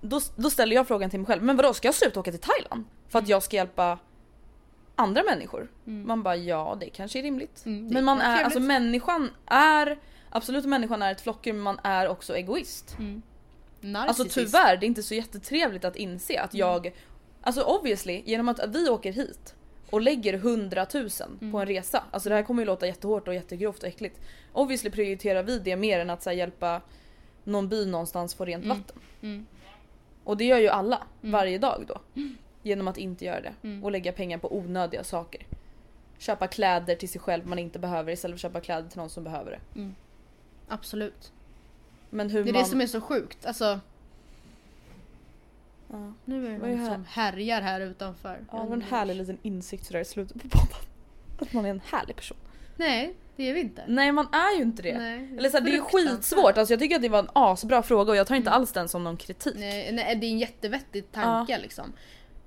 då, 0.00 0.20
då 0.36 0.50
ställer 0.50 0.76
jag 0.76 0.88
frågan 0.88 1.10
till 1.10 1.18
mig 1.20 1.26
själv. 1.26 1.42
Men 1.42 1.56
vadå 1.56 1.74
ska 1.74 1.88
jag 1.88 1.94
sluta 1.94 2.20
åka 2.20 2.30
till 2.30 2.40
Thailand? 2.40 2.84
För 3.08 3.18
Mm. 3.18 3.24
att 3.24 3.28
jag 3.28 3.42
ska 3.42 3.56
hjälpa 3.56 3.98
andra 4.96 5.22
människor? 5.22 5.68
Man 5.84 6.22
bara 6.22 6.36
ja 6.36 6.76
det 6.80 6.90
kanske 6.90 7.18
är 7.18 7.22
rimligt. 7.22 7.62
Mm, 7.66 7.88
det 7.88 7.94
men 7.94 8.04
man 8.04 8.20
är 8.20 8.22
är, 8.24 8.26
trevligt. 8.26 8.44
alltså 8.44 8.60
människan 8.60 9.30
är 9.46 9.98
Absolut 10.30 10.64
människan 10.64 11.02
är 11.02 11.12
ett 11.12 11.20
flockdjur 11.20 11.52
men 11.52 11.62
man 11.62 11.78
är 11.84 12.08
också 12.08 12.36
egoist. 12.36 12.96
Alltså 12.98 14.22
narcissist. 14.22 14.34
tyvärr, 14.34 14.76
det 14.76 14.86
är 14.86 14.88
inte 14.88 15.02
så 15.02 15.14
jättetrevligt 15.14 15.84
att 15.84 15.96
inse 15.96 16.32
Mm. 16.34 16.44
att 16.44 16.54
jag... 16.54 16.92
Alltså 17.42 17.62
obviously, 17.62 18.22
genom 18.26 18.48
att 18.48 18.60
vi 18.68 18.88
åker 18.88 19.12
hit 19.12 19.54
och 19.90 20.00
lägger 20.00 20.34
100 20.34 20.86
000 20.94 21.08
Mm. 21.40 21.52
på 21.52 21.58
en 21.60 21.66
resa. 21.66 22.04
Alltså 22.10 22.28
det 22.28 22.34
här 22.34 22.42
kommer 22.42 22.62
ju 22.62 22.66
låta 22.66 22.86
jättehårt 22.86 23.28
och 23.28 23.34
jättegrovt 23.34 23.78
och 23.82 23.88
äckligt. 23.88 24.20
Obviously 24.52 24.90
prioriterar 24.90 25.42
vi 25.42 25.58
det 25.58 25.76
mer 25.76 26.00
än 26.00 26.10
att 26.10 26.22
så 26.22 26.30
här, 26.30 26.36
hjälpa 26.36 26.80
någon 27.44 27.68
by 27.68 27.86
någonstans 27.86 28.34
få 28.34 28.44
rent 28.44 28.64
vatten. 28.66 28.96
Mm. 29.22 29.46
Och 30.24 30.36
det 30.36 30.44
gör 30.44 30.58
ju 30.58 30.68
alla 30.68 31.02
varje 31.20 31.58
dag 31.58 31.84
då. 31.88 32.00
Genom 32.62 32.88
att 32.88 32.98
inte 32.98 33.24
göra 33.24 33.40
det. 33.40 33.54
Och 33.84 33.90
lägga 33.92 34.12
pengar 34.12 34.38
på 34.38 34.56
onödiga 34.56 35.04
saker. 35.04 35.46
Köpa 36.18 36.46
kläder 36.46 36.94
till 36.94 37.08
sig 37.08 37.20
själv 37.20 37.46
man 37.46 37.58
inte 37.58 37.78
behöver 37.78 38.12
istället 38.12 38.40
för 38.40 38.48
att 38.48 38.52
köpa 38.52 38.60
kläder 38.64 38.88
till 38.88 38.98
någon 38.98 39.10
som 39.10 39.24
behöver 39.24 39.50
det. 39.50 39.80
Absolut. 40.68 41.32
Men 42.10 42.30
hur 42.30 42.44
Det 42.44 42.50
är 42.50 42.52
man... 42.52 42.62
det 42.62 42.68
som 42.68 42.80
är 42.80 42.86
så 42.86 43.00
sjukt. 43.00 43.46
Alltså, 43.46 43.80
Ja. 45.90 46.12
nu 46.24 46.46
är 46.46 46.50
det 46.50 46.58
Vad 46.58 46.70
är 46.70 46.74
någon 46.76 46.84
här? 46.86 46.94
som 46.94 47.04
härjar 47.08 47.60
här 47.60 47.80
utanför. 47.80 48.44
Ja, 48.52 48.58
det 48.58 48.66
var 48.66 48.72
en 48.76 48.82
härlig 48.82 49.14
liten 49.16 49.38
insikt 49.42 49.86
sådär 49.86 50.00
i 50.00 50.04
slutet 50.04 50.42
på 50.42 50.48
podden. 50.48 50.76
Att 51.40 51.52
man 51.52 51.64
är 51.66 51.70
en 51.70 51.80
härlig 51.84 52.16
person. 52.16 52.36
Nej, 52.76 53.14
det 53.36 53.50
är 53.50 53.54
vi 53.54 53.60
inte. 53.60 53.84
Nej 53.88 54.12
man 54.12 54.26
är 54.32 54.56
ju 54.56 54.62
inte 54.62 54.82
det. 54.82 54.98
Nej, 54.98 55.34
Eller 55.38 55.50
så 55.50 55.56
här, 55.56 55.64
det 55.64 55.76
är 55.76 55.80
skitsvårt, 55.80 56.58
alltså 56.58 56.72
jag 56.72 56.80
tycker 56.80 56.96
att 56.96 57.02
det 57.02 57.08
var 57.08 57.18
en 57.18 57.28
asbra 57.32 57.82
fråga 57.82 58.10
och 58.10 58.16
jag 58.16 58.26
tar 58.26 58.34
inte 58.34 58.50
alls 58.50 58.72
den 58.72 58.88
som 58.88 59.04
någon 59.04 59.16
kritik. 59.16 59.54
Nej, 59.56 59.92
nej, 59.92 60.16
det 60.16 60.26
är 60.26 60.30
en 60.30 60.38
jättevettig 60.38 61.12
tanke 61.12 61.58
liksom. 61.58 61.92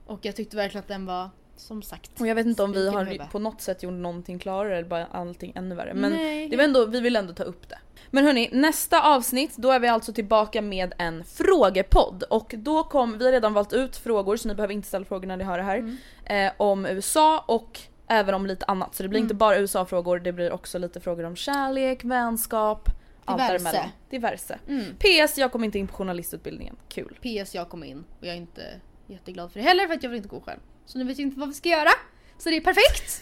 Och 0.05 0.25
jag 0.25 0.35
tyckte 0.35 0.55
verkligen 0.57 0.79
att 0.81 0.87
den 0.87 1.05
var, 1.05 1.29
som 1.59 1.81
sagt. 1.81 2.21
Och 2.21 2.27
jag 2.27 2.35
vet 2.35 2.45
inte 2.45 2.63
om 2.63 2.71
vi 2.71 2.89
har 2.89 3.29
på 3.31 3.39
något 3.39 3.61
sätt 3.61 3.83
gjort 3.83 3.93
någonting 3.93 4.39
klarare 4.39 4.77
eller 4.77 4.89
bara 4.89 5.05
allting 5.05 5.53
ännu 5.55 5.75
värre. 5.75 5.93
Men 5.93 6.11
Nej. 6.11 6.49
det 6.49 6.57
var 6.57 6.63
ändå, 6.63 6.85
vi 6.85 6.99
vill 6.99 7.15
ändå 7.15 7.33
ta 7.33 7.43
upp 7.43 7.69
det. 7.69 7.79
Men 8.11 8.25
hörni, 8.25 8.49
nästa 8.51 9.15
avsnitt 9.15 9.57
då 9.57 9.71
är 9.71 9.79
vi 9.79 9.87
alltså 9.87 10.13
tillbaka 10.13 10.61
med 10.61 10.93
en 10.97 11.23
frågepodd. 11.23 12.23
Och 12.23 12.53
då 12.57 12.83
kom, 12.83 13.17
vi 13.17 13.25
har 13.25 13.31
redan 13.31 13.53
valt 13.53 13.73
ut 13.73 13.97
frågor 13.97 14.37
så 14.37 14.47
ni 14.47 14.55
behöver 14.55 14.73
inte 14.73 14.87
ställa 14.87 15.05
frågor 15.05 15.27
när 15.27 15.37
ni 15.37 15.43
hör 15.43 15.57
det 15.57 15.63
här. 15.63 15.77
Mm. 15.77 15.97
Eh, 16.25 16.51
om 16.57 16.85
USA 16.85 17.43
och 17.47 17.79
även 18.07 18.35
om 18.35 18.45
lite 18.45 18.65
annat. 18.65 18.95
Så 18.95 19.03
det 19.03 19.09
blir 19.09 19.19
inte 19.19 19.35
bara 19.35 19.57
USA-frågor, 19.57 20.19
det 20.19 20.31
blir 20.31 20.51
också 20.51 20.77
lite 20.77 20.99
frågor 20.99 21.23
om 21.23 21.35
kärlek, 21.35 22.03
vänskap, 22.03 22.89
allt 23.25 23.37
Diverse. 23.37 23.53
däremellan. 23.53 23.89
Diverse. 24.09 24.59
Mm. 24.67 24.95
PS, 24.95 25.37
jag 25.37 25.51
kom 25.51 25.63
inte 25.63 25.79
in 25.79 25.87
på 25.87 25.95
journalistutbildningen. 25.95 26.75
Kul. 26.89 27.17
PS 27.21 27.55
jag 27.55 27.69
kom 27.69 27.83
in 27.83 28.03
och 28.19 28.27
jag 28.27 28.33
är 28.33 28.37
inte 28.37 28.63
jätteglad 29.07 29.51
för 29.51 29.59
det 29.59 29.65
heller 29.65 29.87
för 29.87 29.93
att 29.93 30.03
jag 30.03 30.09
vill 30.09 30.17
inte 30.17 30.29
gå 30.29 30.41
själv. 30.41 30.59
Så 30.89 30.97
nu 30.97 31.03
vet 31.03 31.19
jag 31.19 31.27
inte 31.27 31.39
vad 31.39 31.49
vi 31.49 31.55
ska 31.55 31.69
göra. 31.69 31.89
Så 32.37 32.49
det 32.49 32.55
är 32.55 32.61
perfekt! 32.61 33.21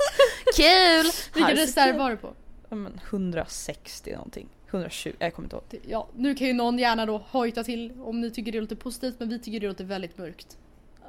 Kul! 0.56 1.12
Vilken 1.34 1.56
reserv 1.56 1.96
var 1.96 2.10
du 2.10 2.16
på? 2.16 2.34
Ja, 2.68 2.76
men 2.76 3.00
160 3.10 4.12
någonting. 4.12 4.48
120, 4.68 5.12
jag 5.18 5.34
kommer 5.34 5.46
inte 5.46 5.56
ihåg. 5.76 5.84
Ja, 5.88 6.08
nu 6.16 6.34
kan 6.34 6.46
ju 6.46 6.52
någon 6.52 6.78
gärna 6.78 7.06
då 7.06 7.18
hojta 7.18 7.64
till 7.64 8.00
om 8.00 8.20
ni 8.20 8.30
tycker 8.30 8.52
det 8.52 8.60
låter 8.60 8.76
positivt 8.76 9.20
men 9.20 9.28
vi 9.28 9.38
tycker 9.38 9.60
det 9.60 9.68
låter 9.68 9.84
väldigt 9.84 10.18
mörkt. 10.18 10.58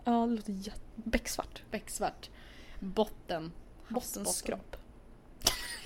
Ja 0.03 0.11
det 0.11 0.35
låter 0.35 0.53
jätte... 0.53 0.79
becksvart. 0.95 1.61
Becksvart. 1.71 2.29
Botten. 2.79 3.51
Bottenskrap. 3.87 4.75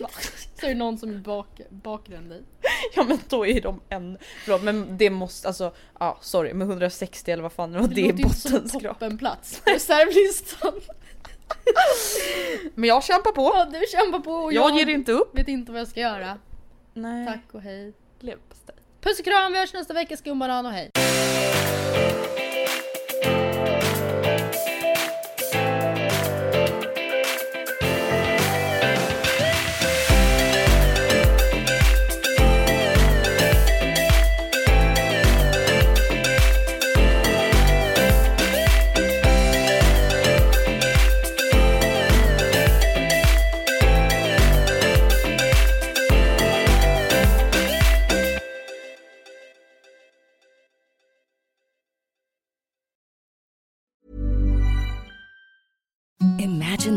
Så 0.60 0.66
är 0.66 0.70
det 0.70 0.76
någon 0.76 0.98
som 0.98 1.10
är 1.10 1.18
bak, 1.18 1.62
bakre 1.70 2.18
än 2.18 2.30
dig. 2.30 2.42
Ja 2.96 3.04
men 3.04 3.20
då 3.30 3.46
är 3.48 3.62
de 3.62 3.82
en... 3.90 4.18
Förlåt 4.44 4.64
men 4.64 4.98
det 4.98 5.10
måste 5.10 5.48
alltså... 5.48 5.74
Ja 6.00 6.18
sorry 6.22 6.54
men 6.54 6.70
160 6.70 7.32
eller 7.32 7.44
vad 7.44 7.52
fan 7.54 7.72
det 7.72 7.80
var 7.80 7.88
det 7.88 8.10
är 8.10 8.14
bottenskrap. 8.14 9.00
toppenplats 9.00 9.62
på 9.62 9.72
reservlistan. 9.72 10.74
Men 12.76 12.88
jag 12.90 13.04
kämpar 13.04 13.32
på. 13.32 13.42
Ja, 13.56 13.66
du 13.66 13.82
kämpar 13.92 14.20
på 14.20 14.32
och 14.34 14.54
Jag 14.54 14.70
jag, 14.72 14.78
ger 14.80 14.90
inte 14.90 15.12
upp. 15.12 15.38
vet 15.38 15.48
inte 15.48 15.72
vad 15.72 15.82
jag 15.82 15.88
ska 15.88 16.00
göra. 16.00 16.38
Nej. 16.94 17.28
Tack 17.28 17.54
och 17.54 17.62
hej. 17.62 17.94
Leverpastej. 18.20 18.76
Puss 19.02 19.20
och 19.20 19.26
kram, 19.26 19.52
vi 19.54 19.60
hörs 19.60 19.74
nästa 19.74 19.94
vecka. 19.94 20.18
Skumbanan 20.18 20.66
och 20.66 20.72
hej. 20.72 20.92